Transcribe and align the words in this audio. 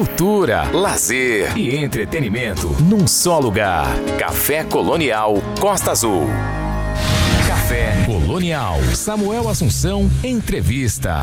cultura, 0.00 0.62
lazer 0.72 1.54
e 1.58 1.76
entretenimento 1.76 2.68
num 2.80 3.06
só 3.06 3.38
lugar. 3.38 3.86
Café 4.18 4.64
Colonial 4.64 5.34
Costa 5.60 5.90
Azul. 5.90 6.26
Café 7.46 8.02
Colonial. 8.06 8.78
Samuel 8.94 9.46
Assunção, 9.46 10.10
entrevista. 10.24 11.20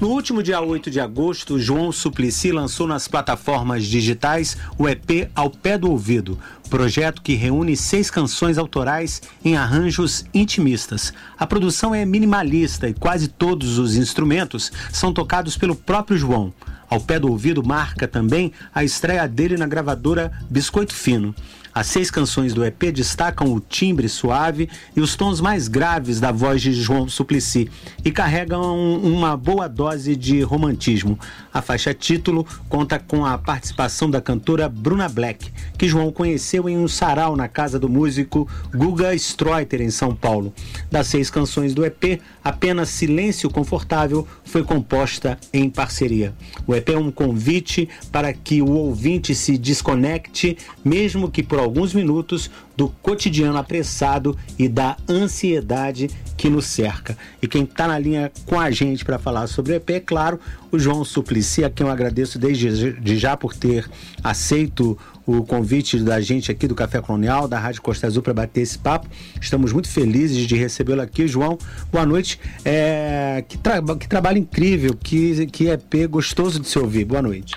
No 0.00 0.08
último 0.08 0.42
dia 0.42 0.60
8 0.60 0.90
de 0.90 0.98
agosto, 0.98 1.56
João 1.56 1.92
Suplicy 1.92 2.50
lançou 2.50 2.88
nas 2.88 3.06
plataformas 3.06 3.84
digitais 3.84 4.56
o 4.76 4.88
EP 4.88 5.30
Ao 5.32 5.48
Pé 5.48 5.78
do 5.78 5.88
Ouvido, 5.88 6.36
projeto 6.68 7.22
que 7.22 7.34
reúne 7.34 7.76
seis 7.76 8.10
canções 8.10 8.58
autorais 8.58 9.22
em 9.44 9.56
arranjos 9.56 10.24
intimistas. 10.34 11.12
A 11.38 11.46
produção 11.46 11.94
é 11.94 12.04
minimalista 12.04 12.88
e 12.88 12.92
quase 12.92 13.28
todos 13.28 13.78
os 13.78 13.94
instrumentos 13.94 14.72
são 14.92 15.12
tocados 15.12 15.56
pelo 15.56 15.76
próprio 15.76 16.18
João. 16.18 16.52
Ao 16.88 17.00
pé 17.00 17.18
do 17.18 17.30
ouvido 17.30 17.66
marca 17.66 18.06
também 18.06 18.52
a 18.74 18.84
estreia 18.84 19.26
dele 19.26 19.56
na 19.56 19.66
gravadora 19.66 20.32
Biscoito 20.48 20.94
Fino. 20.94 21.34
As 21.76 21.88
seis 21.88 22.10
canções 22.10 22.54
do 22.54 22.64
EP 22.64 22.84
destacam 22.84 23.52
o 23.52 23.60
timbre 23.60 24.08
suave 24.08 24.66
e 24.96 25.00
os 25.02 25.14
tons 25.14 25.42
mais 25.42 25.68
graves 25.68 26.18
da 26.18 26.32
voz 26.32 26.62
de 26.62 26.72
João 26.72 27.06
Suplicy 27.06 27.70
e 28.02 28.10
carregam 28.10 28.98
uma 28.98 29.36
boa 29.36 29.68
dose 29.68 30.16
de 30.16 30.40
romantismo. 30.40 31.18
A 31.52 31.60
faixa 31.60 31.92
título 31.92 32.46
conta 32.66 32.98
com 32.98 33.26
a 33.26 33.36
participação 33.36 34.10
da 34.10 34.22
cantora 34.22 34.70
Bruna 34.70 35.06
Black, 35.06 35.52
que 35.76 35.86
João 35.86 36.10
conheceu 36.10 36.66
em 36.66 36.78
um 36.78 36.88
sarau 36.88 37.36
na 37.36 37.46
casa 37.46 37.78
do 37.78 37.90
músico 37.90 38.48
Guga 38.74 39.14
Streuter, 39.14 39.82
em 39.82 39.90
São 39.90 40.16
Paulo. 40.16 40.54
Das 40.90 41.08
seis 41.08 41.28
canções 41.28 41.74
do 41.74 41.84
EP, 41.84 42.22
apenas 42.42 42.88
Silêncio 42.88 43.50
Confortável 43.50 44.26
foi 44.46 44.62
composta 44.62 45.38
em 45.52 45.68
parceria. 45.68 46.32
O 46.66 46.74
EP 46.74 46.88
é 46.90 46.96
um 46.96 47.10
convite 47.10 47.88
para 48.10 48.32
que 48.32 48.62
o 48.62 48.70
ouvinte 48.70 49.34
se 49.34 49.58
desconecte, 49.58 50.56
mesmo 50.84 51.30
que 51.30 51.42
por 51.42 51.58
alguns 51.58 51.92
minutos, 51.92 52.50
do 52.76 52.88
cotidiano 52.88 53.56
apressado 53.56 54.36
e 54.58 54.68
da 54.68 54.96
ansiedade 55.08 56.10
que 56.36 56.48
nos 56.48 56.66
cerca. 56.66 57.16
E 57.40 57.48
quem 57.48 57.64
está 57.64 57.88
na 57.88 57.98
linha 57.98 58.30
com 58.44 58.60
a 58.60 58.70
gente 58.70 59.04
para 59.04 59.18
falar 59.18 59.46
sobre 59.46 59.72
o 59.72 59.76
EP, 59.76 59.90
é 59.90 60.00
claro, 60.00 60.38
o 60.70 60.78
João 60.78 61.04
Suplicy, 61.04 61.64
a 61.64 61.70
quem 61.70 61.86
eu 61.86 61.92
agradeço 61.92 62.38
desde 62.38 63.16
já 63.16 63.36
por 63.36 63.54
ter 63.54 63.88
aceito 64.22 64.98
o 65.26 65.44
convite 65.44 65.98
da 65.98 66.20
gente 66.20 66.52
aqui 66.52 66.68
do 66.68 66.74
Café 66.74 67.00
Colonial, 67.00 67.48
da 67.48 67.58
Rádio 67.58 67.82
Costa 67.82 68.06
Azul, 68.06 68.22
para 68.22 68.32
bater 68.32 68.60
esse 68.60 68.78
papo. 68.78 69.08
Estamos 69.40 69.72
muito 69.72 69.88
felizes 69.88 70.46
de 70.46 70.54
recebê-lo 70.54 71.02
aqui. 71.02 71.26
João, 71.26 71.58
boa 71.90 72.06
noite. 72.06 72.40
É, 72.64 73.44
que, 73.48 73.58
tra 73.58 73.82
que 73.98 74.06
trabalho 74.06 74.38
incrível, 74.38 74.96
que, 74.96 75.46
que 75.46 75.68
EP 75.68 76.08
gostoso 76.08 76.60
de 76.60 76.68
se 76.68 76.78
ouvir. 76.78 77.04
Boa 77.04 77.20
noite. 77.20 77.56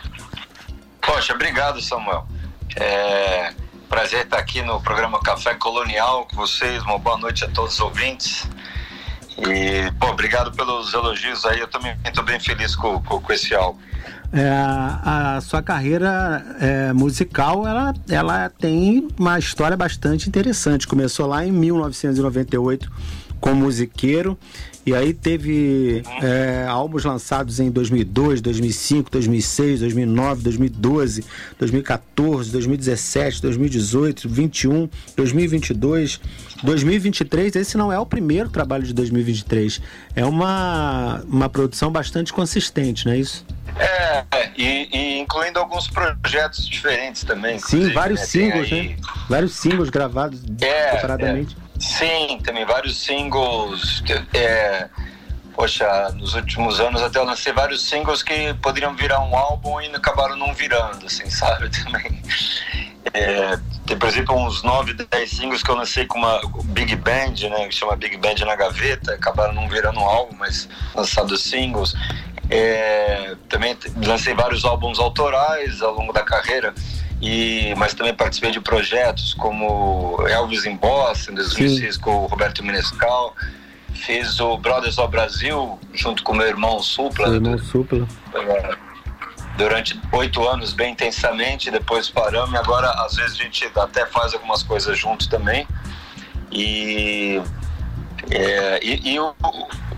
Poxa, 0.99 1.33
obrigado, 1.33 1.79
Samuel. 1.81 2.25
É, 2.75 3.53
prazer 3.87 4.23
estar 4.23 4.39
aqui 4.39 4.61
no 4.63 4.81
programa 4.81 5.19
Café 5.21 5.53
Colonial 5.53 6.25
com 6.25 6.37
vocês. 6.37 6.81
Uma 6.83 6.97
boa 6.97 7.17
noite 7.17 7.45
a 7.45 7.49
todos 7.49 7.75
os 7.75 7.79
ouvintes. 7.79 8.47
E, 9.37 9.91
pô, 9.99 10.07
obrigado 10.07 10.51
pelos 10.51 10.93
elogios 10.93 11.45
aí. 11.45 11.59
Eu 11.59 11.67
também 11.67 11.95
estou 12.03 12.23
bem 12.23 12.39
feliz 12.39 12.75
com, 12.75 13.01
com, 13.03 13.21
com 13.21 13.33
esse 13.33 13.53
álbum. 13.53 13.79
É, 14.31 14.47
a 14.47 15.39
sua 15.41 15.61
carreira 15.61 16.45
é, 16.59 16.93
musical 16.93 17.67
ela, 17.67 17.93
ela 18.07 18.49
tem 18.49 19.07
uma 19.17 19.39
história 19.39 19.75
bastante 19.75 20.29
interessante. 20.29 20.87
Começou 20.87 21.25
lá 21.25 21.45
em 21.45 21.51
1998 21.51 22.91
como 23.39 23.61
musiqueiro 23.61 24.37
e 24.85 24.93
aí 24.93 25.13
teve 25.13 26.01
é, 26.21 26.65
álbuns 26.67 27.05
lançados 27.05 27.59
em 27.59 27.69
2002, 27.69 28.41
2005, 28.41 29.11
2006, 29.11 29.81
2009, 29.81 30.43
2012, 30.43 31.25
2014, 31.59 32.51
2017, 32.51 33.41
2018, 33.41 34.27
2021, 34.27 34.89
2022, 35.15 36.19
2023. 36.63 37.55
Esse 37.55 37.77
não 37.77 37.91
é 37.91 37.99
o 37.99 38.05
primeiro 38.05 38.49
trabalho 38.49 38.83
de 38.83 38.93
2023. 38.93 39.81
É 40.15 40.25
uma, 40.25 41.21
uma 41.27 41.49
produção 41.49 41.91
bastante 41.91 42.33
consistente, 42.33 43.05
não 43.05 43.13
é 43.13 43.19
isso? 43.19 43.45
É, 43.79 44.25
e, 44.57 44.89
e 44.91 45.19
incluindo 45.19 45.57
alguns 45.57 45.87
projetos 45.87 46.67
diferentes 46.67 47.23
também. 47.23 47.57
Sim, 47.59 47.91
vários 47.93 48.19
né? 48.19 48.25
singles, 48.25 48.71
aí... 48.71 48.89
né? 48.89 48.95
Vários 49.29 49.55
singles 49.55 49.89
gravados 49.89 50.41
é, 50.61 50.91
separadamente. 50.91 51.55
É. 51.65 51.69
Sim, 51.79 52.39
também 52.43 52.65
vários 52.65 52.97
singles. 52.97 54.03
É, 54.33 54.89
poxa, 55.53 56.09
nos 56.15 56.33
últimos 56.33 56.79
anos 56.81 57.01
até 57.01 57.19
eu 57.19 57.23
lancei 57.23 57.53
vários 57.53 57.81
singles 57.81 58.21
que 58.21 58.53
poderiam 58.55 58.93
virar 58.95 59.21
um 59.21 59.35
álbum 59.35 59.79
e 59.79 59.87
acabaram 59.95 60.35
não 60.35 60.53
virando, 60.53 61.05
assim, 61.05 61.27
sabe? 61.31 61.69
Também. 61.69 62.21
É, 63.13 63.57
tem, 63.85 63.97
por 63.97 64.07
exemplo, 64.07 64.35
uns 64.35 64.61
9, 64.61 64.93
10 64.93 65.29
singles 65.31 65.63
que 65.63 65.71
eu 65.71 65.75
lancei 65.75 66.05
com 66.05 66.19
uma 66.19 66.41
Big 66.65 66.95
Band, 66.97 67.49
né? 67.49 67.67
Que 67.67 67.73
chama 67.73 67.95
Big 67.95 68.17
Band 68.17 68.35
na 68.45 68.55
gaveta, 68.55 69.13
acabaram 69.13 69.53
não 69.53 69.67
virando 69.69 69.99
um 69.99 70.03
álbum, 70.03 70.35
mas 70.37 70.67
lançados 70.93 71.41
singles. 71.41 71.95
É, 72.49 73.35
também 73.47 73.77
lancei 74.05 74.33
vários 74.33 74.65
álbuns 74.65 74.99
autorais 74.99 75.81
ao 75.81 75.93
longo 75.93 76.11
da 76.11 76.23
carreira. 76.23 76.73
E, 77.21 77.75
mas 77.75 77.93
também 77.93 78.13
participei 78.13 78.51
de 78.51 78.61
projetos 78.61 79.33
como 79.33 80.17
Elvis 80.27 80.65
em 80.65 80.75
Boston, 80.75 81.33
em 81.33 81.35
2006 81.35 81.97
com 81.97 82.23
o 82.23 82.25
Roberto 82.27 82.63
Menescal. 82.63 83.35
Fiz 83.93 84.39
o 84.39 84.57
Brothers 84.57 84.97
of 84.97 85.11
Brasil 85.11 85.77
junto 85.93 86.23
com 86.23 86.33
meu 86.33 86.47
irmão 86.47 86.81
Supla. 86.81 87.27
Meu 87.27 87.35
irmão 87.35 87.57
Supla. 87.57 88.07
Durante 89.57 89.99
oito 90.13 90.47
anos, 90.47 90.71
bem 90.71 90.93
intensamente. 90.93 91.69
Depois 91.69 92.09
paramos 92.09 92.53
e 92.53 92.57
agora, 92.57 92.89
às 93.03 93.15
vezes, 93.15 93.37
a 93.37 93.43
gente 93.43 93.69
até 93.75 94.05
faz 94.05 94.33
algumas 94.33 94.63
coisas 94.63 94.97
juntos 94.97 95.27
também. 95.27 95.67
E 96.49 97.41
é, 98.31 98.79
e, 98.83 99.13
e 99.13 99.19
o, 99.19 99.33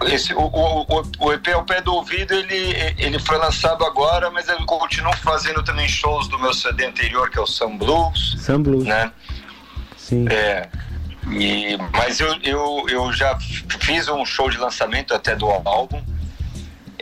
esse, 0.06 0.34
o, 0.34 0.42
o, 0.42 1.04
o, 1.20 1.34
EP 1.34 1.48
ao 1.50 1.66
pé 1.66 1.82
do 1.82 1.94
ouvido 1.94 2.34
ele, 2.34 2.76
ele 2.98 3.20
foi 3.20 3.38
lançado 3.38 3.86
agora, 3.86 4.32
mas 4.32 4.48
eu 4.48 4.66
continuo 4.66 5.16
fazendo 5.18 5.62
também 5.64 5.88
shows 5.88 6.28
do 6.28 6.40
meu 6.40 6.54
CD 6.54 6.86
anterior, 6.86 7.30
que 7.30 7.38
é 7.38 7.42
o 7.42 7.48
Sun 7.48 7.78
Blues. 7.78 8.38
Sun 8.40 8.64
Blues. 8.64 8.86
Né? 8.86 9.12
Sim. 9.98 10.28
É, 10.30 10.70
e, 11.30 11.78
mas 11.94 12.20
eu, 12.20 12.34
eu, 12.42 12.86
eu 12.90 13.14
já 13.14 13.38
fiz 13.40 14.08
um 14.08 14.26
show 14.26 14.50
de 14.50 14.58
lançamento 14.58 15.14
até 15.14 15.36
do 15.36 15.48
álbum. 15.48 16.02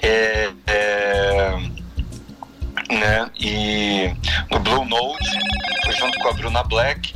É, 0.02 0.50
é, 0.68 1.58
né? 2.90 3.30
E 3.40 4.14
no 4.50 4.60
Blue 4.60 4.86
Note, 4.86 5.30
foi 5.84 5.94
junto 5.94 6.18
com 6.20 6.30
a 6.30 6.34
Bruna 6.34 6.64
Black. 6.64 7.14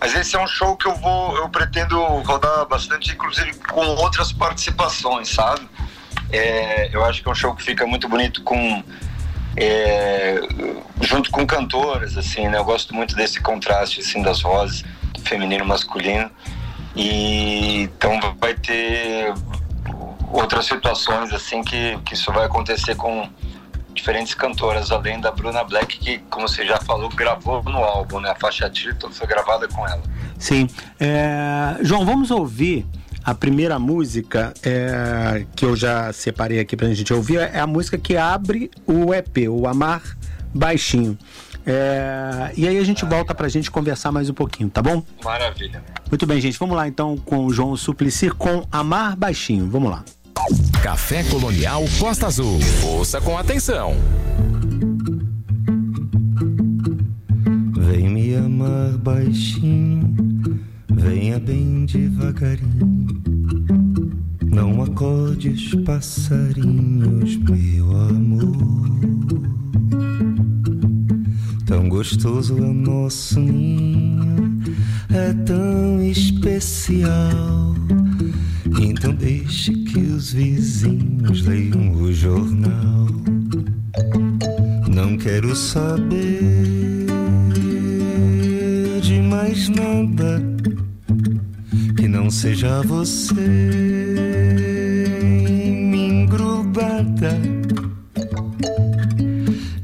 Mas 0.00 0.14
esse 0.14 0.36
é 0.36 0.38
um 0.38 0.46
show 0.46 0.76
que 0.76 0.86
eu 0.86 0.94
vou, 0.94 1.36
eu 1.36 1.48
pretendo 1.48 1.98
rodar 1.98 2.66
bastante, 2.66 3.12
inclusive 3.12 3.54
com 3.54 3.86
outras 3.96 4.32
participações, 4.32 5.28
sabe? 5.30 5.66
É, 6.30 6.90
eu 6.94 7.04
acho 7.04 7.22
que 7.22 7.28
é 7.28 7.32
um 7.32 7.34
show 7.34 7.54
que 7.54 7.62
fica 7.62 7.86
muito 7.86 8.08
bonito 8.08 8.42
com 8.42 8.82
é, 9.56 10.38
junto 11.00 11.30
com 11.30 11.46
cantoras, 11.46 12.16
assim, 12.16 12.46
né? 12.48 12.58
Eu 12.58 12.64
gosto 12.64 12.94
muito 12.94 13.16
desse 13.16 13.40
contraste 13.40 14.00
assim 14.00 14.20
das 14.22 14.42
vozes, 14.42 14.84
feminino 15.24 15.64
e 15.64 15.66
masculino. 15.66 16.30
E 16.94 17.82
então 17.82 18.18
vai 18.38 18.54
ter 18.54 19.32
outras 20.30 20.66
situações 20.66 21.32
assim 21.32 21.62
que, 21.62 21.98
que 22.04 22.14
isso 22.14 22.30
vai 22.32 22.44
acontecer 22.44 22.96
com 22.96 23.28
diferentes 23.96 24.34
cantoras, 24.34 24.92
além 24.92 25.20
da 25.20 25.32
Bruna 25.32 25.64
Black, 25.64 25.98
que, 25.98 26.18
como 26.30 26.48
você 26.48 26.64
já 26.64 26.78
falou, 26.78 27.08
gravou 27.08 27.62
no 27.64 27.78
álbum, 27.78 28.20
né? 28.20 28.30
A 28.30 28.36
faixa 28.36 28.70
título 28.70 29.12
foi 29.12 29.26
gravada 29.26 29.66
com 29.66 29.86
ela. 29.86 30.02
Sim. 30.38 30.68
É... 31.00 31.76
João, 31.82 32.04
vamos 32.04 32.30
ouvir 32.30 32.86
a 33.24 33.34
primeira 33.34 33.78
música 33.78 34.54
é... 34.62 35.44
que 35.56 35.64
eu 35.64 35.74
já 35.74 36.12
separei 36.12 36.60
aqui 36.60 36.76
pra 36.76 36.86
gente 36.92 37.12
ouvir, 37.12 37.38
é 37.38 37.58
a 37.58 37.66
música 37.66 37.98
que 37.98 38.16
abre 38.16 38.70
o 38.86 39.12
EP, 39.12 39.48
o 39.50 39.66
Amar 39.66 40.02
Baixinho. 40.54 41.18
É... 41.66 42.52
E 42.56 42.68
aí 42.68 42.78
a 42.78 42.84
gente 42.84 43.04
volta 43.04 43.34
pra 43.34 43.48
gente 43.48 43.70
conversar 43.70 44.12
mais 44.12 44.30
um 44.30 44.34
pouquinho, 44.34 44.70
tá 44.70 44.80
bom? 44.80 45.02
Maravilha. 45.24 45.82
Muito 46.08 46.24
bem, 46.26 46.40
gente. 46.40 46.58
Vamos 46.58 46.76
lá 46.76 46.86
então 46.86 47.16
com 47.16 47.44
o 47.46 47.52
João 47.52 47.76
Suplicy 47.76 48.30
com 48.30 48.64
Amar 48.70 49.16
Baixinho. 49.16 49.68
Vamos 49.68 49.90
lá. 49.90 50.04
Café 50.82 51.24
Colonial 51.24 51.84
Costa 51.98 52.26
Azul. 52.26 52.58
Ouça 52.84 53.20
com 53.20 53.36
atenção. 53.36 53.96
Vem 57.76 58.08
me 58.08 58.34
amar 58.36 58.96
baixinho, 58.98 60.14
venha 60.94 61.38
bem 61.38 61.86
devagarinho. 61.86 63.06
Não 64.44 64.82
acordes 64.82 65.74
passarinhos, 65.84 67.36
meu 67.38 67.90
amor. 68.08 68.86
Tão 71.66 71.88
gostoso 71.88 72.56
é 72.58 72.60
o 72.60 72.72
nosso 72.72 73.40
ninho, 73.40 74.60
é 75.10 75.32
tão 75.44 76.00
especial 76.02 77.65
os 80.16 80.32
vizinhos 80.32 81.42
leiam 81.42 81.92
o 81.92 82.10
jornal. 82.10 83.06
Não 84.88 85.18
quero 85.18 85.54
saber 85.54 87.06
de 89.02 89.20
mais 89.20 89.68
nada 89.68 90.42
que 91.98 92.08
não 92.08 92.30
seja 92.30 92.80
você 92.82 93.34
engrubada, 96.02 97.38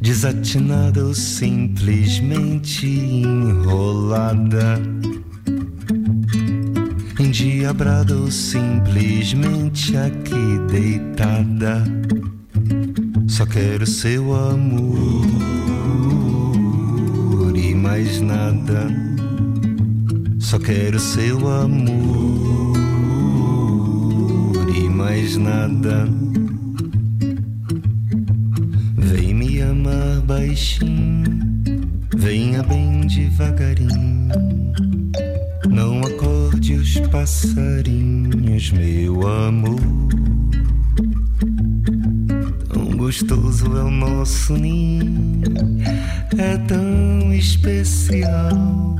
desatinada 0.00 1.04
ou 1.04 1.12
simplesmente 1.12 2.86
enrolada, 2.86 4.80
endiabrada 7.72 8.16
ou 8.16 8.30
simplesmente 8.30 9.96
aqui 9.96 10.58
deitada. 10.70 11.82
Só 13.26 13.46
quero 13.46 13.86
seu 13.86 14.34
amor 14.34 15.24
e 17.56 17.74
mais 17.74 18.20
nada. 18.20 18.86
Só 20.38 20.58
quero 20.58 21.00
seu 21.00 21.48
amor 21.48 22.76
e 24.76 24.88
mais 24.88 25.38
nada. 25.38 26.06
Vem 28.98 29.34
me 29.34 29.62
amar 29.62 30.20
baixinho, 30.26 31.24
venha 32.16 32.62
bem 32.62 33.06
devagarinho. 33.06 34.61
Passarinhos, 37.22 38.72
meu 38.72 39.28
amor. 39.28 39.78
Tão 42.68 42.96
gostoso 42.96 43.76
é 43.76 43.84
o 43.84 43.90
nosso 43.92 44.54
ninho, 44.54 45.52
é 46.36 46.58
tão 46.66 47.32
especial. 47.32 48.98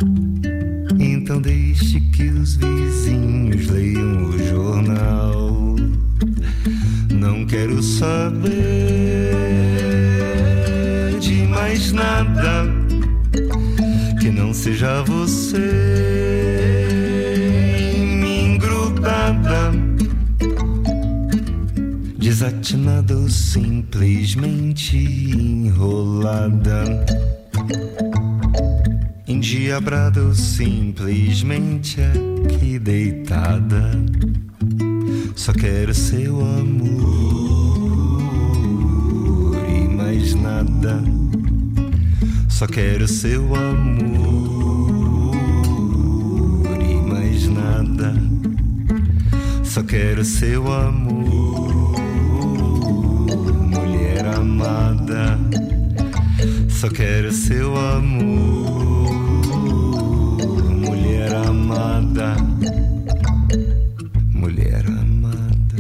Seu 43.13 43.55
amor 43.55 45.37
e 46.81 46.95
mais 47.09 47.47
nada. 47.47 48.15
Só 49.63 49.83
quero 49.83 50.25
seu 50.25 50.73
amor, 50.73 51.95
mulher 53.71 54.27
amada. 54.27 55.39
Só 56.71 56.89
quero 56.89 57.31
seu 57.33 57.77
amor 57.77 58.73
amada, 61.73 62.37
mulher 64.33 64.85
amada, 64.87 65.77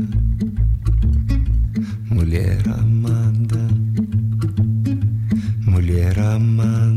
mulher 2.10 2.62
amada, 2.68 3.68
mulher 5.66 6.18
amada. 6.18 6.91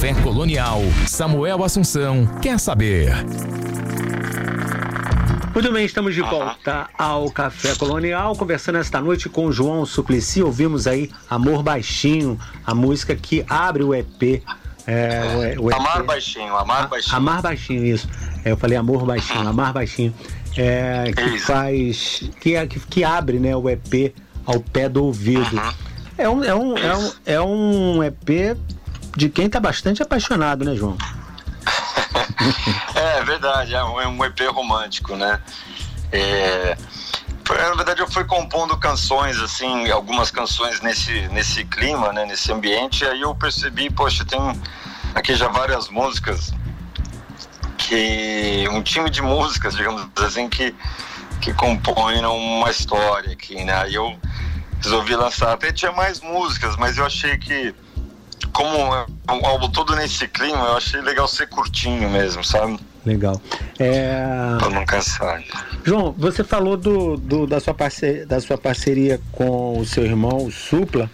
Café 0.00 0.14
Colonial, 0.22 0.80
Samuel 1.06 1.62
Assunção 1.62 2.26
quer 2.40 2.58
saber. 2.58 3.12
Muito 5.52 5.70
bem, 5.70 5.84
estamos 5.84 6.14
de 6.14 6.22
volta 6.22 6.88
ao 6.96 7.30
Café 7.30 7.74
Colonial, 7.74 8.34
conversando 8.34 8.78
esta 8.78 8.98
noite 8.98 9.28
com 9.28 9.52
João 9.52 9.84
Suplicy. 9.84 10.42
Ouvimos 10.42 10.86
aí 10.86 11.10
Amor 11.28 11.62
Baixinho, 11.62 12.40
a 12.66 12.74
música 12.74 13.14
que 13.14 13.44
abre 13.46 13.82
o 13.82 13.94
EP 13.94 14.42
é, 14.86 15.54
o, 15.58 15.64
o 15.64 15.74
amar 15.74 16.02
baixinho, 16.02 16.56
amar 16.56 16.88
baixinho. 16.88 17.16
Amar 17.16 17.42
baixinho, 17.42 17.84
isso. 17.84 18.08
É, 18.42 18.52
eu 18.52 18.56
falei 18.56 18.78
amor 18.78 19.04
baixinho, 19.04 19.46
amar 19.46 19.74
baixinho. 19.74 20.14
É, 20.56 21.12
que 21.14 21.24
isso. 21.24 21.44
faz. 21.44 22.30
Que, 22.40 22.56
é, 22.56 22.66
que, 22.66 22.80
que, 22.80 23.04
abre 23.04 23.38
né, 23.38 23.54
o 23.54 23.68
EP 23.68 24.14
ao 24.46 24.60
pé 24.60 24.88
do 24.88 25.04
ouvido. 25.04 25.56
Uhum. 25.58 25.72
É, 26.16 26.28
um, 26.28 26.44
é, 26.44 26.54
um, 26.54 26.78
é, 26.78 26.96
um, 26.96 27.12
é 27.26 27.40
um 27.40 28.02
EP 28.02 28.56
de 29.16 29.28
quem 29.28 29.46
está 29.46 29.60
bastante 29.60 30.02
apaixonado, 30.02 30.64
né, 30.64 30.74
João? 30.74 30.96
é 32.94 33.22
verdade, 33.24 33.74
é 33.74 33.84
um, 33.84 34.00
é 34.00 34.08
um 34.08 34.24
EP 34.24 34.40
romântico, 34.52 35.16
né? 35.16 35.40
É, 36.12 36.76
na 37.48 37.74
verdade 37.74 38.00
eu 38.00 38.10
fui 38.10 38.24
compondo 38.24 38.76
canções 38.76 39.38
assim 39.38 39.88
algumas 39.90 40.30
canções 40.30 40.80
nesse 40.80 41.28
nesse 41.28 41.64
clima 41.64 42.12
né 42.12 42.24
nesse 42.26 42.50
ambiente 42.52 43.04
e 43.04 43.06
aí 43.06 43.20
eu 43.20 43.32
percebi 43.32 43.88
poxa 43.88 44.24
tem 44.24 44.40
aqui 45.14 45.36
já 45.36 45.46
várias 45.46 45.88
músicas 45.88 46.52
que 47.90 48.68
um 48.70 48.80
time 48.82 49.10
de 49.10 49.20
músicas, 49.20 49.74
digamos 49.74 50.06
assim, 50.18 50.48
que, 50.48 50.72
que 51.40 51.52
compõem 51.52 52.24
uma 52.24 52.70
história 52.70 53.32
aqui, 53.32 53.64
né? 53.64 53.74
Aí 53.74 53.94
eu 53.94 54.16
resolvi 54.80 55.16
lançar. 55.16 55.52
Até 55.52 55.72
tinha 55.72 55.90
mais 55.90 56.20
músicas, 56.20 56.76
mas 56.76 56.98
eu 56.98 57.04
achei 57.04 57.36
que, 57.36 57.74
como 58.48 58.94
é 58.94 59.06
um 59.32 59.46
álbum 59.46 59.70
todo 59.70 59.94
nesse 59.94 60.26
clima, 60.28 60.66
eu 60.66 60.76
achei 60.76 61.00
legal 61.00 61.26
ser 61.28 61.48
curtinho 61.48 62.10
mesmo, 62.10 62.44
sabe? 62.44 62.78
Legal. 63.04 63.40
É... 63.78 64.56
Pra 64.58 64.70
não 64.70 64.84
cansar. 64.84 65.42
João, 65.84 66.12
você 66.16 66.42
falou 66.44 66.76
do, 66.76 67.16
do, 67.16 67.46
da, 67.46 67.60
sua 67.60 67.72
parceria, 67.72 68.26
da 68.26 68.40
sua 68.40 68.58
parceria 68.58 69.20
com 69.32 69.78
o 69.78 69.86
seu 69.86 70.04
irmão, 70.04 70.44
o 70.44 70.52
Supla 70.52 71.10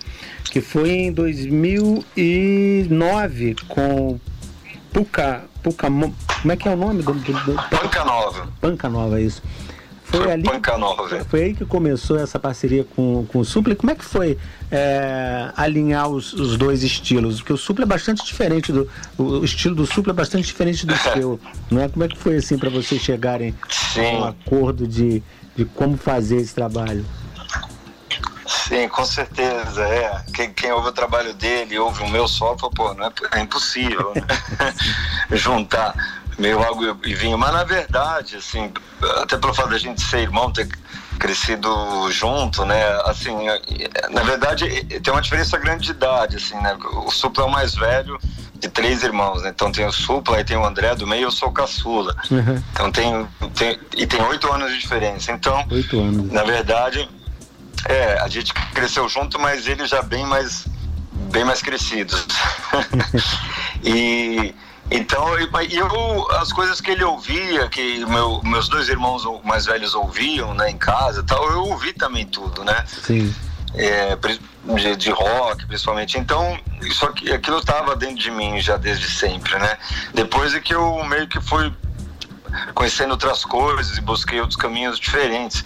que 0.50 0.60
foi 0.60 0.90
em 0.90 1.12
2009 1.12 3.54
com 3.68 4.18
Puca, 4.92 5.44
Puca, 5.62 5.86
como 5.88 6.12
é 6.50 6.56
que 6.56 6.66
é 6.66 6.72
o 6.72 6.76
nome 6.76 7.02
do, 7.02 7.12
do, 7.12 7.32
do... 7.32 7.54
Panca 7.68 8.04
Nova. 8.04 8.48
Panca 8.60 8.88
Nova, 8.88 9.20
isso. 9.20 9.40
Foi, 10.06 10.22
foi 10.22 10.32
ali. 10.32 10.44
Panca 10.44 10.78
Nova. 10.78 11.24
Foi 11.24 11.42
aí 11.42 11.54
que 11.54 11.64
começou 11.64 12.16
essa 12.18 12.38
parceria 12.38 12.84
com, 12.84 13.26
com 13.26 13.40
o 13.40 13.44
Supla. 13.44 13.74
Como 13.74 13.90
é 13.90 13.94
que 13.94 14.04
foi 14.04 14.38
é, 14.70 15.50
alinhar 15.56 16.08
os, 16.08 16.32
os, 16.32 16.56
dois 16.56 16.84
estilos? 16.84 17.40
Porque 17.40 17.52
o 17.52 17.56
Supla 17.56 17.84
é 17.84 17.86
bastante 17.86 18.24
diferente 18.24 18.72
do. 18.72 18.88
O 19.18 19.44
estilo 19.44 19.74
do 19.74 19.84
Supla 19.84 20.12
é 20.12 20.14
bastante 20.14 20.46
diferente 20.46 20.86
do 20.86 20.96
seu. 21.12 21.40
Não 21.70 21.82
é? 21.82 21.88
Como 21.88 22.04
é 22.04 22.08
que 22.08 22.16
foi 22.16 22.36
assim 22.36 22.56
para 22.56 22.70
vocês 22.70 23.02
chegarem 23.02 23.52
Sim. 23.68 24.06
a 24.06 24.18
um 24.18 24.24
acordo 24.24 24.86
de, 24.86 25.22
de 25.56 25.64
como 25.64 25.96
fazer 25.96 26.36
esse 26.36 26.54
trabalho? 26.54 27.04
Sim, 28.46 28.88
com 28.88 29.04
certeza. 29.04 29.82
É. 29.82 30.24
Quem, 30.32 30.52
quem 30.52 30.70
ouve 30.70 30.88
o 30.88 30.92
trabalho 30.92 31.34
dele, 31.34 31.78
ouve 31.80 32.04
o 32.04 32.08
meu 32.08 32.28
só, 32.28 32.54
pô, 32.54 32.94
não 32.94 33.06
é, 33.06 33.12
é 33.32 33.40
impossível 33.40 34.12
né? 34.14 34.22
juntar 35.36 35.94
meu 36.38 36.62
algo 36.62 36.98
e 37.04 37.14
vinho. 37.14 37.38
Mas 37.38 37.52
na 37.52 37.64
verdade, 37.64 38.36
assim, 38.36 38.72
até 39.22 39.36
pelo 39.36 39.54
fato 39.54 39.70
da 39.70 39.78
gente 39.78 40.00
ser 40.02 40.20
irmão, 40.20 40.52
ter 40.52 40.68
crescido 41.18 41.70
junto, 42.10 42.64
né? 42.64 42.84
Assim, 43.04 43.34
na 44.10 44.22
verdade, 44.22 44.66
tem 44.84 45.12
uma 45.12 45.22
diferença 45.22 45.56
grande 45.58 45.84
de 45.84 45.90
idade, 45.90 46.36
assim, 46.36 46.56
né? 46.56 46.76
O 47.06 47.10
Supla 47.10 47.44
é 47.44 47.46
o 47.46 47.50
mais 47.50 47.74
velho 47.74 48.18
de 48.58 48.68
três 48.68 49.02
irmãos, 49.02 49.42
né? 49.42 49.50
Então 49.50 49.70
tem 49.72 49.86
o 49.86 49.92
Supla, 49.92 50.36
aí 50.36 50.44
tem 50.44 50.56
o 50.56 50.64
André 50.64 50.94
do 50.94 51.06
meio, 51.06 51.24
eu 51.24 51.30
sou 51.30 51.48
o 51.48 51.52
caçula. 51.52 52.14
Uhum. 52.30 52.62
Então 52.72 52.92
tem, 52.92 53.26
tem 53.54 53.78
e 53.96 54.06
tem 54.06 54.22
oito 54.22 54.50
anos 54.52 54.72
de 54.72 54.78
diferença. 54.78 55.32
Então, 55.32 55.66
oito 55.70 55.98
anos. 55.98 56.32
na 56.32 56.42
verdade, 56.42 57.08
é, 57.86 58.18
a 58.20 58.28
gente 58.28 58.52
cresceu 58.74 59.08
junto, 59.08 59.38
mas 59.38 59.66
ele 59.66 59.86
já 59.86 60.02
bem 60.02 60.24
mais, 60.26 60.66
bem 61.30 61.44
mais 61.44 61.62
crescidos. 61.62 62.26
e 63.82 64.54
então, 64.90 65.36
eu, 65.38 66.30
as 66.38 66.52
coisas 66.52 66.80
que 66.80 66.92
ele 66.92 67.02
ouvia, 67.02 67.68
que 67.68 68.04
meu, 68.06 68.40
meus 68.44 68.68
dois 68.68 68.88
irmãos 68.88 69.24
mais 69.44 69.66
velhos 69.66 69.94
ouviam, 69.94 70.54
né, 70.54 70.70
em 70.70 70.78
casa, 70.78 71.22
tal, 71.22 71.50
eu 71.50 71.64
ouvi 71.64 71.92
também 71.92 72.24
tudo, 72.26 72.64
né? 72.64 72.84
Sim. 72.86 73.34
É, 73.74 74.16
de, 74.16 74.96
de, 74.96 75.10
rock, 75.10 75.66
principalmente. 75.66 76.18
Então, 76.18 76.58
isso 76.80 77.04
aqui, 77.04 77.30
aquilo 77.32 77.58
estava 77.58 77.94
dentro 77.96 78.16
de 78.16 78.30
mim 78.30 78.60
já 78.60 78.76
desde 78.76 79.10
sempre, 79.10 79.58
né? 79.58 79.76
Depois 80.14 80.54
é 80.54 80.60
que 80.60 80.74
eu 80.74 81.04
meio 81.04 81.28
que 81.28 81.40
fui 81.40 81.72
conhecendo 82.74 83.10
outras 83.10 83.44
coisas 83.44 83.98
e 83.98 84.00
busquei 84.00 84.40
outros 84.40 84.56
caminhos 84.56 84.98
diferentes. 84.98 85.64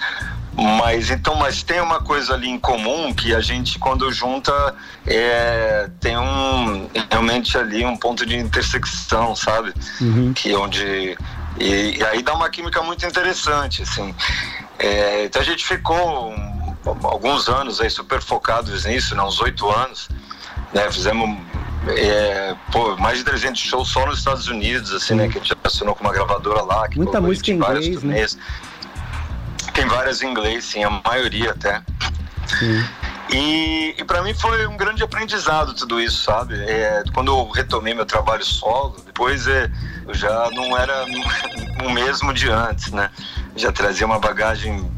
Mas 0.61 1.11
então, 1.11 1.35
mas 1.37 1.63
tem 1.63 1.81
uma 1.81 2.03
coisa 2.03 2.35
ali 2.35 2.51
em 2.51 2.59
comum 2.59 3.15
que 3.15 3.35
a 3.35 3.41
gente 3.41 3.79
quando 3.79 4.13
junta 4.13 4.53
é, 5.07 5.89
tem 5.99 6.19
um 6.19 6.87
realmente 7.11 7.57
ali 7.57 7.83
um 7.83 7.97
ponto 7.97 8.27
de 8.27 8.37
intersecção, 8.37 9.35
sabe? 9.35 9.73
Uhum. 10.03 10.35
Que 10.35 10.53
é 10.53 10.59
onde 10.59 11.17
e, 11.59 11.97
e, 11.99 12.05
aí 12.05 12.23
dá 12.23 12.35
uma 12.35 12.51
química 12.51 12.83
muito 12.83 13.07
interessante, 13.07 13.83
assim. 13.83 14.15
É, 14.79 15.25
então 15.25 15.41
a 15.41 15.45
gente 15.45 15.65
ficou 15.65 16.31
um, 16.31 16.77
alguns 17.05 17.49
anos 17.49 17.81
aí 17.81 17.89
super 17.89 18.21
focados 18.21 18.85
nisso, 18.85 19.15
né, 19.15 19.23
uns 19.23 19.41
oito 19.41 19.67
anos, 19.71 20.11
né? 20.75 20.91
Fizemos 20.93 21.39
é, 21.89 22.55
pô, 22.71 22.97
mais 22.99 23.17
de 23.17 23.25
300 23.25 23.59
shows 23.59 23.89
só 23.89 24.05
nos 24.05 24.19
Estados 24.19 24.47
Unidos, 24.47 24.93
assim, 24.93 25.15
né? 25.15 25.27
Que 25.27 25.39
a 25.39 25.41
gente 25.41 25.57
assinou 25.65 25.95
com 25.95 26.05
uma 26.05 26.13
gravadora 26.13 26.61
lá. 26.63 26.87
Que 26.87 26.99
Muita 26.99 27.19
música 27.19 27.51
em 27.51 27.55
inglês, 27.55 28.03
né? 28.03 28.27
Tem 29.81 29.89
várias 29.89 30.21
em 30.21 30.29
inglês, 30.29 30.67
sim, 30.67 30.85
a 30.85 30.91
maioria 30.91 31.53
até. 31.53 31.81
Sim. 32.59 32.85
E, 33.33 33.95
e 33.97 34.05
para 34.05 34.23
mim 34.23 34.35
foi 34.35 34.67
um 34.67 34.77
grande 34.77 35.03
aprendizado 35.03 35.73
tudo 35.73 35.99
isso, 35.99 36.23
sabe? 36.23 36.55
É, 36.55 37.03
quando 37.15 37.33
eu 37.33 37.49
retomei 37.49 37.95
meu 37.95 38.05
trabalho 38.05 38.45
solo, 38.45 39.01
depois 39.07 39.47
é, 39.47 39.71
eu 40.07 40.13
já 40.13 40.51
não 40.51 40.77
era 40.77 41.07
o 41.83 41.91
mesmo 41.93 42.35
de 42.35 42.51
antes, 42.51 42.93
né? 42.93 43.11
Já 43.57 43.73
trazia 43.73 44.07
uma 44.07 44.19
bagagem 44.19 44.93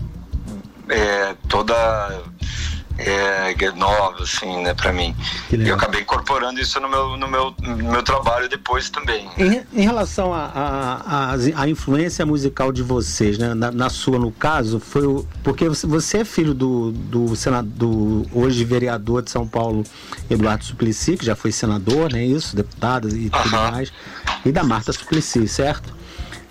é, 0.89 1.37
toda 1.49 1.75
é, 3.09 3.73
nova, 3.73 4.23
assim, 4.23 4.63
né, 4.63 4.75
para 4.75 4.93
mim. 4.93 5.15
E 5.51 5.69
eu 5.69 5.75
acabei 5.75 6.03
incorporando 6.03 6.61
isso 6.61 6.79
no 6.81 6.89
meu, 6.89 7.17
no 7.17 7.29
meu, 7.29 7.55
no 7.61 7.77
meu 7.77 8.03
trabalho 8.03 8.49
depois 8.49 8.91
também. 8.91 9.29
Em, 9.37 9.63
em 9.73 9.83
relação 9.83 10.33
à 10.33 10.51
a, 10.55 11.35
a, 11.35 11.69
influência 11.69 12.25
musical 12.25 12.73
de 12.73 12.83
vocês, 12.83 13.39
né, 13.39 13.55
na, 13.55 13.71
na, 13.71 13.91
sua, 13.91 14.19
no 14.19 14.31
caso, 14.31 14.79
foi 14.79 15.07
o, 15.07 15.27
porque 15.43 15.69
você, 15.69 16.19
é 16.19 16.25
filho 16.25 16.55
do, 16.55 16.93
do, 16.93 17.35
senado, 17.37 17.69
do 17.69 18.27
hoje 18.33 18.65
vereador 18.65 19.23
de 19.23 19.31
São 19.31 19.47
Paulo, 19.47 19.85
Eduardo 20.31 20.65
Suplicy, 20.65 21.17
que 21.17 21.25
já 21.25 21.35
foi 21.35 21.53
senador, 21.53 22.13
né, 22.13 22.25
isso, 22.25 22.55
deputado 22.55 23.09
e 23.09 23.31
tudo 23.31 23.51
mais, 23.51 23.93
e 24.45 24.53
da 24.53 24.63
Marta 24.63 24.93
Suplicy, 24.93 25.49
certo? 25.49 26.03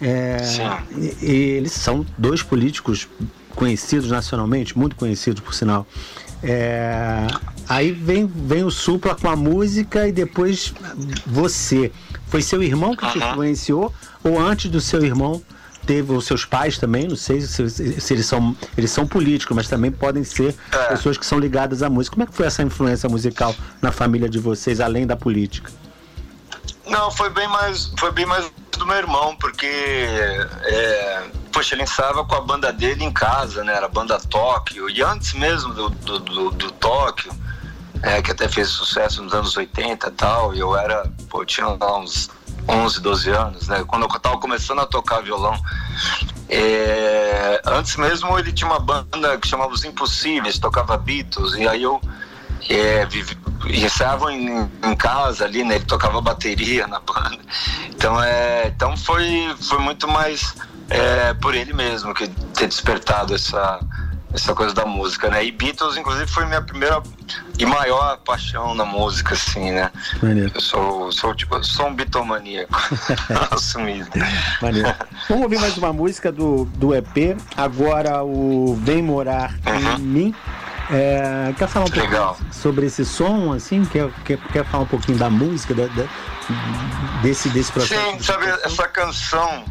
É, 0.01 0.37
e, 0.97 1.25
e 1.25 1.31
eles 1.51 1.73
são 1.73 2.05
dois 2.17 2.41
políticos 2.41 3.07
conhecidos 3.55 4.09
nacionalmente, 4.09 4.77
muito 4.77 4.95
conhecidos 4.95 5.41
por 5.41 5.53
sinal. 5.53 5.85
É, 6.43 7.27
aí 7.69 7.91
vem, 7.91 8.25
vem 8.25 8.63
o 8.63 8.71
Supla 8.71 9.15
com 9.15 9.29
a 9.29 9.35
música 9.35 10.07
e 10.07 10.11
depois 10.11 10.73
você. 11.25 11.91
Foi 12.27 12.41
seu 12.41 12.63
irmão 12.63 12.95
que 12.95 13.09
te 13.11 13.17
influenciou? 13.17 13.93
Ou 14.23 14.39
antes 14.39 14.71
do 14.71 14.79
seu 14.79 15.03
irmão 15.03 15.41
teve 15.85 16.13
os 16.13 16.25
seus 16.25 16.45
pais 16.45 16.77
também? 16.77 17.07
Não 17.07 17.15
sei 17.15 17.41
se, 17.41 17.69
se, 17.69 18.13
eles, 18.13 18.25
são, 18.25 18.55
eles 18.77 18.89
são 18.89 19.05
políticos, 19.05 19.55
mas 19.55 19.67
também 19.67 19.91
podem 19.91 20.23
ser 20.23 20.55
é. 20.71 20.85
pessoas 20.85 21.17
que 21.17 21.25
são 21.25 21.37
ligadas 21.37 21.83
à 21.83 21.89
música. 21.89 22.15
Como 22.15 22.23
é 22.23 22.25
que 22.27 22.33
foi 22.33 22.45
essa 22.45 22.63
influência 22.63 23.09
musical 23.09 23.53
na 23.81 23.91
família 23.91 24.29
de 24.29 24.39
vocês, 24.39 24.79
além 24.79 25.05
da 25.05 25.15
política? 25.15 25.71
Não, 26.91 27.09
foi 27.09 27.29
bem 27.29 27.47
mais, 27.47 27.89
foi 27.97 28.11
bem 28.11 28.25
mais 28.25 28.51
do 28.77 28.85
meu 28.85 28.97
irmão, 28.97 29.33
porque 29.37 29.65
é, 29.65 31.23
poxa, 31.49 31.73
ele 31.73 31.83
ensaiava 31.83 32.25
com 32.25 32.35
a 32.35 32.41
banda 32.41 32.71
dele 32.73 33.05
em 33.05 33.11
casa, 33.11 33.63
né? 33.63 33.73
Era 33.73 33.85
a 33.85 33.89
banda 33.89 34.19
Tóquio. 34.19 34.89
E 34.89 35.01
antes 35.01 35.33
mesmo 35.33 35.73
do, 35.73 35.89
do, 35.89 36.19
do, 36.19 36.51
do 36.51 36.71
Tóquio, 36.73 37.31
é, 38.03 38.21
que 38.21 38.31
até 38.31 38.49
fez 38.49 38.67
sucesso 38.67 39.23
nos 39.23 39.33
anos 39.33 39.55
80 39.55 40.05
e 40.05 40.11
tal, 40.11 40.53
e 40.53 40.59
eu 40.59 40.75
era, 40.75 41.09
pô, 41.29 41.43
eu 41.43 41.45
tinha 41.45 41.65
uns 41.65 42.29
11, 42.67 42.99
12 42.99 43.29
anos, 43.29 43.67
né? 43.69 43.85
Quando 43.87 44.03
eu 44.03 44.19
tava 44.19 44.37
começando 44.37 44.79
a 44.79 44.85
tocar 44.85 45.21
violão. 45.21 45.57
É, 46.49 47.61
antes 47.67 47.95
mesmo 47.95 48.37
ele 48.37 48.51
tinha 48.51 48.69
uma 48.69 48.79
banda 48.79 49.37
que 49.37 49.47
chamava 49.47 49.71
Os 49.71 49.85
Impossíveis, 49.85 50.59
tocava 50.59 50.97
Beatles, 50.97 51.53
e 51.53 51.65
aí 51.65 51.83
eu 51.83 52.01
é, 52.69 53.05
vivi, 53.05 53.37
ensaiava 53.65 54.31
em, 54.33 54.69
em, 54.83 54.95
casa 54.95 55.45
ali, 55.45 55.63
né? 55.63 55.75
Ele 55.75 55.85
tocava 55.85 56.21
bateria 56.21 56.87
na 56.87 56.99
banda. 57.01 57.39
Então, 57.89 58.21
é, 58.23 58.67
então 58.67 58.95
foi, 58.97 59.55
foi 59.59 59.79
muito 59.79 60.07
mais 60.07 60.55
é, 60.89 61.33
por 61.35 61.55
ele 61.55 61.73
mesmo 61.73 62.13
que 62.13 62.27
ter 62.27 62.67
despertado 62.67 63.33
essa, 63.33 63.79
essa 64.33 64.53
coisa 64.53 64.73
da 64.73 64.85
música, 64.85 65.29
né? 65.29 65.43
E 65.43 65.51
Beatles, 65.51 65.97
inclusive, 65.97 66.27
foi 66.27 66.45
minha 66.45 66.61
primeira 66.61 67.01
e 67.57 67.65
maior 67.65 68.17
paixão 68.17 68.73
na 68.73 68.85
música, 68.85 69.33
assim, 69.33 69.71
né? 69.71 69.91
Maneiro. 70.21 70.51
Eu 70.53 70.61
sou, 70.61 71.11
sou, 71.11 71.35
tipo, 71.35 71.63
sou 71.63 71.87
um 71.87 71.93
bitomaníaco 71.93 72.73
assumido. 73.51 74.09
Maneiro. 74.61 74.93
Vamos 75.29 75.43
ouvir 75.43 75.59
mais 75.59 75.77
uma 75.77 75.93
música 75.93 76.31
do, 76.31 76.65
do 76.75 76.95
EP, 76.95 77.37
agora 77.55 78.23
o 78.23 78.75
Vem 78.75 79.01
Morar 79.01 79.53
uhum. 79.65 79.95
em 79.95 79.99
Mim. 79.99 80.35
É, 80.91 81.53
quer 81.57 81.67
falar 81.67 81.85
um 81.85 81.89
pouco 81.89 82.45
sobre 82.51 82.85
esse 82.85 83.05
som, 83.05 83.53
assim? 83.53 83.85
Quer, 83.85 84.09
quer, 84.25 84.37
quer 84.37 84.65
falar 84.65 84.83
um 84.83 84.87
pouquinho 84.87 85.17
da 85.17 85.29
música, 85.29 85.73
da, 85.73 85.87
da, 85.87 86.03
desse, 87.21 87.49
desse 87.49 87.71
processo? 87.71 88.11
Sim, 88.11 88.19
sabe, 88.19 88.45
essa 88.63 88.87
canção 88.87 89.65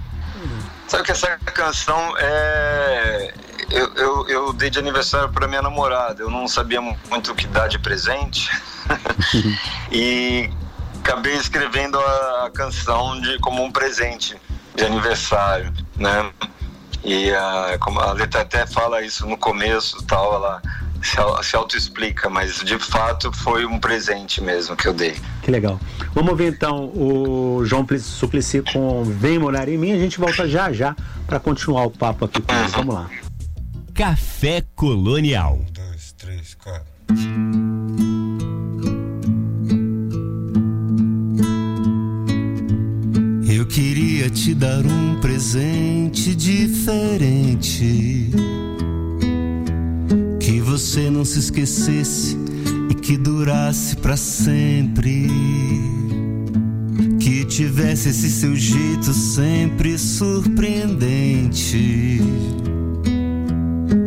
Sabe 0.90 1.04
que 1.04 1.12
essa 1.12 1.36
canção 1.38 2.18
é. 2.18 3.32
Eu, 3.70 3.94
eu, 3.94 4.28
eu 4.28 4.52
dei 4.52 4.68
de 4.68 4.80
aniversário 4.80 5.28
para 5.28 5.46
minha 5.46 5.62
namorada. 5.62 6.20
Eu 6.20 6.28
não 6.28 6.48
sabia 6.48 6.80
muito 6.80 7.30
o 7.30 7.34
que 7.36 7.46
dar 7.46 7.68
de 7.68 7.78
presente. 7.78 8.50
e 9.92 10.50
acabei 10.98 11.36
escrevendo 11.36 11.96
a 11.96 12.50
canção 12.52 13.20
de, 13.20 13.38
como 13.38 13.62
um 13.62 13.70
presente 13.70 14.36
de 14.74 14.84
aniversário, 14.84 15.72
né? 15.94 16.28
E 17.04 17.32
a, 17.32 17.78
como 17.78 18.00
a 18.00 18.12
letra 18.12 18.40
até 18.40 18.66
fala 18.66 19.00
isso 19.00 19.24
no 19.28 19.38
começo 19.38 20.04
tal, 20.06 20.34
ela 20.34 20.60
se, 21.02 21.56
auto-explica, 21.56 22.28
mas 22.28 22.60
de 22.60 22.78
fato 22.78 23.32
foi 23.32 23.64
um 23.64 23.78
presente 23.78 24.42
mesmo 24.42 24.76
que 24.76 24.86
eu 24.86 24.92
dei. 24.92 25.16
Que 25.42 25.50
legal. 25.50 25.80
Vamos 26.14 26.36
ver 26.36 26.52
então 26.52 26.92
o 26.94 27.62
João 27.64 27.86
Suplicy 27.98 28.62
com 28.72 29.04
Vem 29.04 29.38
Morar 29.38 29.68
em 29.68 29.78
Mim. 29.78 29.92
A 29.92 29.98
gente 29.98 30.18
volta 30.18 30.48
já 30.48 30.72
já 30.72 30.94
para 31.26 31.40
continuar 31.40 31.84
o 31.84 31.90
papo 31.90 32.24
aqui 32.24 32.42
com 32.42 32.54
eles. 32.54 32.72
Vamos 32.72 32.94
lá. 32.94 33.10
Café 33.94 34.62
Colonial. 34.74 35.58
Um, 35.60 35.72
dois, 35.72 36.12
três, 36.12 36.54
quatro. 36.54 36.90
Eu 43.52 43.66
queria 43.66 44.30
te 44.30 44.54
dar 44.54 44.86
um 44.86 45.20
presente 45.20 46.34
diferente 46.34 48.30
você 50.70 51.10
não 51.10 51.24
se 51.24 51.40
esquecesse 51.40 52.38
e 52.88 52.94
que 52.94 53.16
durasse 53.16 53.96
para 53.96 54.16
sempre. 54.16 55.26
Que 57.18 57.44
tivesse 57.44 58.10
esse 58.10 58.30
seu 58.30 58.54
jeito 58.54 59.12
sempre 59.12 59.98
surpreendente. 59.98 62.20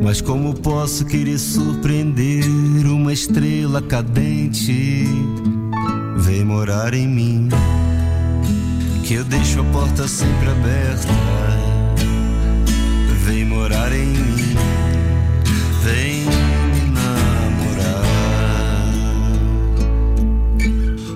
Mas 0.01 0.21
como 0.21 0.53
posso 0.53 1.03
querer 1.03 1.37
surpreender 1.37 2.45
uma 2.87 3.11
estrela 3.11 3.81
cadente? 3.81 5.03
Vem 6.15 6.45
morar 6.45 6.93
em 6.93 7.09
mim, 7.09 7.49
que 9.03 9.15
eu 9.15 9.25
deixo 9.25 9.59
a 9.59 9.65
porta 9.65 10.07
sempre 10.07 10.49
aberta. 10.49 11.11
Vem 13.25 13.43
morar 13.43 13.91
em 13.91 14.07
mim, 14.07 14.55
vem 15.83 16.52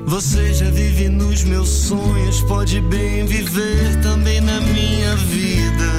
Você 0.08 0.54
já 0.54 0.70
vive 0.72 1.10
nos 1.10 1.44
meus 1.44 1.68
sonhos, 1.68 2.40
pode 2.44 2.80
bem 2.80 3.26
viver 3.26 4.00
também 4.02 4.40
na 4.40 4.62
minha 4.62 5.14
vida. 5.18 5.92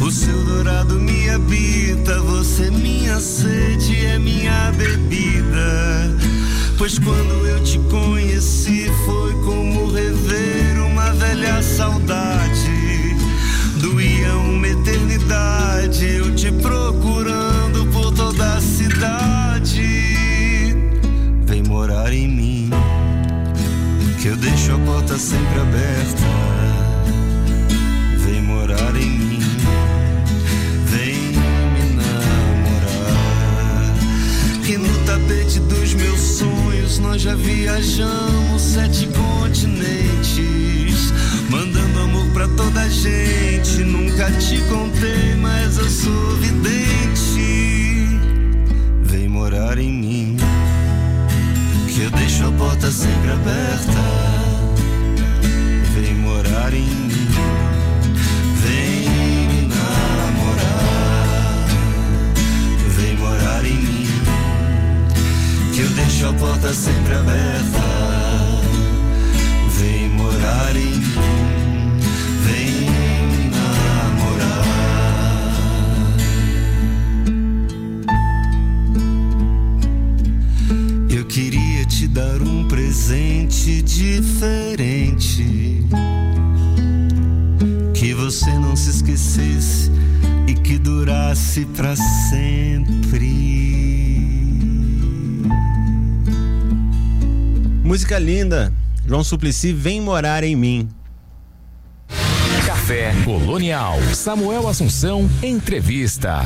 O 0.00 0.08
seu 0.08 0.44
dourado 0.44 1.00
me 1.00 1.28
habita, 1.28 2.20
você 2.20 2.70
minha 2.70 3.18
sede 3.18 4.06
é 4.06 4.20
minha 4.20 4.70
bebida. 4.78 6.16
Pois 6.78 6.96
quando 7.00 7.44
eu 7.44 7.60
te 7.64 7.80
conheci 7.90 8.88
foi 9.04 9.32
como 9.42 9.90
rever 9.90 10.80
uma 10.86 11.12
velha 11.14 11.60
saudade. 11.60 13.16
Doía 13.80 14.32
uma 14.36 14.68
eternidade, 14.68 16.06
eu 16.06 16.32
te 16.36 16.52
procurando 16.52 17.51
porta 25.12 25.18
sempre 25.18 25.60
aberta. 25.60 26.22
Vem 28.24 28.42
morar 28.42 28.96
em 28.96 29.10
mim, 29.10 29.40
vem 30.86 31.16
me 31.72 31.82
namorar. 31.96 33.14
Que 34.64 34.78
no 34.78 34.98
tapete 35.04 35.60
dos 35.60 35.94
meus 35.94 36.20
sonhos 36.20 36.98
nós 36.98 37.20
já 37.22 37.34
viajamos 37.34 38.62
sete 38.62 39.06
continentes, 39.08 40.32
mandando 41.50 42.00
amor 42.00 42.26
pra 42.32 42.48
toda 42.48 42.88
gente. 42.88 43.84
Nunca 43.84 44.30
te 44.32 44.58
contei, 44.62 45.36
mas 45.36 45.76
eu 45.78 45.90
sou 45.90 46.36
vidente 46.36 46.72
morar 49.28 49.78
em 49.78 49.90
mim. 49.90 50.36
Que 51.88 52.02
eu 52.02 52.10
deixo 52.12 52.46
a 52.46 52.52
porta 52.52 52.90
sempre 52.90 53.30
aberta. 53.30 54.31
Deixo 66.02 66.26
a 66.26 66.32
porta 66.34 66.74
sempre 66.74 67.14
aberta. 67.14 67.80
Vem 69.78 70.08
morar 70.10 70.76
em 70.76 70.96
mim. 70.96 71.52
dar 82.12 82.42
um 82.42 82.68
presente 82.68 83.80
diferente. 83.80 85.82
Que 87.94 88.12
você 88.12 88.50
não 88.50 88.76
se 88.76 88.90
esquecesse 88.90 89.90
e 90.46 90.54
que 90.54 90.78
durasse 90.78 91.64
para 91.74 91.96
sempre. 92.28 93.81
Música 97.92 98.18
linda. 98.18 98.72
João 99.06 99.22
Suplicy 99.22 99.70
vem 99.70 100.00
morar 100.00 100.42
em 100.42 100.56
mim. 100.56 100.88
Café 102.64 103.12
Colonial. 103.22 104.00
Samuel 104.14 104.66
Assunção, 104.66 105.28
entrevista. 105.42 106.40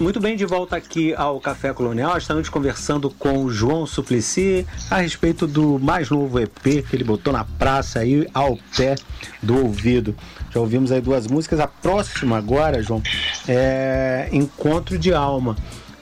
Muito 0.00 0.18
bem, 0.18 0.36
de 0.36 0.44
volta 0.44 0.74
aqui 0.74 1.14
ao 1.14 1.38
Café 1.38 1.72
Colonial. 1.72 2.18
Estamos 2.18 2.48
conversando 2.48 3.10
com 3.10 3.44
o 3.44 3.48
João 3.48 3.86
Suplicy 3.86 4.66
a 4.90 4.96
respeito 4.96 5.46
do 5.46 5.78
mais 5.78 6.10
novo 6.10 6.40
EP 6.40 6.62
que 6.62 6.96
ele 6.96 7.04
botou 7.04 7.32
na 7.32 7.44
praça 7.44 8.00
aí 8.00 8.26
ao 8.34 8.58
pé 8.76 8.96
do 9.40 9.56
ouvido. 9.56 10.16
Já 10.52 10.58
ouvimos 10.58 10.90
aí 10.90 11.00
duas 11.00 11.28
músicas. 11.28 11.60
A 11.60 11.68
próxima 11.68 12.36
agora, 12.36 12.82
João, 12.82 13.00
é 13.46 14.28
Encontro 14.32 14.98
de 14.98 15.14
Alma. 15.14 15.54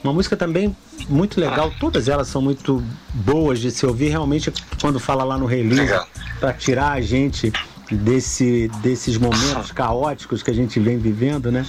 Uma 0.07 0.15
música 0.15 0.37
também 0.37 0.75
muito 1.09 1.41
legal, 1.41 1.73
todas 1.81 2.07
elas 2.07 2.29
são 2.29 2.41
muito 2.41 2.81
boas 3.13 3.59
de 3.59 3.73
se 3.73 3.85
ouvir. 3.85 4.09
Realmente, 4.09 4.53
quando 4.81 5.01
fala 5.01 5.25
lá 5.25 5.37
no 5.37 5.47
release, 5.47 5.93
para 6.39 6.53
tirar 6.53 6.93
a 6.93 7.01
gente 7.01 7.53
desse, 7.91 8.71
desses 8.83 9.19
momentos 9.19 9.73
caóticos 9.73 10.45
que 10.45 10.51
a 10.53 10.55
gente 10.55 10.79
vem 10.79 10.97
vivendo, 10.97 11.51
né? 11.51 11.67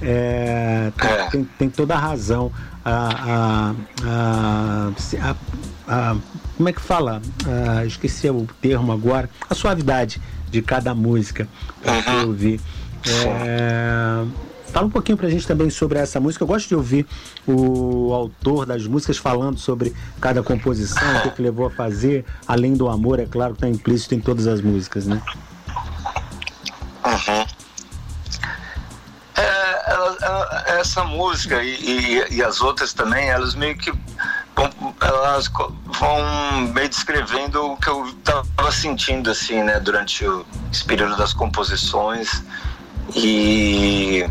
É, 0.00 0.92
tem, 0.96 1.10
é. 1.10 1.30
tem, 1.30 1.44
tem, 1.58 1.68
toda 1.68 1.96
a 1.96 1.98
razão. 1.98 2.52
A, 2.84 3.74
a, 4.06 4.90
a, 5.18 5.34
a 5.88 6.16
como 6.56 6.68
é 6.68 6.72
que 6.72 6.80
fala? 6.80 7.20
esqueci 7.88 8.30
o 8.30 8.46
termo 8.60 8.92
agora. 8.92 9.28
A 9.48 9.54
suavidade 9.54 10.22
de 10.48 10.62
cada 10.62 10.94
música 10.94 11.48
para 11.82 12.18
uhum. 12.18 12.28
ouvir. 12.28 12.60
É, 13.04 14.24
fala 14.70 14.86
um 14.86 14.90
pouquinho 14.90 15.18
pra 15.18 15.28
gente 15.28 15.46
também 15.46 15.68
sobre 15.68 15.98
essa 15.98 16.18
música. 16.20 16.42
Eu 16.42 16.48
gosto 16.48 16.68
de 16.68 16.74
ouvir 16.74 17.06
o 17.46 18.12
autor 18.12 18.66
das 18.66 18.86
músicas 18.86 19.18
falando 19.18 19.58
sobre 19.58 19.94
cada 20.20 20.42
composição, 20.42 21.16
o 21.18 21.22
que, 21.22 21.30
que 21.30 21.42
levou 21.42 21.66
a 21.66 21.70
fazer, 21.70 22.24
além 22.46 22.74
do 22.74 22.88
amor, 22.88 23.20
é 23.20 23.26
claro 23.26 23.54
que 23.54 23.58
está 23.58 23.68
implícito 23.68 24.14
em 24.14 24.20
todas 24.20 24.46
as 24.46 24.60
músicas, 24.60 25.06
né? 25.06 25.20
Uhum. 27.04 27.46
Essa 30.78 31.04
música 31.04 31.62
e, 31.62 31.74
e, 31.74 32.36
e, 32.36 32.42
as 32.42 32.60
outras 32.60 32.92
também, 32.92 33.28
elas 33.28 33.54
meio 33.54 33.76
que 33.76 33.92
elas 35.00 35.50
vão 35.98 36.68
meio 36.72 36.88
descrevendo 36.88 37.72
o 37.72 37.76
que 37.76 37.88
eu 37.88 38.06
estava 38.06 38.72
sentindo 38.72 39.30
assim, 39.30 39.62
né, 39.62 39.80
durante 39.80 40.26
o, 40.26 40.44
período 40.86 41.16
das 41.16 41.32
composições 41.32 42.42
e 43.14 44.26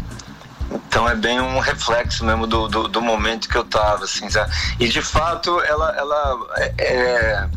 então 0.89 1.07
é 1.07 1.13
bem 1.13 1.39
um 1.39 1.59
reflexo 1.59 2.25
mesmo 2.25 2.47
do, 2.47 2.67
do, 2.67 2.87
do 2.87 2.99
momento 2.99 3.47
que 3.47 3.55
eu 3.55 3.61
estava 3.61 4.05
assim, 4.05 4.27
sabe? 4.27 4.51
e 4.79 4.87
de 4.87 5.03
fato 5.03 5.61
ela, 5.61 5.95
ela 5.95 6.47
é, 6.57 6.73
é 6.79 7.49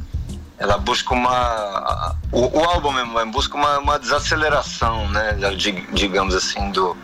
ela 0.58 0.76
busca 0.76 1.14
uma 1.14 2.14
o, 2.30 2.58
o 2.58 2.62
álbum 2.62 2.92
mesmo 2.92 3.32
busca 3.32 3.56
uma, 3.56 3.78
uma 3.78 3.98
desaceleração 3.98 5.08
né 5.08 5.38
digamos 5.92 6.34
assim 6.34 6.70
do 6.72 6.94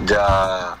da 0.00 0.76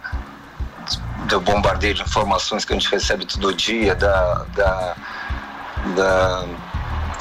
do 1.28 1.40
bombardeio 1.40 1.94
de 1.94 2.02
informações 2.02 2.64
que 2.64 2.72
a 2.72 2.76
gente 2.76 2.90
recebe 2.90 3.24
todo 3.24 3.54
dia 3.54 3.94
da 3.94 4.44
da, 4.56 4.96
da, 5.94 6.44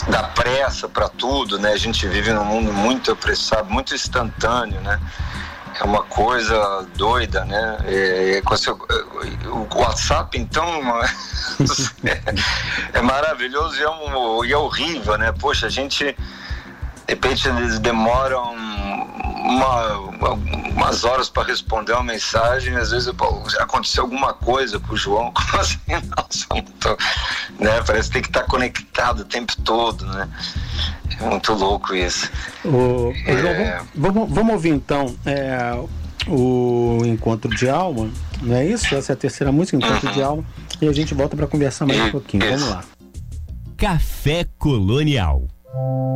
da 0.10 0.24
pressa 0.24 0.90
para 0.90 1.08
tudo 1.08 1.60
né 1.60 1.72
a 1.72 1.78
gente 1.78 2.08
vive 2.08 2.34
num 2.34 2.46
mundo 2.46 2.74
muito 2.74 3.12
apressado 3.12 3.70
muito 3.70 3.94
instantâneo 3.94 4.82
né 4.82 5.00
é 5.80 5.84
uma 5.84 6.04
coisa 6.04 6.86
doida, 6.96 7.46
né? 7.46 7.78
É, 7.86 8.38
é, 8.38 9.50
o 9.50 9.68
WhatsApp, 9.74 10.38
então, 10.38 10.68
é, 12.94 13.02
maravilhoso 13.02 13.80
e 13.80 13.84
é, 13.84 13.90
um, 13.90 14.46
e 14.46 14.52
é 14.52 14.58
horrível, 14.58 15.18
né? 15.18 15.32
Poxa, 15.32 15.68
a 15.68 15.70
gente, 15.70 16.04
de 16.04 16.16
repente, 17.08 17.48
eles 17.48 17.80
demoram 17.80 18.56
uma, 19.50 20.34
umas 20.76 21.04
horas 21.04 21.30
para 21.30 21.48
responder 21.48 21.94
uma 21.94 22.04
mensagem, 22.04 22.76
às 22.76 22.92
vezes 22.92 23.12
pô, 23.14 23.44
aconteceu 23.60 24.04
alguma 24.04 24.34
coisa 24.34 24.80
com 24.80 24.94
o 24.94 24.98
João, 24.98 25.32
como 25.34 25.62
assim? 25.62 25.80
Nossa, 26.16 26.48
tô, 26.80 26.98
né? 27.64 27.82
Parece 27.86 28.10
que 28.10 28.14
tem 28.14 28.22
que 28.22 28.30
estar 28.30 28.44
conectado 28.44 29.22
o 29.22 29.26
tempo 29.26 29.54
todo, 29.64 30.06
né? 30.06 30.30
É 31.20 31.24
muito 31.26 31.54
louco 31.54 31.94
isso. 31.96 32.30
O, 32.64 33.12
é... 33.26 33.38
João, 33.38 33.88
vamos, 33.96 34.32
vamos 34.32 34.54
ouvir 34.54 34.70
então 34.70 35.16
é, 35.26 35.78
o 36.28 37.02
Encontro 37.06 37.54
de 37.54 37.70
Alma, 37.70 38.10
não 38.42 38.56
é 38.56 38.66
isso? 38.66 38.94
Essa 38.96 39.12
é 39.12 39.16
a 39.16 39.18
terceira 39.18 39.52
música, 39.52 39.78
Encontro 39.78 40.08
uhum. 40.08 40.14
de 40.14 40.22
Alma, 40.22 40.46
e 40.82 40.88
a 40.88 40.94
gente 40.94 41.14
volta 41.14 41.36
para 41.36 41.48
conversar 41.48 41.86
mais 41.86 42.00
um 42.00 42.12
pouquinho. 42.12 42.46
Vamos 42.46 42.70
lá. 42.70 42.84
Café 43.76 44.46
Colonial. 44.58 45.48
Ouvindo 45.74 46.10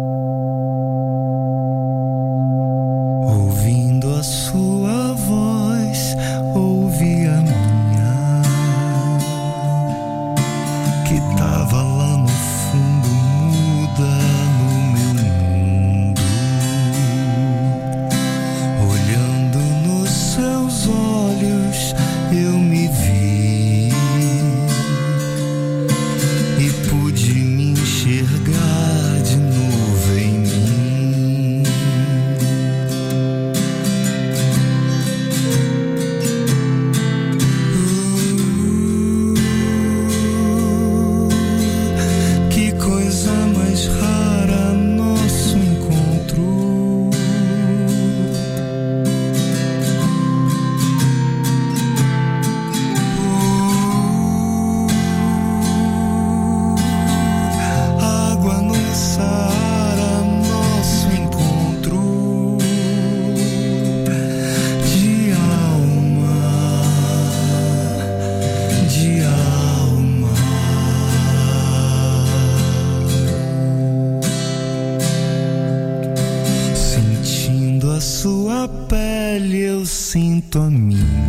sinto 80.53 81.22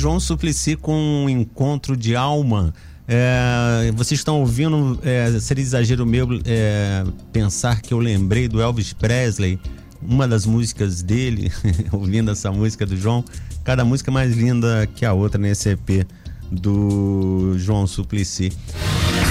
João 0.00 0.18
Suplicy 0.18 0.76
com 0.76 0.94
um 0.94 1.28
encontro 1.28 1.94
de 1.94 2.16
alma. 2.16 2.72
É, 3.06 3.92
vocês 3.94 4.18
estão 4.18 4.40
ouvindo, 4.40 4.98
é, 5.04 5.38
seria 5.40 5.62
exagero 5.62 6.06
meu 6.06 6.26
é, 6.46 7.04
pensar 7.30 7.82
que 7.82 7.92
eu 7.92 7.98
lembrei 7.98 8.48
do 8.48 8.62
Elvis 8.62 8.94
Presley, 8.94 9.60
uma 10.00 10.26
das 10.26 10.46
músicas 10.46 11.02
dele, 11.02 11.52
ouvindo 11.92 12.30
essa 12.30 12.50
música 12.50 12.86
do 12.86 12.96
João, 12.96 13.22
cada 13.62 13.84
música 13.84 14.10
mais 14.10 14.34
linda 14.34 14.88
que 14.96 15.04
a 15.04 15.12
outra 15.12 15.38
nesse 15.38 15.68
EP 15.68 16.06
do 16.50 17.56
João 17.58 17.86
Suplicy. 17.86 18.52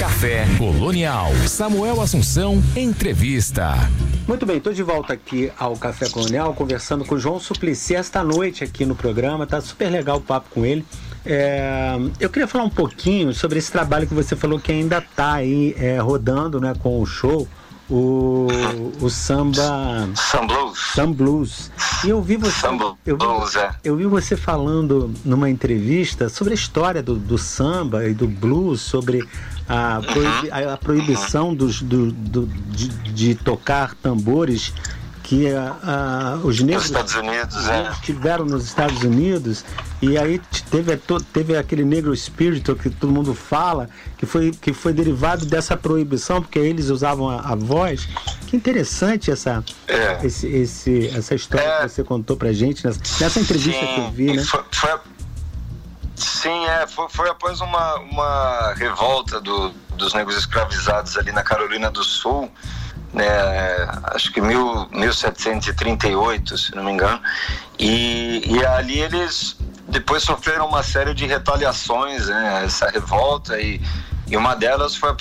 Café 0.00 0.46
Colonial. 0.56 1.30
Samuel 1.46 2.00
Assunção, 2.00 2.62
entrevista. 2.74 3.74
Muito 4.26 4.46
bem, 4.46 4.56
estou 4.56 4.72
de 4.72 4.82
volta 4.82 5.12
aqui 5.12 5.52
ao 5.58 5.76
Café 5.76 6.08
Colonial, 6.08 6.54
conversando 6.54 7.04
com 7.04 7.16
o 7.16 7.18
João 7.18 7.38
Suplicy 7.38 7.96
esta 7.96 8.24
noite 8.24 8.64
aqui 8.64 8.86
no 8.86 8.94
programa. 8.94 9.46
Tá 9.46 9.60
super 9.60 9.90
legal 9.90 10.16
o 10.16 10.20
papo 10.22 10.48
com 10.54 10.64
ele. 10.64 10.86
É, 11.22 11.98
eu 12.18 12.30
queria 12.30 12.48
falar 12.48 12.64
um 12.64 12.70
pouquinho 12.70 13.34
sobre 13.34 13.58
esse 13.58 13.70
trabalho 13.70 14.06
que 14.06 14.14
você 14.14 14.34
falou 14.34 14.58
que 14.58 14.72
ainda 14.72 14.96
está 15.00 15.34
aí 15.34 15.76
é, 15.78 15.98
rodando 15.98 16.58
né, 16.58 16.72
com 16.78 16.98
o 16.98 17.04
show 17.04 17.46
o, 17.90 18.46
o 19.00 19.10
samba. 19.10 20.08
Sam 20.14 20.46
Blues. 20.46 20.78
Sam 20.94 21.12
Blues. 21.12 21.72
E 22.04 22.08
eu 22.08 22.22
vi 22.22 22.36
você. 22.36 22.66
eu, 23.04 23.18
vi, 23.18 23.58
é. 23.58 23.70
eu 23.84 23.96
vi 23.96 24.06
você 24.06 24.36
falando 24.36 25.12
numa 25.24 25.50
entrevista 25.50 26.28
sobre 26.28 26.52
a 26.52 26.54
história 26.54 27.02
do, 27.02 27.16
do 27.16 27.36
samba 27.36 28.08
e 28.08 28.14
do 28.14 28.28
blues, 28.28 28.80
sobre 28.80 29.28
a, 29.70 30.02
proibi, 30.02 30.50
a, 30.50 30.74
a 30.74 30.76
proibição 30.76 31.54
dos, 31.54 31.80
do, 31.80 32.10
do 32.10 32.46
de, 32.46 32.88
de 32.88 33.34
tocar 33.36 33.94
tambores 33.94 34.74
que 35.22 35.44
uh, 35.46 36.44
os 36.44 36.58
negros 36.60 36.90
Unidos, 36.90 37.68
é. 37.68 37.92
tiveram 38.02 38.44
nos 38.44 38.64
Estados 38.64 39.00
Unidos 39.04 39.64
e 40.02 40.18
aí 40.18 40.40
teve, 40.72 40.98
teve 41.32 41.56
aquele 41.56 41.84
negro 41.84 42.12
espírito 42.12 42.74
que 42.74 42.90
todo 42.90 43.12
mundo 43.12 43.32
fala 43.32 43.88
que 44.18 44.26
foi, 44.26 44.50
que 44.50 44.72
foi 44.72 44.92
derivado 44.92 45.46
dessa 45.46 45.76
proibição 45.76 46.42
porque 46.42 46.58
eles 46.58 46.90
usavam 46.90 47.30
a, 47.30 47.52
a 47.52 47.54
voz 47.54 48.08
que 48.48 48.56
interessante 48.56 49.30
essa 49.30 49.62
é. 49.86 50.26
esse, 50.26 50.48
esse, 50.48 51.06
essa 51.16 51.36
história 51.36 51.64
é. 51.64 51.82
que 51.82 51.90
você 51.90 52.02
contou 52.02 52.36
pra 52.36 52.52
gente 52.52 52.84
nessa, 52.84 52.98
nessa 53.20 53.38
entrevista 53.38 53.86
Sim. 53.86 53.94
que 53.94 54.00
eu 54.00 54.10
vi 54.10 54.32
né 54.32 54.42
foi, 54.42 54.64
foi, 54.72 54.98
Sim, 56.20 56.66
é, 56.66 56.86
foi, 56.86 57.08
foi 57.08 57.30
após 57.30 57.60
uma, 57.60 57.94
uma 57.96 58.74
revolta 58.74 59.40
do, 59.40 59.70
dos 59.96 60.12
negros 60.14 60.36
escravizados 60.36 61.16
ali 61.16 61.32
na 61.32 61.42
Carolina 61.42 61.90
do 61.90 62.04
Sul 62.04 62.50
né, 63.12 63.26
acho 64.14 64.32
que 64.32 64.40
mil, 64.40 64.88
1738, 64.92 66.56
se 66.56 66.74
não 66.74 66.84
me 66.84 66.92
engano, 66.92 67.20
e, 67.78 68.42
e 68.46 68.64
ali 68.64 69.00
eles 69.00 69.56
depois 69.88 70.22
sofreram 70.22 70.68
uma 70.68 70.82
série 70.82 71.12
de 71.12 71.26
retaliações, 71.26 72.28
né, 72.28 72.62
essa 72.64 72.88
revolta, 72.88 73.60
e, 73.60 73.80
e 74.28 74.36
uma 74.36 74.54
delas 74.54 74.94
foi 74.94 75.10
a 75.10 75.16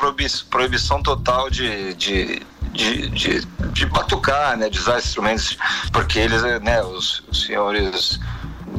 proibição 0.49 1.01
total 1.01 1.49
de, 1.49 1.95
de, 1.95 2.45
de, 2.71 3.09
de, 3.09 3.45
de 3.45 3.85
batucar, 3.87 4.55
né, 4.55 4.69
de 4.69 4.77
usar 4.77 4.99
instrumentos, 4.99 5.57
porque 5.91 6.19
eles, 6.19 6.43
né, 6.61 6.83
os, 6.83 7.23
os 7.27 7.45
senhores 7.45 8.19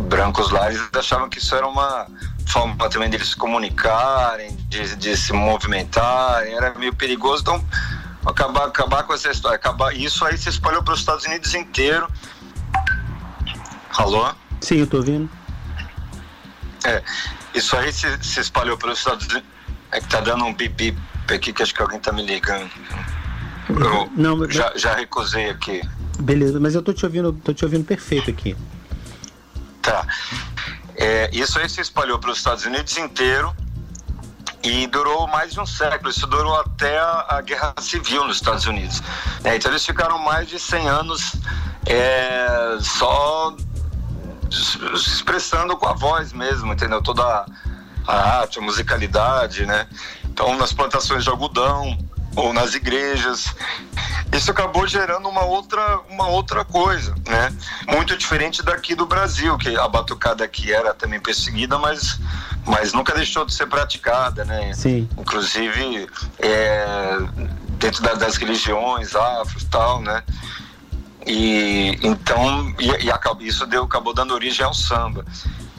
brancos 0.08 0.50
lá, 0.50 0.68
eles 0.68 0.80
achavam 0.94 1.28
que 1.28 1.38
isso 1.38 1.54
era 1.54 1.66
uma 1.66 2.06
forma 2.46 2.88
também 2.88 3.08
deles 3.08 3.28
se 3.28 3.36
comunicarem, 3.36 4.56
de, 4.68 4.96
de 4.96 5.16
se 5.16 5.32
movimentarem, 5.32 6.54
era 6.54 6.74
meio 6.74 6.94
perigoso, 6.94 7.42
então 7.42 7.64
acabar, 8.24 8.66
acabar 8.66 9.02
com 9.04 9.14
essa 9.14 9.30
história. 9.30 9.56
Acabar, 9.56 9.94
isso 9.94 10.24
aí 10.24 10.36
se 10.36 10.48
espalhou 10.48 10.82
para 10.82 10.94
os 10.94 11.00
Estados 11.00 11.24
Unidos 11.24 11.54
inteiro. 11.54 12.08
Alô? 13.96 14.32
Sim, 14.60 14.78
eu 14.78 14.86
tô 14.86 14.98
ouvindo. 14.98 15.30
É, 16.84 17.02
isso 17.54 17.76
aí 17.76 17.92
se, 17.92 18.06
se 18.22 18.40
espalhou 18.40 18.76
pelos 18.76 18.98
Estados 18.98 19.26
Unidos. 19.26 19.48
É 19.92 20.00
que 20.00 20.08
tá 20.08 20.20
dando 20.20 20.44
um 20.44 20.54
bip 20.54 20.96
aqui 21.28 21.52
que 21.52 21.62
acho 21.62 21.74
que 21.74 21.82
alguém 21.82 21.98
tá 21.98 22.12
me 22.12 22.24
ligando. 22.24 22.70
Eu 23.68 24.10
Não, 24.16 24.48
já, 24.50 24.72
já 24.76 24.94
recusei 24.94 25.50
aqui. 25.50 25.82
Beleza, 26.18 26.60
mas 26.60 26.74
eu 26.74 26.82
tô 26.82 26.92
te 26.92 27.04
ouvindo, 27.04 27.32
tô 27.32 27.52
te 27.52 27.64
ouvindo 27.64 27.84
perfeito 27.84 28.30
aqui. 28.30 28.56
Tá. 29.90 30.06
É, 30.94 31.28
isso 31.32 31.58
aí 31.58 31.68
se 31.68 31.80
espalhou 31.80 32.16
pelos 32.20 32.38
Estados 32.38 32.64
Unidos 32.64 32.96
inteiro 32.96 33.52
e 34.62 34.86
durou 34.86 35.26
mais 35.26 35.52
de 35.52 35.58
um 35.58 35.66
século. 35.66 36.10
Isso 36.10 36.28
durou 36.28 36.54
até 36.60 36.96
a, 36.96 37.26
a 37.30 37.40
Guerra 37.40 37.74
Civil 37.80 38.24
nos 38.24 38.36
Estados 38.36 38.66
Unidos. 38.66 39.02
É, 39.42 39.56
então 39.56 39.68
eles 39.72 39.84
ficaram 39.84 40.16
mais 40.18 40.48
de 40.48 40.60
100 40.60 40.88
anos 40.88 41.32
é, 41.86 42.78
só 42.80 43.56
expressando 44.94 45.76
com 45.76 45.88
a 45.88 45.92
voz 45.92 46.32
mesmo, 46.32 46.72
entendeu? 46.72 47.02
Toda 47.02 47.44
a 48.06 48.38
arte, 48.38 48.60
a 48.60 48.62
musicalidade, 48.62 49.66
né? 49.66 49.88
Então 50.24 50.56
nas 50.56 50.72
plantações 50.72 51.24
de 51.24 51.30
algodão 51.30 51.98
ou 52.36 52.52
nas 52.52 52.74
igrejas. 52.74 53.54
Isso 54.32 54.50
acabou 54.50 54.86
gerando 54.86 55.28
uma 55.28 55.44
outra, 55.44 56.00
uma 56.08 56.28
outra 56.28 56.64
coisa, 56.64 57.14
né? 57.26 57.52
Muito 57.88 58.16
diferente 58.16 58.62
daqui 58.62 58.94
do 58.94 59.04
Brasil, 59.04 59.58
que 59.58 59.76
a 59.76 59.88
batucada 59.88 60.44
aqui 60.44 60.72
era 60.72 60.94
também 60.94 61.18
perseguida, 61.18 61.78
mas, 61.78 62.20
mas 62.64 62.92
nunca 62.92 63.12
deixou 63.14 63.44
de 63.44 63.52
ser 63.52 63.66
praticada, 63.66 64.44
né? 64.44 64.72
Sim. 64.72 65.08
Inclusive 65.18 66.08
é, 66.38 67.18
dentro 67.78 68.02
da, 68.02 68.14
das 68.14 68.36
religiões 68.36 69.16
afro 69.16 69.60
e 69.60 69.64
tal, 69.66 70.00
né? 70.00 70.22
E 71.26 71.98
então 72.02 72.74
e, 72.78 72.88
e 72.88 73.46
isso 73.46 73.66
deu, 73.66 73.84
acabou 73.84 74.14
dando 74.14 74.32
origem 74.32 74.64
ao 74.64 74.72
samba. 74.72 75.24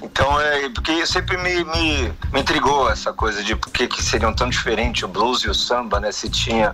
Então, 0.02 0.40
é 0.42 0.68
porque 0.70 1.06
sempre 1.06 1.38
me, 1.38 1.64
me, 1.64 2.14
me 2.34 2.40
intrigou 2.40 2.90
essa 2.90 3.14
coisa 3.14 3.44
de 3.44 3.56
por 3.56 3.72
que, 3.72 3.88
que 3.88 4.04
seriam 4.04 4.34
tão 4.34 4.50
diferentes 4.50 5.04
o 5.04 5.08
blues 5.08 5.42
e 5.42 5.50
o 5.50 5.54
samba, 5.54 6.00
né? 6.00 6.12
Se 6.12 6.30
tinha, 6.30 6.74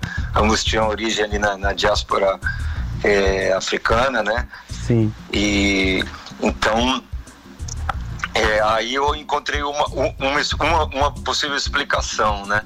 tinham 0.64 0.88
origem 0.88 1.26
ali 1.26 1.38
na, 1.38 1.58
na 1.58 1.74
diáspora 1.74 2.40
é, 3.04 3.52
africana, 3.54 4.24
né? 4.24 4.48
Sim. 4.70 5.14
E 5.32 6.04
então 6.42 7.04
é, 8.34 8.62
aí 8.62 8.94
eu 8.94 9.16
encontrei 9.16 9.62
uma, 9.64 9.88
uma, 9.88 10.84
uma 10.86 11.12
possível 11.12 11.58
explicação, 11.58 12.46
né? 12.46 12.62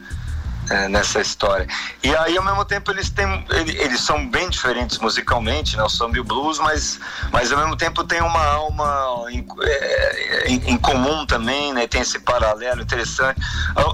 É, 0.72 0.88
nessa 0.88 1.20
história. 1.20 1.68
E 2.02 2.16
aí, 2.16 2.38
ao 2.38 2.44
mesmo 2.46 2.64
tempo, 2.64 2.92
eles 2.92 3.10
têm. 3.10 3.46
Eles 3.50 4.00
são 4.00 4.26
bem 4.26 4.50
diferentes 4.50 5.00
musicalmente, 5.00 5.76
né? 5.76 5.84
O 5.84 5.90
samba 5.90 6.16
e 6.16 6.22
o 6.22 6.24
blues, 6.24 6.60
mas, 6.60 6.98
mas 7.30 7.52
ao 7.52 7.58
mesmo 7.60 7.76
tempo 7.76 8.06
tem 8.06 8.22
uma 8.22 8.42
alma 8.42 9.26
em, 9.30 9.46
é, 9.64 10.48
em, 10.48 10.72
em 10.72 10.78
comum 10.78 11.26
também, 11.26 11.74
né? 11.74 11.88
Tem 11.88 12.00
esse 12.00 12.20
paralelo 12.20 12.82
interessante. 12.82 13.42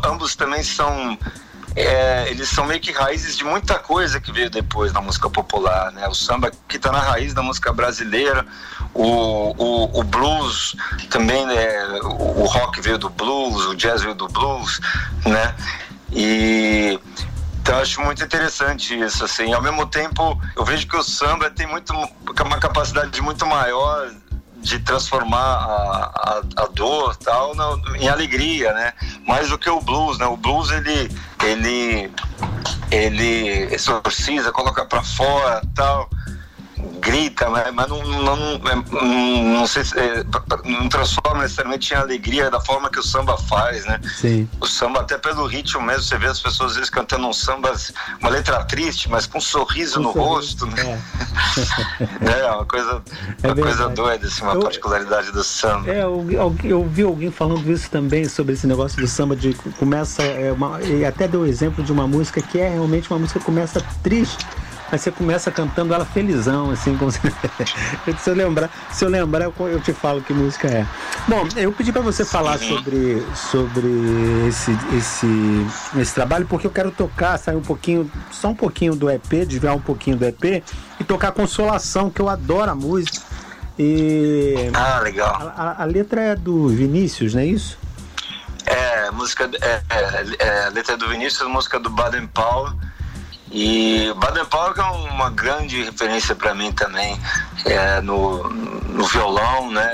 Ambos 0.05 0.35
também 0.35 0.61
são 0.61 1.17
é, 1.77 2.29
eles 2.29 2.49
são 2.49 2.65
meio 2.65 2.79
que 2.79 2.91
raízes 2.91 3.37
de 3.37 3.43
muita 3.43 3.77
coisa 3.77 4.19
que 4.19 4.31
veio 4.31 4.49
depois 4.49 4.91
na 4.91 4.99
música 4.99 5.29
popular, 5.29 5.91
né? 5.91 6.07
O 6.07 6.13
samba 6.13 6.51
que 6.67 6.77
está 6.77 6.91
na 6.91 6.99
raiz 6.99 7.35
da 7.35 7.43
música 7.43 7.71
brasileira, 7.71 8.43
o, 8.95 9.03
o, 9.03 9.99
o 9.99 10.03
blues 10.03 10.75
também, 11.09 11.45
né? 11.45 11.99
O, 12.01 12.41
o, 12.41 12.45
rock 12.45 12.81
veio 12.81 12.97
do 12.97 13.09
blues, 13.09 13.65
o 13.67 13.75
jazz 13.75 14.01
veio 14.01 14.15
do 14.15 14.27
blues, 14.27 14.79
né? 15.23 15.55
E 16.11 16.99
então 17.61 17.79
acho 17.79 17.99
muito 18.01 18.23
interessante 18.23 18.97
isso, 18.97 19.25
assim. 19.25 19.51
Ao 19.51 19.61
mesmo 19.61 19.85
tempo, 19.85 20.41
eu 20.55 20.63
vejo 20.63 20.87
que 20.87 20.95
o 20.95 21.03
samba 21.03 21.49
tem 21.49 21.67
muito 21.67 21.91
uma 21.91 22.57
capacidade 22.57 23.21
muito 23.21 23.45
maior 23.45 24.09
de 24.55 24.79
transformar 24.79 25.37
a, 25.37 26.41
a, 26.57 26.63
a 26.63 26.67
dor 26.67 27.15
tal 27.17 27.53
no, 27.55 27.95
em 27.97 28.07
alegria, 28.07 28.71
né? 28.73 28.93
Mais 29.27 29.49
do 29.49 29.57
que 29.57 29.69
o 29.69 29.81
blues, 29.81 30.17
né? 30.17 30.25
O 30.25 30.37
blues 30.37 30.71
ele 30.71 31.11
ele 31.43 32.11
ele 32.89 33.73
exorciza, 33.73 34.51
coloca 34.53 34.85
para 34.85 35.03
fora 35.03 35.61
tal 35.75 36.09
grita, 36.99 37.49
mas, 37.49 37.73
mas 37.73 37.87
não, 37.87 38.03
não, 38.03 38.57
não, 38.59 39.43
não, 39.43 39.67
sei 39.67 39.83
se, 39.83 39.97
é, 39.97 40.23
não 40.65 40.89
transforma 40.89 41.43
necessariamente 41.43 41.93
em 41.93 41.97
alegria 41.97 42.49
da 42.49 42.59
forma 42.59 42.89
que 42.89 42.99
o 42.99 43.03
samba 43.03 43.37
faz, 43.37 43.85
né? 43.85 43.99
Sim. 44.15 44.47
O 44.59 44.65
samba, 44.65 45.01
até 45.01 45.17
pelo 45.17 45.45
ritmo 45.45 45.81
mesmo, 45.81 46.03
você 46.03 46.17
vê 46.17 46.27
as 46.27 46.39
pessoas 46.39 46.71
às 46.71 46.75
vezes 46.75 46.89
cantando 46.89 47.27
um 47.27 47.33
samba, 47.33 47.73
uma 48.19 48.29
letra 48.29 48.63
triste, 48.65 49.09
mas 49.09 49.25
com 49.25 49.37
um 49.37 49.41
sorriso 49.41 49.99
um 49.99 50.03
no 50.03 50.13
sorriso, 50.13 50.29
rosto, 50.29 50.65
né? 50.67 51.01
É, 52.21 52.39
é 52.45 52.51
uma 52.51 52.65
coisa, 52.65 53.01
é 53.43 53.47
uma 53.47 53.55
coisa 53.55 53.89
doida, 53.89 54.27
assim, 54.27 54.43
uma 54.43 54.53
eu, 54.53 54.61
particularidade 54.61 55.31
do 55.31 55.43
samba. 55.43 55.89
É, 55.91 56.03
eu, 56.03 56.25
eu, 56.63 56.87
vi 56.87 57.03
alguém 57.03 57.31
falando 57.31 57.71
isso 57.71 57.89
também, 57.89 58.25
sobre 58.25 58.53
esse 58.53 58.67
negócio 58.67 58.99
do 58.99 59.07
samba, 59.07 59.35
de 59.35 59.53
começa, 59.79 60.23
é 60.23 60.51
uma, 60.51 60.81
e 60.81 61.05
até 61.05 61.27
deu 61.27 61.41
o 61.41 61.45
exemplo 61.45 61.83
de 61.83 61.91
uma 61.91 62.07
música 62.07 62.41
que 62.41 62.59
é 62.59 62.69
realmente 62.69 63.09
uma 63.09 63.19
música 63.19 63.39
que 63.39 63.45
começa 63.45 63.81
triste 64.03 64.45
Aí 64.91 64.97
você 64.97 65.11
começa 65.11 65.51
cantando 65.51 65.93
ela 65.93 66.05
felizão, 66.05 66.71
assim, 66.71 66.97
como 66.97 67.11
se... 67.11 67.19
se 68.19 68.29
eu 68.29 68.33
lembrar, 68.33 68.69
se 68.91 69.03
eu 69.03 69.09
lembrar, 69.09 69.45
eu 69.45 69.81
te 69.81 69.91
falo 69.91 70.21
que 70.21 70.33
música 70.33 70.67
é. 70.67 70.85
Bom, 71.27 71.47
eu 71.57 71.71
pedi 71.73 71.91
para 71.91 72.01
você 72.01 72.23
falar 72.23 72.57
sobre, 72.57 73.21
sobre 73.35 73.87
esse, 74.47 74.71
esse, 74.95 75.67
esse 75.99 76.13
trabalho, 76.13 76.47
porque 76.47 76.67
eu 76.67 76.71
quero 76.71 76.91
tocar, 76.91 77.37
sair 77.37 77.55
um 77.55 77.61
pouquinho, 77.61 78.09
só 78.31 78.49
um 78.49 78.55
pouquinho 78.55 78.95
do 78.95 79.09
EP, 79.09 79.45
desviar 79.45 79.75
um 79.75 79.81
pouquinho 79.81 80.15
do 80.15 80.25
EP 80.25 80.63
e 80.99 81.03
tocar 81.03 81.31
Consolação, 81.31 82.09
que 82.09 82.21
eu 82.21 82.29
adoro 82.29 82.71
a 82.71 82.75
música. 82.75 83.25
E. 83.77 84.71
Ah, 84.73 84.99
legal. 84.99 85.53
A, 85.55 85.61
a, 85.61 85.83
a 85.83 85.85
letra 85.85 86.21
é 86.21 86.35
do 86.35 86.67
Vinícius, 86.67 87.33
não 87.33 87.41
é 87.41 87.45
isso? 87.45 87.77
É, 88.65 89.11
música. 89.11 89.49
É, 89.61 89.81
é, 89.89 90.45
é, 90.45 90.65
a 90.65 90.69
letra 90.69 90.95
é 90.95 90.97
do 90.97 91.07
Vinícius, 91.07 91.47
música 91.47 91.79
do 91.79 91.89
Baden 91.89 92.27
Powell. 92.27 92.73
E 93.51 94.13
Baden 94.17 94.45
Powell 94.45 94.73
é 94.75 94.81
uma 95.11 95.29
grande 95.29 95.83
referência 95.83 96.35
para 96.35 96.53
mim 96.53 96.71
também 96.71 97.17
é, 97.65 98.01
no, 98.01 98.49
no 98.49 99.05
violão, 99.05 99.71
né? 99.71 99.89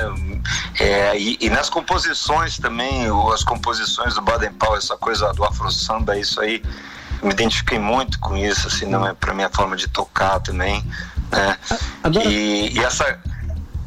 É, 0.80 1.18
e, 1.18 1.38
e, 1.40 1.50
nas 1.50 1.70
composições 1.70 2.58
também, 2.58 3.06
as 3.34 3.44
composições 3.44 4.16
do 4.16 4.22
Baden 4.22 4.52
Powell, 4.54 4.78
essa 4.78 4.98
coisa 4.98 5.32
do 5.34 5.44
afro 5.44 5.72
samba, 5.72 6.18
isso 6.18 6.42
aí, 6.42 6.64
me 7.22 7.32
identifiquei 7.32 7.80
muito 7.80 8.20
com 8.20 8.36
isso, 8.36 8.68
assim, 8.68 8.86
não 8.86 9.08
é 9.08 9.14
para 9.14 9.34
minha 9.34 9.50
forma 9.50 9.76
de 9.78 9.88
tocar 9.88 10.40
também, 10.40 10.84
né? 11.32 11.58
Agora... 12.04 12.28
E, 12.28 12.74
e 12.74 12.80
essa, 12.80 13.20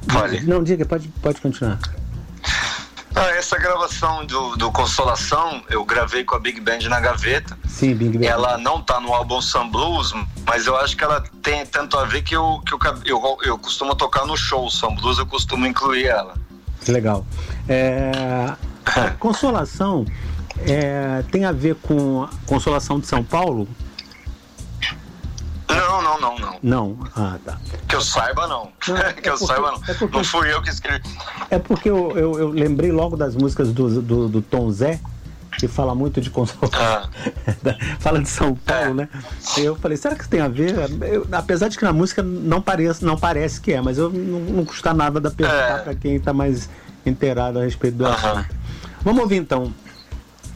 Vale. 0.07 0.41
Não, 0.41 0.63
diga, 0.63 0.85
pode, 0.85 1.09
pode 1.21 1.41
continuar. 1.41 1.79
Ah, 3.19 3.31
essa 3.31 3.57
gravação 3.57 4.27
do, 4.27 4.57
do, 4.57 4.71
Consolação 4.71 5.63
eu 5.71 5.83
gravei 5.87 6.23
com 6.23 6.35
a 6.35 6.39
Big 6.39 6.61
Band 6.61 6.81
na 6.81 7.01
gaveta. 7.01 7.59
Sim, 7.67 7.95
Big 7.95 8.19
Band. 8.19 8.27
Ela 8.27 8.59
não 8.59 8.83
tá 8.83 9.01
no 9.01 9.15
álbum 9.15 9.41
Sun 9.41 9.71
Blues, 9.71 10.13
mas 10.47 10.67
eu 10.67 10.77
acho 10.77 10.95
que 10.95 11.03
ela 11.03 11.25
tem 11.43 11.65
tanto 11.65 11.97
a 11.97 12.05
ver 12.05 12.21
que 12.21 12.37
eu, 12.37 12.61
que 12.67 12.75
eu, 12.75 12.79
eu, 13.07 13.39
eu 13.43 13.59
costumo 13.59 13.95
tocar 13.95 14.27
no 14.27 14.37
show. 14.37 14.69
Sun 14.69 14.95
Blues 14.97 15.17
eu 15.17 15.25
costumo 15.25 15.67
incluir 15.67 16.05
ela. 16.05 16.35
Legal. 16.87 17.27
É, 17.67 18.13
Consolação 19.19 20.05
é, 20.67 21.25
tem 21.33 21.47
a 21.47 21.53
ver 21.53 21.77
com 21.77 22.29
Consolação 22.45 23.01
de 23.01 23.07
São 23.07 23.25
Paulo? 23.25 23.67
Não, 25.69 26.03
não, 26.03 26.21
não, 26.21 26.39
não. 26.39 26.59
Não? 26.63 26.99
Ah, 27.17 27.39
tá. 27.45 27.59
Que 27.89 27.97
eu 27.97 28.01
saiba, 28.01 28.47
não. 28.47 28.71
não 28.87 28.97
é 28.99 29.13
que 29.13 29.29
eu 29.29 29.37
porque, 29.37 29.47
saiba, 29.47 29.73
não. 29.73 29.83
É 29.89 29.95
porque, 29.95 30.17
não 30.17 30.25
fui 30.25 30.53
eu 30.53 30.63
que 30.63 30.71
escrevi. 30.71 31.03
É 31.51 31.59
porque 31.59 31.91
eu, 31.91 32.13
eu, 32.17 32.39
eu 32.39 32.49
lembrei 32.51 32.93
logo 32.93 33.17
das 33.17 33.35
músicas 33.35 33.73
do, 33.73 34.01
do, 34.01 34.29
do, 34.29 34.43
Tom 34.43 34.71
Zé, 34.71 35.01
que 35.59 35.67
fala 35.67 35.95
muito 35.95 36.21
de 36.21 36.31
consolação. 36.31 36.81
Ah. 36.81 37.09
fala 37.99 38.21
de 38.21 38.29
São 38.29 38.55
Paulo, 38.55 38.91
é. 38.91 38.95
né? 38.95 39.09
Eu 39.57 39.75
falei, 39.77 39.97
será 39.97 40.15
que 40.15 40.21
isso 40.23 40.31
tem 40.31 40.41
a 40.41 40.49
ver? 40.49 40.75
Eu, 41.03 41.27
apesar 41.33 41.69
de 41.69 41.77
que 41.77 41.85
na 41.85 41.93
música 41.93 42.23
não 42.23 42.61
parece, 42.61 43.05
não 43.05 43.17
parece 43.17 43.61
que 43.61 43.73
é, 43.73 43.81
mas 43.81 43.99
eu 43.99 44.11
não, 44.11 44.41
não 44.41 44.65
custa 44.65 44.95
nada 44.95 45.21
da 45.21 45.31
perguntar 45.31 45.81
é. 45.81 45.83
para 45.83 45.95
quem 45.95 46.17
está 46.17 46.33
mais 46.33 46.69
inteirado 47.05 47.59
a 47.59 47.63
respeito 47.63 47.97
do 47.97 48.05
uh 48.05 48.09
-huh. 48.09 48.31
assunto. 48.31 48.55
Vamos 49.03 49.23
ouvir 49.23 49.37
então 49.37 49.73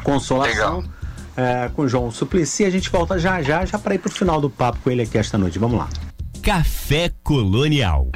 Consolação. 0.03 0.79
Legal 0.79 1.00
é, 1.37 1.71
com 1.75 1.87
João 1.87 2.11
Suplicy. 2.11 2.65
A 2.65 2.71
gente 2.71 2.91
volta 2.91 3.19
já 3.19 3.43
já, 3.43 3.65
já 3.65 3.79
para 3.79 3.95
ir 3.95 3.99
para 3.99 4.11
o 4.11 4.13
final 4.13 4.41
do 4.41 4.51
papo 4.51 4.79
com 4.83 4.91
ele 4.91 5.03
aqui 5.03 5.19
esta 5.19 5.39
noite. 5.39 5.59
Vamos 5.59 5.79
lá. 5.79 5.89
Café 6.43 7.11
Colonial. 7.23 8.09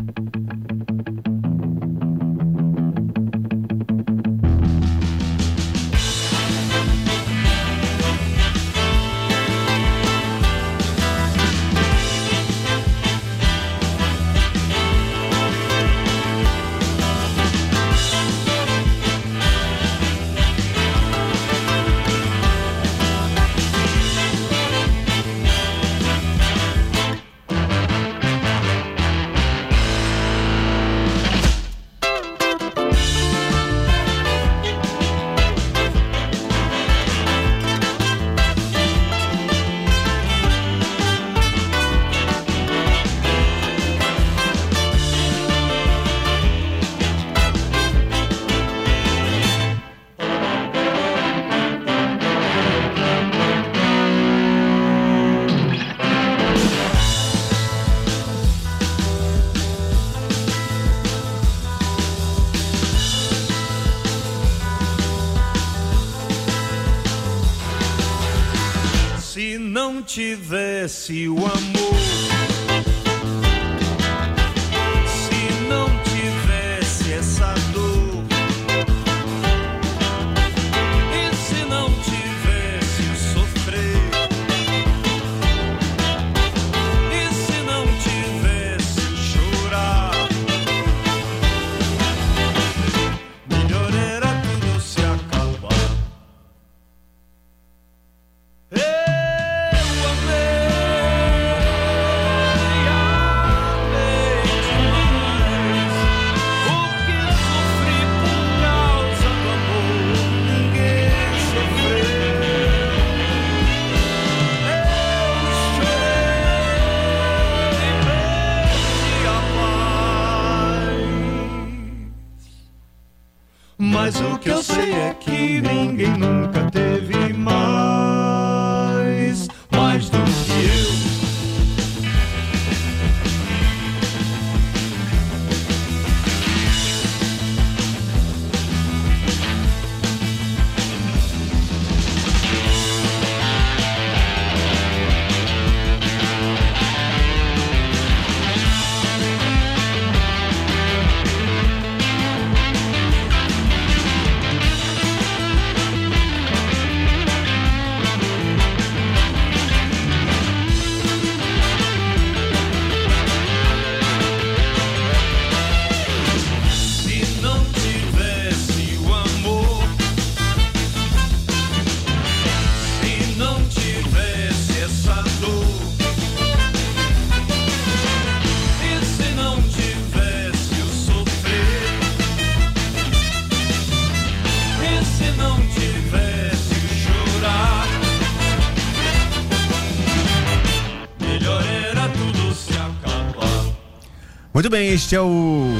Muito 194.64 194.72
bem, 194.72 194.94
este 194.94 195.14
é 195.14 195.20
o 195.20 195.74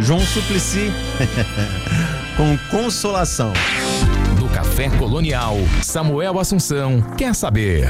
João 0.00 0.20
Suplicy 0.20 0.92
com 2.36 2.58
consolação. 2.70 3.54
Do 4.38 4.46
Café 4.50 4.90
Colonial, 4.98 5.56
Samuel 5.82 6.38
Assunção 6.38 7.00
quer 7.16 7.34
saber. 7.34 7.88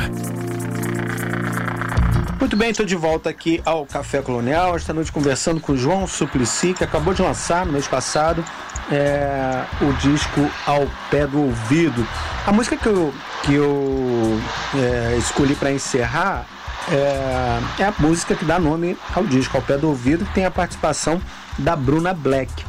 Muito 2.38 2.56
bem, 2.56 2.70
estou 2.70 2.86
de 2.86 2.94
volta 2.94 3.28
aqui 3.28 3.60
ao 3.64 3.84
Café 3.84 4.22
Colonial. 4.22 4.76
Esta 4.76 4.94
noite 4.94 5.10
conversando 5.10 5.60
com 5.60 5.72
o 5.72 5.76
João 5.76 6.06
Suplicy, 6.06 6.72
que 6.72 6.84
acabou 6.84 7.12
de 7.12 7.20
lançar 7.20 7.66
no 7.66 7.72
mês 7.72 7.88
passado 7.88 8.44
é, 8.92 9.64
o 9.80 9.92
disco 9.94 10.48
Ao 10.64 10.86
Pé 11.10 11.26
do 11.26 11.40
Ouvido. 11.40 12.06
A 12.46 12.52
música 12.52 12.76
que 12.76 12.86
eu, 12.86 13.12
que 13.42 13.54
eu 13.54 14.40
é, 14.76 15.16
escolhi 15.18 15.56
para 15.56 15.72
encerrar 15.72 16.46
é, 16.90 17.60
é, 17.78 17.84
a 17.84 17.94
música 17.98 18.34
que 18.34 18.44
dá 18.44 18.58
nome 18.58 18.96
ao 19.14 19.24
disco, 19.24 19.56
ao 19.56 19.62
pé 19.62 19.78
do 19.78 19.88
ouvido, 19.88 20.24
que 20.24 20.34
tem 20.34 20.44
a 20.44 20.50
participação 20.50 21.20
da 21.58 21.76
Bruna 21.76 22.12
Black. 22.12 22.64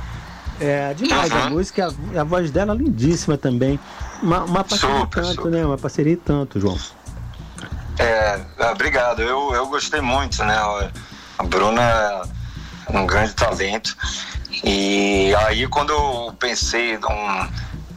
É 0.60 0.93
demais 0.93 1.32
uhum. 1.32 1.38
a 1.38 1.49
música, 1.49 1.88
a, 2.15 2.21
a, 2.21 2.23
voz 2.23 2.52
dela 2.52 2.73
é 2.73 2.78
lindíssima 2.78 3.38
também. 3.38 3.80
Uma, 4.21 4.43
uma 4.43 4.63
parceria 4.63 4.99
super, 4.99 5.23
tanto, 5.23 5.36
super. 5.36 5.52
né? 5.52 5.65
Uma 5.65 5.78
parceria 5.78 6.17
tanto, 6.23 6.60
João. 6.60 6.78
É, 7.97 8.39
obrigado. 8.71 9.21
Eu, 9.21 9.54
eu 9.54 9.67
gostei 9.67 10.02
muito, 10.02 10.43
né? 10.43 10.56
A 11.38 11.43
Bruna 11.43 11.82
é 11.82 12.97
um 12.97 13.06
grande 13.06 13.34
talento. 13.34 13.95
E 14.63 15.34
aí 15.47 15.67
quando 15.67 15.91
eu 15.91 16.34
pensei, 16.39 16.97
um, 16.97 17.47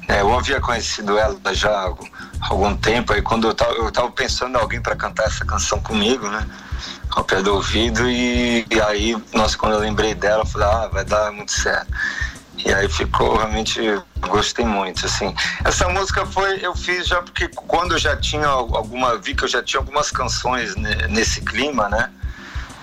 é, 0.09 0.21
eu 0.21 0.37
havia 0.37 0.61
conhecido 0.61 1.19
ela 1.19 1.37
já 1.53 1.93
algum 2.41 2.77
tempo, 2.77 3.13
aí 3.13 3.23
quando 3.23 3.49
eu 3.49 3.55
tava, 3.55 3.73
eu 3.73 3.91
tava 3.91 4.11
pensando 4.11 4.57
em 4.57 4.61
alguém 4.61 4.81
para 4.81 4.95
cantar 4.95 5.25
essa 5.25 5.45
canção 5.45 5.81
comigo, 5.81 6.29
né? 6.29 6.47
Ao 7.11 7.25
pé 7.25 7.43
do 7.43 7.55
ouvido, 7.55 8.09
e, 8.09 8.67
e, 8.71 8.81
aí, 8.81 9.17
nossa, 9.33 9.57
quando 9.57 9.73
eu 9.73 9.81
lembrei 9.81 10.15
dela, 10.15 10.43
eu 10.43 10.47
falei, 10.47 10.69
ah, 10.69 10.89
vai 10.89 11.05
dar 11.05 11.33
muito 11.33 11.53
certo. 11.53 11.93
E 12.65 12.73
aí 12.73 12.89
ficou 12.89 13.37
realmente, 13.37 13.81
gostei 14.21 14.65
muito, 14.65 15.05
assim. 15.05 15.35
Essa 15.65 15.89
música 15.89 16.25
foi, 16.27 16.65
eu 16.65 16.75
fiz 16.75 17.07
já 17.07 17.21
porque 17.23 17.49
quando 17.49 17.93
eu 17.93 17.99
já 17.99 18.17
tinha 18.17 18.47
alguma, 18.47 19.17
vi 19.19 19.35
que 19.35 19.45
eu 19.45 19.49
já 19.49 19.63
tinha 19.63 19.81
algumas 19.81 20.11
canções 20.11 20.75
nesse 21.09 21.41
clima, 21.43 21.89
né? 21.89 22.11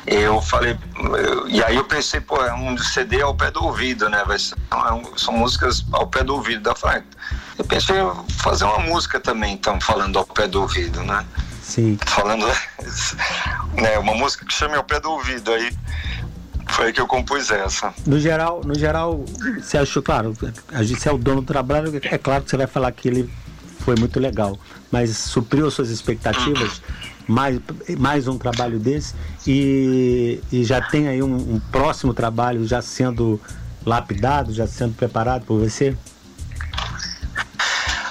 Eu 0.05 0.41
falei, 0.41 0.77
e 1.47 1.63
aí 1.63 1.75
eu 1.77 1.85
pensei, 1.85 2.19
pô, 2.19 2.43
é 2.43 2.53
um 2.53 2.77
CD 2.77 3.21
ao 3.21 3.33
pé 3.33 3.49
do 3.51 3.63
ouvido, 3.63 4.09
né? 4.09 4.23
Vai 4.25 4.37
ser, 4.37 4.55
são 5.15 5.33
músicas 5.33 5.85
ao 5.93 6.07
pé 6.07 6.23
do 6.23 6.35
ouvido. 6.35 6.61
Da 6.61 6.75
falei, 6.75 7.03
eu 7.57 7.63
pensei 7.63 7.95
em 7.95 8.11
fazer 8.29 8.65
uma 8.65 8.79
música 8.79 9.19
também, 9.19 9.53
então, 9.53 9.79
falando 9.79 10.19
ao 10.19 10.25
pé 10.25 10.47
do 10.47 10.61
ouvido, 10.61 11.01
né? 11.03 11.25
Sim. 11.61 11.97
Falando, 12.05 12.45
né, 13.73 13.97
uma 13.97 14.13
música 14.13 14.45
que 14.45 14.53
chama 14.53 14.75
ao 14.75 14.83
pé 14.83 14.99
do 14.99 15.09
ouvido, 15.09 15.51
aí 15.51 15.71
foi 16.67 16.87
aí 16.87 16.93
que 16.93 16.99
eu 16.99 17.07
compus 17.07 17.49
essa. 17.49 17.93
No 18.05 18.19
geral, 18.19 18.61
no 18.65 18.75
geral, 18.75 19.23
você 19.61 19.77
achou, 19.77 20.03
claro, 20.03 20.35
a 20.69 20.83
gente 20.83 21.07
é 21.07 21.11
o 21.11 21.17
dono 21.17 21.41
do 21.41 21.47
trabalho, 21.47 21.91
é 22.03 22.17
claro 22.17 22.43
que 22.43 22.49
você 22.49 22.57
vai 22.57 22.67
falar 22.67 22.91
que 22.91 23.07
ele 23.07 23.29
foi 23.79 23.95
muito 23.95 24.19
legal, 24.19 24.57
mas 24.91 25.15
supriu 25.17 25.67
as 25.67 25.73
suas 25.73 25.89
expectativas, 25.89 26.81
mais, 27.27 27.59
mais 27.97 28.27
um 28.27 28.37
trabalho 28.37 28.79
desse, 28.79 29.15
e, 29.47 30.41
e 30.51 30.63
já 30.63 30.81
tem 30.81 31.07
aí 31.07 31.21
um, 31.21 31.35
um 31.35 31.59
próximo 31.71 32.13
trabalho 32.13 32.65
já 32.67 32.81
sendo 32.81 33.39
lapidado, 33.85 34.53
já 34.53 34.67
sendo 34.67 34.93
preparado 34.95 35.45
por 35.45 35.59
você? 35.59 35.95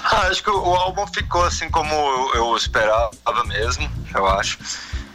Ah, 0.04 0.28
acho 0.28 0.42
que 0.42 0.50
o, 0.50 0.74
álbum 0.74 1.06
ficou 1.06 1.42
assim 1.44 1.70
como 1.70 1.90
eu, 1.94 2.34
eu 2.34 2.56
esperava 2.56 3.10
mesmo, 3.46 3.90
eu 4.14 4.26
acho. 4.26 4.58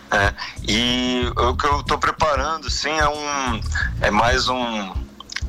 É, 0.10 0.34
e 0.68 1.32
o 1.36 1.56
que 1.56 1.68
eu 1.68 1.82
estou 1.82 1.98
preparando, 1.98 2.70
sim, 2.70 2.98
é 2.98 3.08
um, 3.08 3.62
é 4.02 4.10
mais 4.10 4.48
um, 4.48 4.94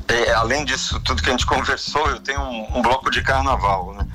é, 0.07 0.33
além 0.33 0.65
disso 0.65 0.99
tudo 0.99 1.21
que 1.21 1.29
a 1.29 1.31
gente 1.31 1.45
conversou, 1.47 2.07
eu 2.09 2.19
tenho 2.19 2.41
um, 2.41 2.77
um 2.77 2.81
bloco 2.81 3.09
de 3.09 3.21
carnaval, 3.21 3.93
né? 3.93 4.05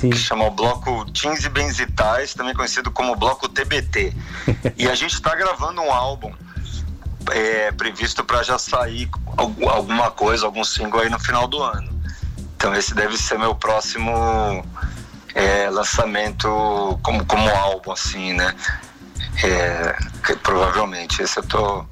Sim. 0.00 0.08
que 0.08 0.16
chama 0.16 0.46
o 0.46 0.50
Bloco 0.50 1.04
Teens 1.12 1.44
e 1.44 1.48
Benzitais, 1.50 2.32
também 2.32 2.54
conhecido 2.54 2.90
como 2.90 3.14
Bloco 3.14 3.46
TBT. 3.46 4.14
e 4.78 4.88
a 4.88 4.94
gente 4.94 5.12
está 5.12 5.34
gravando 5.34 5.82
um 5.82 5.92
álbum 5.92 6.32
é, 7.30 7.70
previsto 7.72 8.24
para 8.24 8.42
já 8.42 8.58
sair 8.58 9.10
alguma 9.36 10.10
coisa, 10.10 10.46
algum 10.46 10.64
single 10.64 11.00
aí 11.00 11.10
no 11.10 11.20
final 11.20 11.46
do 11.46 11.62
ano. 11.62 12.00
Então 12.56 12.74
esse 12.74 12.94
deve 12.94 13.18
ser 13.18 13.38
meu 13.38 13.54
próximo 13.54 14.10
é, 15.34 15.68
lançamento 15.68 16.48
como, 17.02 17.22
como 17.26 17.48
álbum, 17.50 17.92
assim, 17.92 18.32
né? 18.32 18.54
É, 19.44 19.96
provavelmente. 20.42 21.22
Esse 21.22 21.40
eu 21.40 21.42
tô 21.42 21.84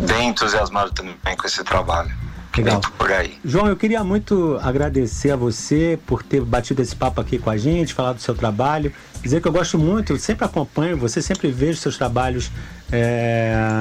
bem 0.00 0.30
entusiasmado 0.30 0.90
também 0.90 1.36
com 1.36 1.46
esse 1.46 1.62
trabalho. 1.62 2.12
Legal. 2.58 2.80
Por 2.98 3.12
aí. 3.12 3.38
João, 3.44 3.68
eu 3.68 3.76
queria 3.76 4.02
muito 4.02 4.58
agradecer 4.62 5.30
a 5.30 5.36
você 5.36 5.98
por 6.06 6.22
ter 6.22 6.40
batido 6.40 6.82
esse 6.82 6.94
papo 6.94 7.20
aqui 7.20 7.38
com 7.38 7.50
a 7.50 7.56
gente, 7.56 7.94
falar 7.94 8.12
do 8.12 8.20
seu 8.20 8.34
trabalho, 8.34 8.92
dizer 9.22 9.40
que 9.40 9.48
eu 9.48 9.52
gosto 9.52 9.78
muito, 9.78 10.12
eu 10.12 10.18
sempre 10.18 10.44
acompanho, 10.44 10.96
você 10.96 11.22
sempre 11.22 11.50
vejo 11.50 11.78
seus 11.78 11.96
trabalhos 11.96 12.50
é, 12.90 13.80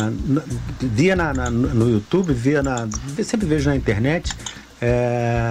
via 0.79 1.15
na, 1.15 1.33
na, 1.33 1.49
no 1.49 1.89
YouTube, 1.89 2.33
via 2.33 2.61
na, 2.61 2.87
sempre 3.23 3.47
vejo 3.47 3.69
na 3.69 3.75
internet. 3.75 4.35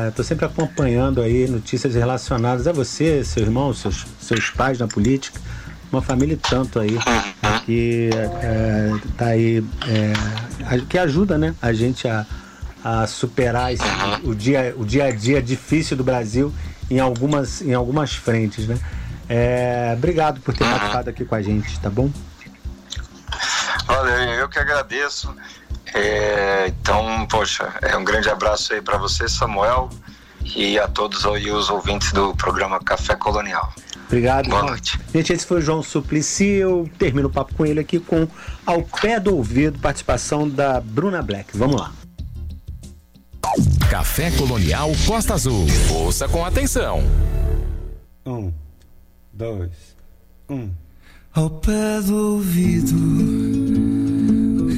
Estou 0.09 0.23
é, 0.23 0.27
sempre 0.27 0.45
acompanhando 0.47 1.21
aí 1.21 1.49
notícias 1.49 1.95
relacionadas 1.97 2.69
a 2.69 2.73
você, 2.73 3.25
seu 3.25 3.43
irmão, 3.43 3.75
seus, 3.75 4.07
seus 4.21 4.51
pais 4.51 4.79
na 4.79 4.87
política, 4.87 5.41
uma 5.91 6.01
família 6.01 6.39
tanto 6.49 6.79
aí 6.79 6.97
que 7.65 8.11
está 9.09 9.31
é, 9.31 9.33
aí, 9.33 9.65
é, 9.89 10.79
que 10.89 10.97
ajuda 10.97 11.37
né, 11.37 11.55
a 11.61 11.73
gente 11.73 12.07
a, 12.07 12.25
a 12.87 13.05
superar 13.05 13.73
esse, 13.73 13.83
o, 14.23 14.33
dia, 14.33 14.73
o 14.77 14.85
dia 14.85 15.07
a 15.07 15.11
dia 15.11 15.43
difícil 15.43 15.97
do 15.97 16.05
Brasil 16.05 16.55
em 16.89 17.01
algumas, 17.01 17.61
em 17.61 17.75
algumas 17.75 18.15
frentes. 18.15 18.69
Né? 18.69 18.79
É, 19.29 19.93
obrigado 19.97 20.41
por 20.41 20.55
ter 20.55 20.65
participado 20.65 21.11
aqui 21.11 21.25
com 21.25 21.35
a 21.35 21.43
gente, 21.43 21.81
tá 21.81 21.91
bom? 21.91 22.09
Olha, 23.89 24.11
eu 24.35 24.49
que 24.49 24.61
agradeço. 24.61 25.35
É, 25.93 26.67
então, 26.69 27.27
poxa, 27.29 27.75
é 27.83 27.97
um 27.97 28.05
grande 28.05 28.31
abraço 28.31 28.73
aí 28.73 28.81
para 28.81 28.97
você, 28.99 29.29
Samuel, 29.29 29.91
e 30.45 30.79
a 30.79 30.87
todos 30.87 31.27
aí 31.27 31.51
os 31.51 31.69
ouvintes 31.69 32.13
do 32.13 32.37
programa 32.37 32.79
Café 32.79 33.17
Colonial. 33.17 33.73
Obrigado. 34.07 34.49
Boa 34.49 34.63
noite. 34.63 35.01
Gente, 35.13 35.33
esse 35.33 35.45
foi 35.45 35.59
o 35.59 35.61
João 35.61 35.83
Suplicy. 35.83 36.45
Eu 36.45 36.89
termino 36.97 37.27
o 37.27 37.33
papo 37.33 37.53
com 37.57 37.67
ele 37.67 37.81
aqui 37.81 37.99
com 37.99 38.29
Ao 38.65 38.81
Pé 38.83 39.19
do 39.19 39.35
Ouvido, 39.35 39.81
participação 39.81 40.49
da 40.49 40.81
Bruna 40.81 41.21
Black. 41.21 41.57
Vamos 41.57 41.81
lá. 41.81 41.91
Café 43.91 44.31
Colonial 44.33 44.91
Costa 45.07 45.35
Azul. 45.35 45.67
Ouça 45.91 46.29
com 46.29 46.45
atenção. 46.45 47.03
Um, 48.25 48.53
dois, 49.33 49.71
um. 50.49 50.71
Ao 51.35 51.51
pé 51.51 52.01
do 52.01 52.35
ouvido 52.35 52.97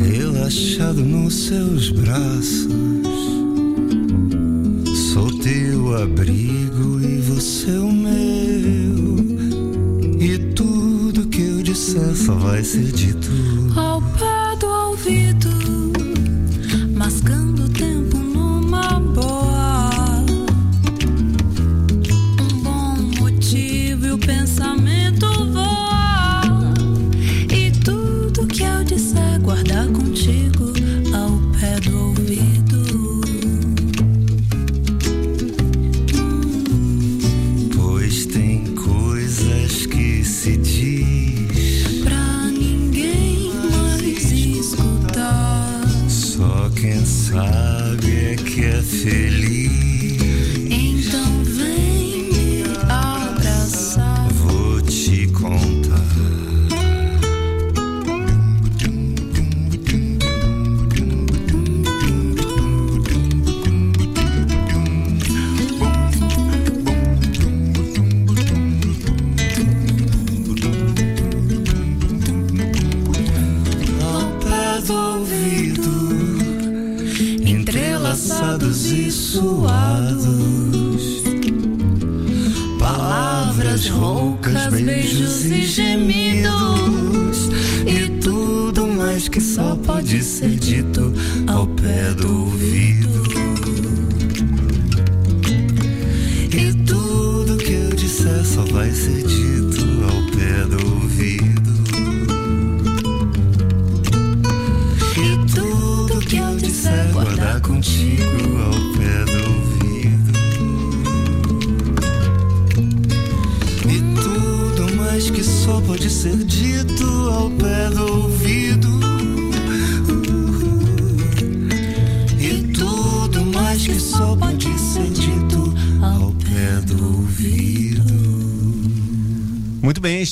relaxado 0.04 1.00
nos 1.04 1.46
seus 1.46 1.90
braços. 1.90 3.28
meu 5.88 5.96
abrigo 5.96 7.00
e 7.00 7.20
você 7.20 7.70
o 7.72 7.92
meu. 7.92 9.18
E 10.20 10.38
tudo 10.54 11.26
que 11.28 11.42
eu 11.42 11.62
disser 11.62 12.14
só 12.14 12.34
vai 12.34 12.62
ser 12.62 12.92
dito 12.92 13.28
ao 13.76 14.00
pé 14.00 14.56
do 14.58 14.66
ouvido, 14.66 15.48
mascando 16.94 17.57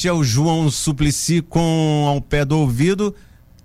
este 0.07 0.11
é 0.11 0.13
o 0.13 0.23
João 0.23 0.71
Suplicy 0.71 1.43
com 1.43 2.07
Ao 2.07 2.21
Pé 2.21 2.45
do 2.45 2.61
Ouvido, 2.61 3.13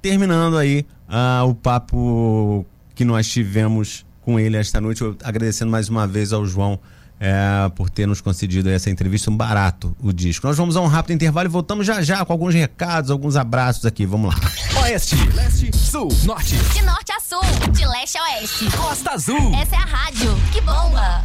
terminando 0.01 0.57
aí 0.57 0.87
ah, 1.07 1.43
o 1.45 1.53
papo 1.53 2.65
que 2.95 3.05
nós 3.05 3.27
tivemos 3.27 4.03
com 4.21 4.39
ele 4.39 4.57
esta 4.57 4.81
noite, 4.81 5.01
Eu 5.01 5.15
agradecendo 5.23 5.69
mais 5.69 5.87
uma 5.87 6.07
vez 6.07 6.33
ao 6.33 6.43
João 6.43 6.79
eh, 7.19 7.71
por 7.75 7.91
ter 7.91 8.07
nos 8.07 8.21
concedido 8.21 8.71
essa 8.71 8.89
entrevista, 8.89 9.29
um 9.29 9.37
barato 9.37 9.95
o 10.01 10.11
disco. 10.11 10.47
Nós 10.47 10.57
vamos 10.57 10.75
a 10.75 10.81
um 10.81 10.87
rápido 10.87 11.13
intervalo 11.13 11.47
e 11.47 11.51
voltamos 11.51 11.85
já 11.85 12.01
já 12.01 12.25
com 12.25 12.33
alguns 12.33 12.55
recados, 12.55 13.11
alguns 13.11 13.35
abraços 13.35 13.85
aqui, 13.85 14.07
vamos 14.07 14.33
lá. 14.33 14.41
Oeste, 14.81 15.15
leste, 15.35 15.77
sul, 15.77 16.09
norte, 16.25 16.55
De 16.55 16.81
norte 16.81 17.11
a 17.11 17.19
sul, 17.19 17.71
de 17.71 17.85
leste 17.85 18.17
a 18.17 18.23
oeste. 18.23 18.65
Costa 18.77 19.11
Azul. 19.11 19.53
Essa 19.61 19.75
é 19.75 19.77
a 19.77 19.85
rádio 19.85 20.35
que 20.51 20.59
bomba. 20.61 21.23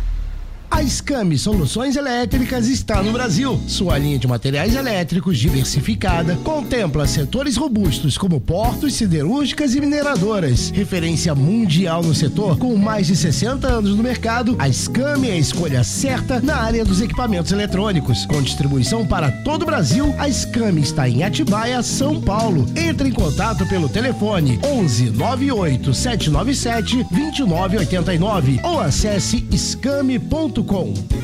A 0.71 0.83
Scami 0.83 1.39
Soluções 1.39 1.97
Elétricas 1.97 2.69
está 2.69 3.03
no 3.03 3.13
Brasil. 3.13 3.59
Sua 3.67 3.97
linha 3.97 4.19
de 4.19 4.27
materiais 4.27 4.75
elétricos 4.75 5.39
diversificada 5.39 6.37
contempla 6.37 7.07
setores 7.07 7.57
robustos 7.57 8.19
como 8.19 8.41
portos, 8.41 8.95
siderúrgicas 8.95 9.75
e 9.75 9.81
mineradoras. 9.81 10.71
Referência 10.71 11.35
mundial 11.35 12.03
no 12.03 12.15
setor, 12.15 12.59
com 12.59 12.77
mais 12.77 13.07
de 13.07 13.17
60 13.17 13.67
anos 13.67 13.97
no 13.97 14.03
mercado, 14.03 14.57
a 14.59 14.71
Scami 14.71 15.31
é 15.31 15.33
a 15.33 15.39
escolha 15.39 15.85
certa 15.85 16.41
na 16.41 16.57
área 16.57 16.85
dos 16.85 17.01
equipamentos 17.01 17.53
eletrônicos. 17.53 18.27
Com 18.27 18.43
distribuição 18.43 19.07
para 19.07 19.31
todo 19.31 19.63
o 19.63 19.67
Brasil, 19.67 20.15
a 20.19 20.31
Scami 20.31 20.83
está 20.83 21.09
em 21.09 21.23
Atibaia, 21.23 21.83
São 21.83 22.21
Paulo. 22.21 22.67
Entre 22.77 23.09
em 23.09 23.13
contato 23.13 23.67
pelo 23.67 23.89
telefone 23.89 24.59
11 24.63 25.11
98 25.11 25.95
797 25.95 27.05
2989 27.11 28.61
ou 28.63 28.81
acesse 28.81 29.47
scami.com. 29.57 30.66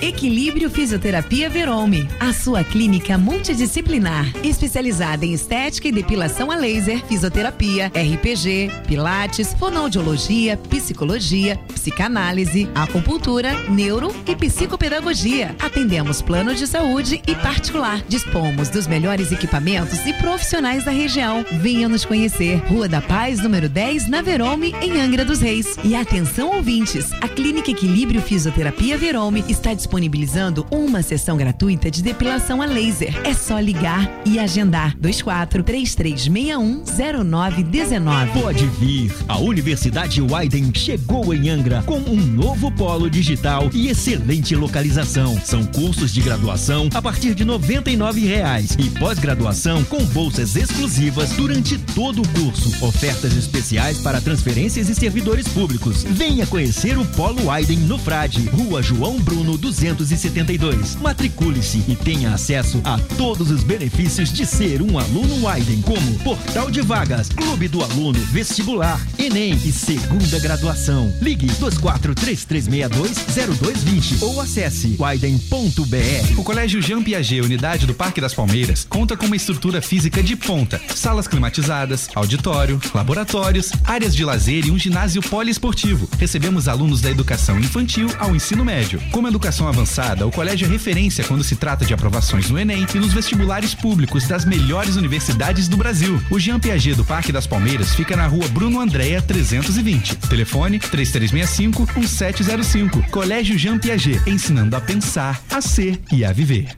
Equilíbrio 0.01 0.71
Fisioterapia 0.71 1.51
Verome, 1.51 2.09
a 2.21 2.33
sua 2.33 2.63
clínica 2.63 3.19
multidisciplinar, 3.19 4.33
especializada 4.45 5.27
em 5.27 5.33
estética 5.33 5.89
e 5.89 5.93
depilação 5.93 6.51
a 6.51 6.55
laser, 6.55 7.05
fisioterapia, 7.07 7.89
RPG, 7.89 8.71
pilates, 8.87 9.53
fonoaudiologia, 9.55 10.57
psicologia, 10.57 11.59
psicanálise, 11.75 12.69
acupuntura, 12.73 13.53
neuro 13.69 14.15
e 14.29 14.37
psicopedagogia. 14.37 15.57
Atendemos 15.59 16.23
plano 16.23 16.55
de 16.55 16.67
saúde 16.67 17.21
e 17.27 17.35
particular. 17.35 18.01
Dispomos 18.09 18.69
dos 18.69 18.87
melhores 18.87 19.33
equipamentos 19.33 20.07
e 20.07 20.13
profissionais 20.15 20.85
da 20.85 20.93
região. 20.93 21.45
Venha 21.61 21.89
nos 21.89 22.05
conhecer. 22.05 22.59
Rua 22.69 22.89
da 22.89 23.01
Paz, 23.01 23.43
número 23.43 23.69
10, 23.69 24.09
na 24.09 24.23
Verome, 24.23 24.73
em 24.81 25.01
Angra 25.01 25.25
dos 25.25 25.41
Reis. 25.41 25.77
E 25.83 25.97
atenção 25.97 26.55
ouvintes, 26.55 27.13
a 27.21 27.27
Clínica 27.27 27.73
Equilíbrio 27.73 28.23
Fisioterapia 28.23 28.97
Verome 28.97 29.22
está 29.49 29.73
disponibilizando 29.73 30.67
uma 30.71 31.03
sessão 31.03 31.37
gratuita 31.37 31.91
de 31.91 32.03
depilação 32.03 32.61
a 32.61 32.67
laser. 32.67 33.17
É 33.25 33.33
só 33.33 33.61
ligar 33.61 34.11
e 34.27 34.39
agendar. 34.39 34.97
24 35.01 35.63
3361 35.63 36.83
0919. 37.25 38.41
Pode 38.41 38.67
vir. 38.67 39.13
A 39.29 39.39
Universidade 39.39 40.21
Wyden 40.21 40.73
chegou 40.75 41.33
em 41.33 41.49
Angra 41.49 41.83
com 41.83 41.99
um 41.99 42.17
novo 42.17 42.71
polo 42.73 43.09
digital 43.09 43.71
e 43.73 43.89
excelente 43.89 44.57
localização. 44.57 45.39
São 45.45 45.65
cursos 45.65 46.13
de 46.13 46.21
graduação 46.21 46.89
a 46.93 47.01
partir 47.01 47.35
de 47.35 47.45
99 47.45 48.27
reais 48.27 48.77
e 48.79 48.91
pós-graduação 48.99 49.85
com 49.85 50.05
bolsas 50.07 50.57
exclusivas 50.57 51.31
durante 51.33 51.79
todo 51.95 52.23
o 52.23 52.29
curso. 52.29 52.85
Ofertas 52.85 53.37
especiais 53.37 53.99
para 53.99 54.21
transferências 54.21 54.89
e 54.89 54.95
servidores 54.95 55.47
públicos. 55.47 56.03
Venha 56.03 56.47
conhecer 56.47 56.99
o 56.99 57.05
Polo 57.05 57.47
Wyden 57.49 57.79
no 57.81 57.99
Frade, 57.99 58.49
Rua 58.49 58.83
João 58.83 59.12
Bruno 59.21 59.59
272. 59.59 60.97
Matricule-se 60.97 61.85
e 61.89 61.97
tenha 61.97 62.33
acesso 62.33 62.81
a 62.85 62.99
todos 63.17 63.51
os 63.51 63.63
benefícios 63.63 64.33
de 64.33 64.47
ser 64.47 64.81
um 64.81 64.99
aluno 64.99 65.47
Wyden, 65.47 65.83
como 65.83 66.19
portal 66.21 66.71
de 66.71 66.81
vagas, 66.81 67.29
clube 67.29 67.69
do 67.69 67.83
aluno, 67.83 68.19
vestibular, 68.27 68.99
Enem 69.19 69.59
e 69.65 69.73
segunda 69.73 70.39
graduação. 70.39 71.13
Ligue 71.21 71.49
2433620220 71.49 74.23
ou 74.23 74.41
acesse 74.41 74.97
wyden.br. 74.99 76.39
O 76.39 76.45
Colégio 76.45 76.81
Jean 76.81 77.03
Piaget, 77.03 77.41
unidade 77.41 77.87
do 77.87 77.95
Parque 77.95 78.21
das 78.21 78.35
Palmeiras, 78.35 78.87
conta 78.89 79.17
com 79.17 79.27
uma 79.27 79.35
estrutura 79.37 79.83
física 79.83 80.23
de 80.23 80.37
ponta, 80.37 80.81
salas 80.95 81.27
climatizadas, 81.27 82.09
auditório, 82.15 82.81
laboratórios, 82.95 83.73
áreas 83.85 84.15
de 84.15 84.25
lazer 84.25 84.67
e 84.67 84.71
um 84.71 84.79
ginásio 84.79 85.21
poliesportivo. 85.23 86.09
Recebemos 86.19 86.69
alunos 86.69 87.01
da 87.01 87.11
educação 87.11 87.59
infantil 87.59 88.09
ao 88.19 88.37
ensino 88.37 88.65
médio. 88.65 89.02
Como 89.11 89.29
educação 89.29 89.69
avançada, 89.69 90.27
o 90.27 90.31
colégio 90.31 90.67
é 90.67 90.71
referência 90.71 91.25
quando 91.25 91.45
se 91.45 91.57
trata 91.57 91.85
de 91.85 91.93
aprovações 91.93 92.49
no 92.49 92.59
Enem 92.59 92.87
e 92.95 92.99
nos 92.99 93.13
vestibulares 93.13 93.75
públicos 93.75 94.27
das 94.27 94.45
melhores 94.45 94.97
universidades 94.97 95.69
do 95.69 95.77
Brasil. 95.77 96.21
O 96.31 96.39
Jean 96.39 96.61
Piaget 96.61 96.95
do 96.95 97.05
Parque 97.05 97.33
das 97.33 97.47
Palmeiras 97.47 97.95
fica 97.95 98.17
na 98.17 98.27
rua 98.27 98.47
Bruno 98.49 98.81
Andréa 98.81 99.21
320. 99.21 100.17
Telefone 100.29 100.79
3365 100.79 101.89
1705. 101.99 103.11
Colégio 103.11 103.59
Jean 103.59 103.79
Piaget, 103.79 104.21
ensinando 104.29 104.77
a 104.77 104.81
pensar, 104.81 105.43
a 105.51 105.61
ser 105.61 106.01
e 106.13 106.25
a 106.25 106.33
viver. 106.33 106.77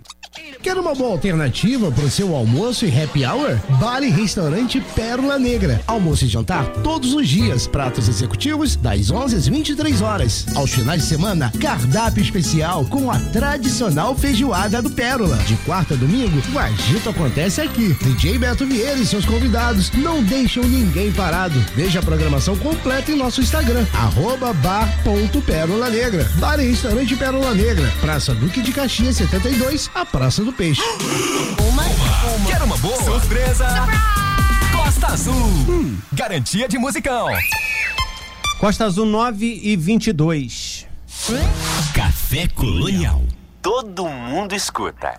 Quer 0.62 0.76
uma 0.76 0.95
boa 0.95 1.12
alternativa 1.12 1.93
para 1.93 2.05
o 2.05 2.11
seu 2.11 2.35
almoço 2.35 2.85
e 2.85 3.03
happy 3.03 3.24
hour? 3.24 3.57
Bar 3.78 4.03
e 4.03 4.11
Restaurante 4.11 4.80
Pérola 4.80 5.39
Negra. 5.39 5.80
Almoço 5.87 6.24
e 6.24 6.28
jantar 6.28 6.66
todos 6.82 7.14
os 7.14 7.28
dias. 7.28 7.68
Pratos 7.68 8.09
executivos 8.09 8.74
das 8.74 9.11
11 9.11 9.37
às 9.37 9.47
23 9.47 10.03
horas. 10.03 10.47
Aos 10.57 10.72
finais 10.72 11.03
de 11.03 11.09
semana, 11.09 11.53
cardápio 11.61 12.22
especial 12.22 12.85
com 12.87 13.11
a 13.11 13.18
tradicional 13.18 14.16
feijoada 14.16 14.82
do 14.82 14.91
Pérola. 14.91 15.37
De 15.45 15.55
quarta 15.59 15.95
a 15.95 15.97
domingo, 15.97 16.43
o 16.53 16.59
agito 16.59 17.11
acontece 17.11 17.61
aqui. 17.61 17.95
DJ 18.03 18.39
Beto 18.39 18.66
Vieira 18.66 18.99
e 18.99 19.07
seus 19.07 19.24
convidados 19.24 19.93
não 19.93 20.22
deixam 20.22 20.64
ninguém 20.64 21.12
parado. 21.12 21.61
Veja 21.76 22.01
a 22.01 22.03
programação 22.03 22.57
completa 22.57 23.12
em 23.12 23.16
nosso 23.16 23.41
Instagram, 23.41 23.87
arroba 23.93 24.53
bar.pérola 24.53 25.91
negra. 25.91 26.28
Bar 26.39 26.59
e 26.59 26.70
Restaurante 26.70 27.14
Pérola 27.14 27.55
Negra. 27.55 27.93
Praça 28.01 28.35
Duque 28.35 28.61
de 28.62 28.72
Caxias 28.72 29.16
72, 29.16 29.91
a 29.95 30.05
Praça 30.05 30.24
do 30.31 30.53
Peixe. 30.55 30.81
Uma, 31.68 31.85
Quer 32.47 32.62
uma 32.62 32.79
boa? 32.79 32.97
Surpresa! 33.03 33.66
Costa 34.72 35.09
Azul. 35.09 35.35
Hum, 35.35 35.99
garantia 36.11 36.66
de 36.66 36.79
musicão. 36.79 37.27
Costa 38.59 38.87
Azul 38.87 39.05
9 39.05 39.61
e 39.62 39.77
22. 39.77 40.87
Café 41.93 42.49
Colonial. 42.49 43.22
Todo 43.61 44.09
mundo 44.09 44.55
escuta. 44.55 45.14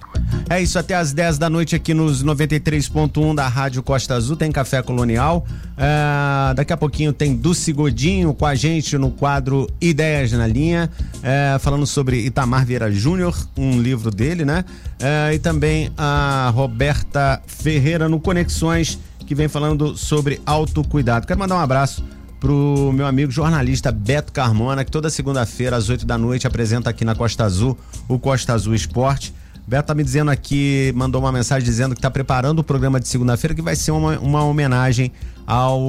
É 0.48 0.62
isso, 0.62 0.78
até 0.78 0.94
às 0.94 1.12
10 1.12 1.40
da 1.40 1.50
noite 1.50 1.76
aqui 1.76 1.92
nos 1.92 2.24
93.1 2.24 3.34
da 3.34 3.48
Rádio 3.48 3.82
Costa 3.82 4.14
Azul, 4.14 4.36
tem 4.36 4.52
Café 4.52 4.80
Colonial. 4.84 5.44
É, 5.76 6.54
daqui 6.54 6.72
a 6.72 6.78
pouquinho 6.78 7.12
tem 7.12 7.36
Dulce 7.36 7.74
Godinho 7.74 8.32
com 8.32 8.46
a 8.46 8.54
gente 8.54 8.96
no 8.96 9.10
quadro 9.10 9.68
Ideias 9.82 10.32
na 10.34 10.46
Linha, 10.46 10.88
é, 11.24 11.58
falando 11.60 11.88
sobre 11.88 12.20
Itamar 12.20 12.64
Vieira 12.64 12.92
Júnior, 12.92 13.36
um 13.58 13.82
livro 13.82 14.12
dele, 14.12 14.46
né? 14.46 14.64
É, 15.00 15.34
e 15.34 15.40
também 15.40 15.92
a 15.98 16.52
Roberta 16.54 17.42
Ferreira 17.48 18.08
no 18.08 18.20
Conexões, 18.20 19.00
que 19.26 19.34
vem 19.34 19.48
falando 19.48 19.98
sobre 19.98 20.40
autocuidado. 20.46 21.26
Quero 21.26 21.40
mandar 21.40 21.56
um 21.56 21.60
abraço 21.60 22.06
pro 22.40 22.92
meu 22.94 23.08
amigo 23.08 23.32
jornalista 23.32 23.92
Beto 23.92 24.32
Carmona, 24.32 24.86
que 24.86 24.92
toda 24.92 25.10
segunda-feira 25.10 25.76
às 25.76 25.90
8 25.90 26.06
da 26.06 26.20
noite 26.20 26.46
apresenta 26.46 26.92
aqui 26.92 27.04
na 27.04 27.16
Costa 27.16 27.44
Azul 27.44 27.76
o 28.08 28.20
Costa 28.20 28.54
Azul 28.54 28.76
Esporte. 28.76 29.34
Beto 29.68 29.88
tá 29.88 29.96
me 29.96 30.04
dizendo 30.04 30.30
aqui, 30.30 30.94
mandou 30.96 31.20
uma 31.20 31.32
mensagem 31.32 31.66
dizendo 31.66 31.96
que 31.96 32.02
tá 32.02 32.12
preparando 32.12 32.60
o 32.60 32.64
programa 32.64 33.00
de 33.00 33.08
segunda-feira, 33.08 33.56
que 33.56 33.62
vai 33.62 33.76
ser 33.76 33.92
uma, 33.92 34.20
uma 34.20 34.44
homenagem 34.44 35.12
ao 35.46 35.82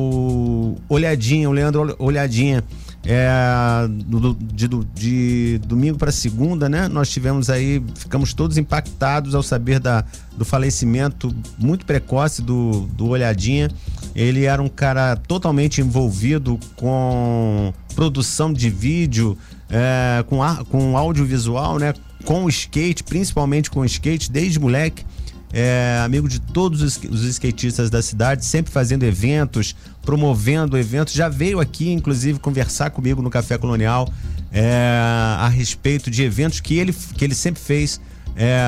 Olhadinha, 0.89 1.49
o 1.49 1.53
Leandro 1.53 1.95
Olhadinha. 1.99 2.65
É, 3.09 3.87
do, 3.89 4.35
de, 4.35 4.69
de 4.93 5.61
domingo 5.65 5.97
para 5.97 6.11
segunda, 6.11 6.69
né? 6.69 6.89
Nós 6.89 7.09
tivemos 7.09 7.49
aí, 7.49 7.81
ficamos 7.95 8.35
todos 8.35 8.59
impactados 8.59 9.33
ao 9.33 9.45
saber 9.45 9.79
da, 9.79 10.05
do 10.37 10.45
falecimento 10.45 11.33
muito 11.57 11.87
precoce 11.87 12.43
do, 12.43 12.81
do 12.97 13.07
Olhadinha. 13.07 13.71
Ele 14.13 14.45
era 14.45 14.61
um 14.61 14.69
cara 14.69 15.15
totalmente 15.15 15.81
envolvido 15.81 16.59
com 16.75 17.73
produção 17.95 18.53
de 18.53 18.69
vídeo, 18.69 19.39
é, 19.71 20.25
com, 20.29 20.39
com 20.65 20.97
audiovisual, 20.97 21.79
né? 21.79 21.95
Com 22.27 22.45
o 22.45 22.49
skate, 22.51 23.03
principalmente 23.03 23.71
com 23.71 23.81
o 23.81 23.85
skate, 23.87 24.31
desde 24.31 24.61
moleque. 24.61 25.07
É, 25.53 26.03
amigo 26.05 26.29
de 26.29 26.39
todos 26.39 26.83
os, 26.83 27.01
os 27.09 27.23
skatistas 27.23 27.89
da 27.89 28.03
cidade, 28.03 28.45
sempre 28.45 28.71
fazendo 28.71 29.05
eventos, 29.05 29.75
promovendo 30.03 30.77
eventos. 30.77 31.15
Já 31.15 31.29
veio 31.29 31.61
aqui, 31.61 31.91
inclusive, 31.91 32.39
conversar 32.39 32.91
comigo 32.91 33.23
no 33.23 33.31
Café 33.31 33.57
Colonial 33.57 34.13
é, 34.53 34.91
a 35.39 35.49
respeito 35.49 36.11
de 36.11 36.23
eventos 36.23 36.61
que 36.61 36.77
ele, 36.77 36.93
que 36.93 37.25
ele 37.25 37.35
sempre 37.35 37.63
fez 37.63 38.01
é, 38.35 38.61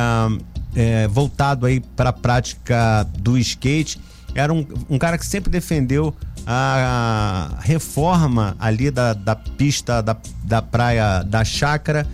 é, 0.75 1.09
voltado 1.09 1.67
aí 1.67 1.81
para 1.81 2.11
a 2.11 2.13
prática 2.13 3.07
do 3.19 3.37
skate. 3.37 4.01
Era 4.35 4.53
um, 4.53 4.65
um 4.89 4.99
cara 4.99 5.19
que 5.19 5.27
sempre 5.27 5.51
defendeu 5.51 6.15
a 6.47 7.59
reforma 7.61 8.57
ali 8.59 8.91
da, 8.91 9.13
da 9.13 9.37
pista 9.37 10.01
da, 10.01 10.17
da 10.45 10.63
praia 10.63 11.23
da 11.23 11.45
Chácara 11.45 12.07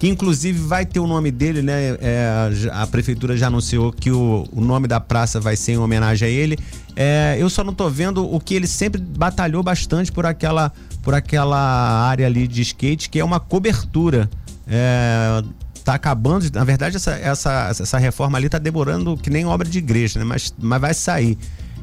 que 0.00 0.08
inclusive 0.08 0.58
vai 0.58 0.86
ter 0.86 0.98
o 0.98 1.06
nome 1.06 1.30
dele, 1.30 1.60
né? 1.60 1.94
É, 2.00 2.50
a 2.72 2.86
prefeitura 2.86 3.36
já 3.36 3.48
anunciou 3.48 3.92
que 3.92 4.10
o, 4.10 4.48
o 4.50 4.60
nome 4.62 4.88
da 4.88 4.98
praça 4.98 5.38
vai 5.38 5.56
ser 5.56 5.72
em 5.72 5.76
homenagem 5.76 6.26
a 6.26 6.30
ele. 6.30 6.58
É, 6.96 7.36
eu 7.38 7.50
só 7.50 7.62
não 7.62 7.74
tô 7.74 7.86
vendo 7.90 8.24
o 8.24 8.40
que 8.40 8.54
ele 8.54 8.66
sempre 8.66 8.98
batalhou 8.98 9.62
bastante 9.62 10.10
por 10.10 10.24
aquela, 10.24 10.72
por 11.02 11.12
aquela 11.12 11.58
área 12.08 12.26
ali 12.26 12.48
de 12.48 12.62
skate, 12.62 13.10
que 13.10 13.20
é 13.20 13.24
uma 13.24 13.38
cobertura. 13.38 14.30
É, 14.66 15.44
tá 15.84 15.94
acabando, 15.94 16.50
na 16.50 16.64
verdade 16.64 16.96
essa, 16.96 17.12
essa, 17.12 17.68
essa 17.68 17.98
reforma 17.98 18.38
ali 18.38 18.48
tá 18.48 18.58
demorando 18.58 19.18
que 19.18 19.28
nem 19.28 19.44
obra 19.44 19.68
de 19.68 19.76
igreja, 19.76 20.18
né? 20.18 20.24
Mas, 20.24 20.54
mas 20.58 20.80
vai 20.80 20.94
sair. 20.94 21.36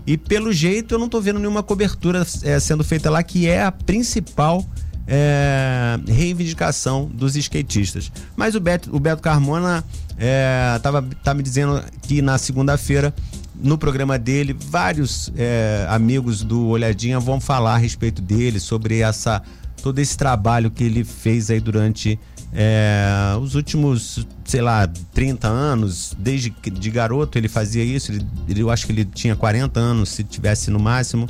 E 0.08 0.18
pelo 0.18 0.52
jeito 0.52 0.96
eu 0.96 1.00
não 1.00 1.08
tô 1.08 1.22
vendo 1.22 1.38
nenhuma 1.38 1.62
cobertura 1.62 2.26
é, 2.42 2.60
sendo 2.60 2.84
feita 2.84 3.12
lá, 3.12 3.22
que 3.22 3.48
é 3.48 3.62
a 3.62 3.72
principal 3.72 4.66
é, 5.08 5.98
reivindicação 6.08 7.06
dos 7.06 7.36
skatistas. 7.36 8.12
Mas 8.36 8.56
o 8.56 8.60
Beto, 8.60 8.96
o 8.96 9.00
Beto 9.00 9.22
Carmona 9.22 9.84
é, 10.18 10.78
tava, 10.84 11.02
tá 11.24 11.34
me 11.34 11.42
dizendo 11.42 11.82
que 12.02 12.22
na 12.22 12.38
segunda-feira, 12.38 13.14
no 13.56 13.78
programa 13.78 14.20
dele, 14.20 14.54
vários 14.54 15.32
é, 15.38 15.86
amigos 15.90 16.44
do 16.44 16.68
Olhadinha 16.68 17.20
vão 17.20 17.40
falar 17.40 17.76
a 17.76 17.78
respeito 17.78 18.22
dele, 18.22 18.60
sobre 18.60 19.00
essa 19.00 19.42
todo 19.82 20.00
esse 20.00 20.18
trabalho 20.18 20.72
que 20.72 20.84
ele 20.84 21.04
fez 21.04 21.50
aí 21.50 21.60
durante 21.60 22.20
é, 22.52 23.38
os 23.40 23.56
últimos, 23.56 24.28
sei 24.44 24.62
lá, 24.62 24.90
30 25.14 25.48
anos, 25.48 26.16
desde 26.18 26.50
que 26.50 26.70
de 26.70 26.90
garoto 26.90 27.38
ele 27.38 27.48
fazia 27.48 27.84
isso, 27.84 28.12
ele, 28.12 28.26
ele, 28.50 28.62
eu 28.62 28.70
acho 28.70 28.86
que 28.86 28.92
ele 28.92 29.06
tinha 29.06 29.36
40 29.36 29.80
anos, 29.80 30.10
se 30.10 30.24
tivesse 30.24 30.72
no 30.72 30.80
máximo. 30.80 31.28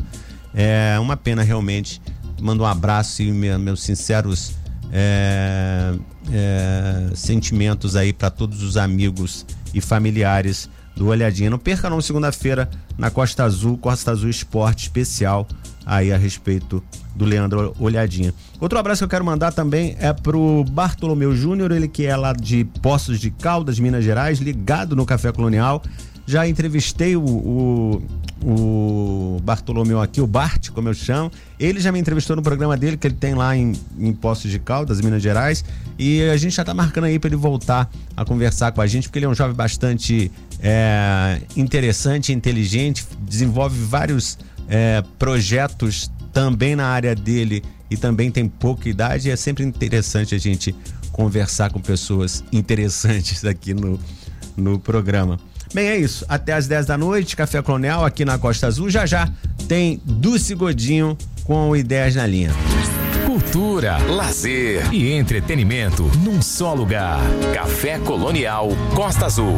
É 0.53 0.97
uma 0.99 1.15
pena 1.15 1.43
realmente 1.43 2.01
mando 2.41 2.63
um 2.63 2.65
abraço 2.65 3.21
e 3.21 3.31
meus 3.31 3.81
sinceros 3.81 4.53
é, 4.91 5.93
é, 6.31 7.09
sentimentos 7.15 7.95
aí 7.95 8.13
para 8.13 8.29
todos 8.29 8.63
os 8.63 8.77
amigos 8.77 9.45
e 9.73 9.81
familiares 9.81 10.69
do 10.95 11.07
Olhadinha. 11.07 11.49
Não 11.49 11.59
perca 11.59 11.89
não, 11.89 12.01
segunda-feira, 12.01 12.69
na 12.97 13.09
Costa 13.09 13.43
Azul, 13.43 13.77
Costa 13.77 14.11
Azul 14.11 14.29
Esporte 14.29 14.83
Especial, 14.83 15.47
aí 15.85 16.11
a 16.11 16.17
respeito 16.17 16.83
do 17.15 17.23
Leandro 17.23 17.75
Olhadinha. 17.79 18.33
Outro 18.59 18.77
abraço 18.77 18.99
que 18.99 19.05
eu 19.05 19.09
quero 19.09 19.23
mandar 19.23 19.53
também 19.53 19.95
é 19.99 20.11
pro 20.11 20.65
Bartolomeu 20.69 21.35
Júnior, 21.35 21.71
ele 21.71 21.87
que 21.87 22.05
é 22.05 22.15
lá 22.15 22.33
de 22.33 22.65
Poços 22.81 23.19
de 23.19 23.29
Caldas, 23.31 23.79
Minas 23.79 24.03
Gerais, 24.03 24.39
ligado 24.39 24.95
no 24.95 25.05
Café 25.05 25.31
Colonial. 25.31 25.81
Já 26.25 26.47
entrevistei 26.47 27.15
o, 27.15 27.23
o, 27.23 28.03
o 28.43 29.39
Bartolomeu 29.43 30.01
aqui, 30.01 30.21
o 30.21 30.27
Bart, 30.27 30.69
como 30.69 30.89
eu 30.89 30.93
chamo. 30.93 31.31
Ele 31.59 31.79
já 31.79 31.91
me 31.91 31.99
entrevistou 31.99 32.35
no 32.35 32.41
programa 32.41 32.77
dele, 32.77 32.97
que 32.97 33.07
ele 33.07 33.15
tem 33.15 33.33
lá 33.33 33.55
em, 33.55 33.73
em 33.97 34.13
Poços 34.13 34.51
de 34.51 34.59
Caldas, 34.59 35.01
Minas 35.01 35.21
Gerais. 35.21 35.63
E 35.97 36.21
a 36.23 36.37
gente 36.37 36.55
já 36.55 36.63
tá 36.63 36.73
marcando 36.73 37.05
aí 37.05 37.17
para 37.17 37.29
ele 37.29 37.35
voltar 37.35 37.89
a 38.15 38.23
conversar 38.23 38.71
com 38.71 38.81
a 38.81 38.87
gente, 38.87 39.07
porque 39.07 39.19
ele 39.19 39.25
é 39.25 39.29
um 39.29 39.35
jovem 39.35 39.55
bastante 39.55 40.31
é, 40.61 41.41
interessante, 41.55 42.31
inteligente, 42.31 43.05
desenvolve 43.21 43.79
vários 43.83 44.37
é, 44.67 45.03
projetos 45.17 46.11
também 46.31 46.75
na 46.75 46.85
área 46.87 47.15
dele 47.15 47.63
e 47.89 47.97
também 47.97 48.29
tem 48.29 48.47
pouca 48.47 48.87
idade. 48.87 49.29
E 49.29 49.31
é 49.31 49.35
sempre 49.35 49.63
interessante 49.63 50.35
a 50.35 50.37
gente 50.37 50.75
conversar 51.11 51.71
com 51.71 51.79
pessoas 51.79 52.43
interessantes 52.53 53.43
aqui 53.43 53.73
no, 53.73 53.99
no 54.55 54.77
programa. 54.79 55.39
Bem, 55.73 55.87
é 55.87 55.97
isso. 55.97 56.25
Até 56.27 56.53
às 56.53 56.67
10 56.67 56.85
da 56.85 56.97
noite, 56.97 57.35
Café 57.35 57.61
Colonial 57.61 58.05
aqui 58.05 58.23
na 58.25 58.37
Costa 58.37 58.67
Azul. 58.67 58.89
Já 58.89 59.05
já 59.05 59.29
tem 59.67 60.01
Dulce 60.03 60.55
Godinho 60.55 61.17
com 61.43 61.75
Ideias 61.75 62.15
na 62.15 62.25
Linha. 62.25 62.51
Cultura, 63.25 63.97
lazer 63.97 64.93
e 64.93 65.11
entretenimento 65.13 66.03
num 66.23 66.41
só 66.41 66.73
lugar. 66.73 67.19
Café 67.53 67.99
Colonial 67.99 68.69
Costa 68.95 69.25
Azul. 69.25 69.55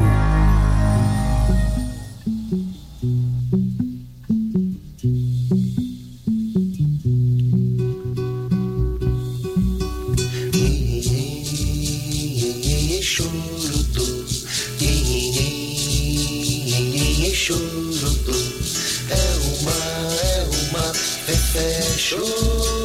Xangô 22.10 22.79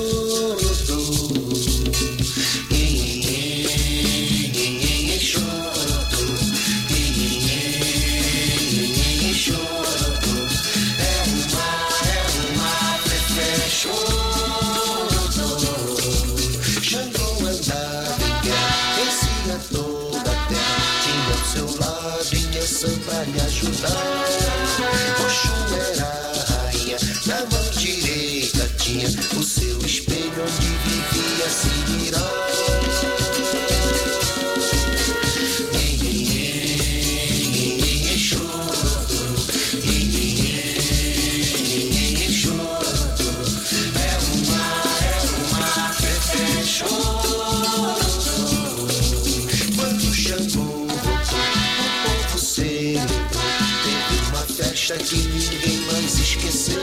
de 54.98 55.28
ninguém 55.28 55.80
mais 55.86 56.18
esquecer. 56.18 56.78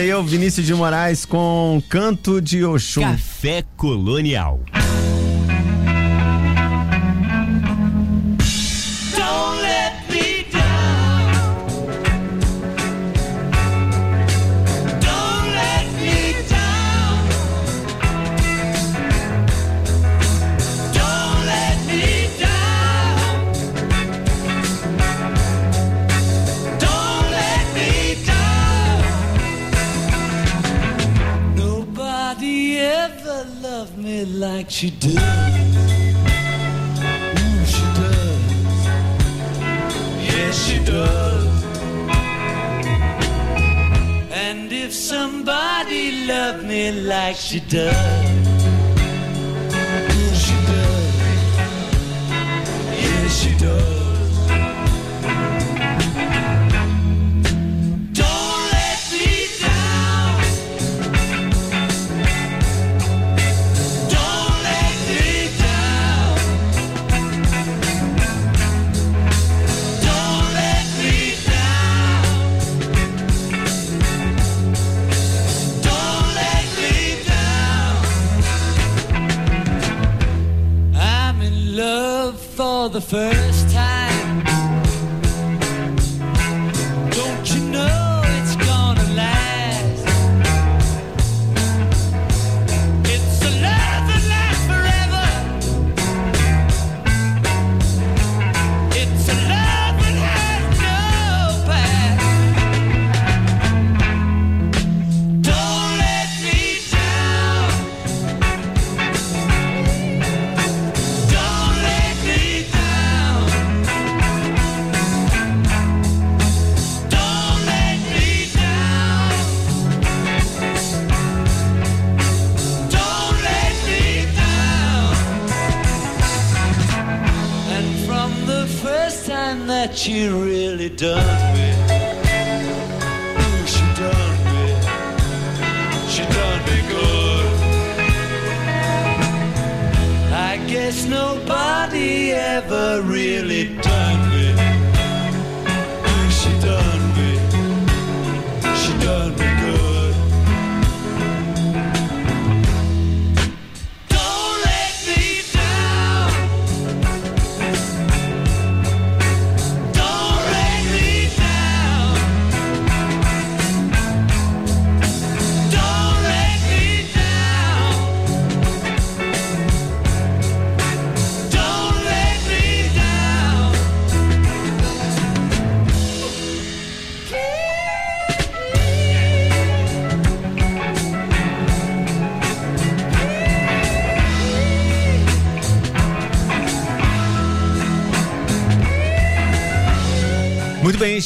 aí 0.00 0.08
é 0.08 0.16
o 0.16 0.22
Vinícius 0.22 0.66
de 0.66 0.74
Moraes 0.74 1.26
com 1.26 1.82
Canto 1.88 2.40
de 2.40 2.64
Oxum. 2.64 3.02
Café 3.02 3.62
Colonial. 3.76 4.60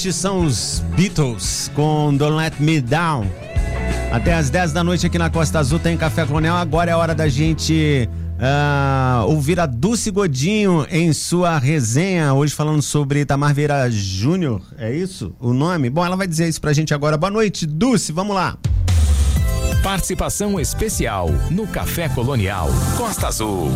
Estes 0.05 0.17
são 0.17 0.45
os 0.45 0.83
Beatles 0.95 1.71
com 1.75 2.15
Don't 2.15 2.37
Let 2.37 2.61
Me 2.61 2.79
Down. 2.79 3.27
Até 4.13 4.35
às 4.35 4.51
10 4.51 4.75
da 4.75 4.85
noite 4.85 5.07
aqui 5.07 5.17
na 5.17 5.31
Costa 5.31 5.59
Azul 5.59 5.79
tem 5.79 5.97
Café 5.97 6.27
Coronel. 6.27 6.55
Agora 6.57 6.91
é 6.91 6.95
hora 6.95 7.15
da 7.15 7.27
gente 7.27 8.07
ah, 8.39 9.25
ouvir 9.27 9.59
a 9.59 9.65
Dulce 9.65 10.11
Godinho 10.11 10.87
em 10.91 11.11
sua 11.15 11.59
resenha. 11.59 12.35
Hoje 12.35 12.55
falando 12.55 12.83
sobre 12.83 13.21
Itamar 13.21 13.55
Vieira 13.55 13.91
Júnior. 13.91 14.61
É 14.77 14.95
isso 14.95 15.35
o 15.41 15.55
nome? 15.55 15.89
Bom, 15.89 16.05
ela 16.05 16.17
vai 16.17 16.27
dizer 16.27 16.51
isso 16.51 16.61
pra 16.61 16.75
gente 16.75 16.93
agora. 16.93 17.17
Boa 17.17 17.31
noite, 17.31 17.65
Dulce. 17.65 18.13
Vamos 18.13 18.37
lá. 18.37 18.59
Participação 19.83 20.61
especial 20.61 21.31
no 21.51 21.67
Café 21.67 22.11
Colonial 22.11 22.69
Costa 22.99 23.29
Azul. 23.29 23.71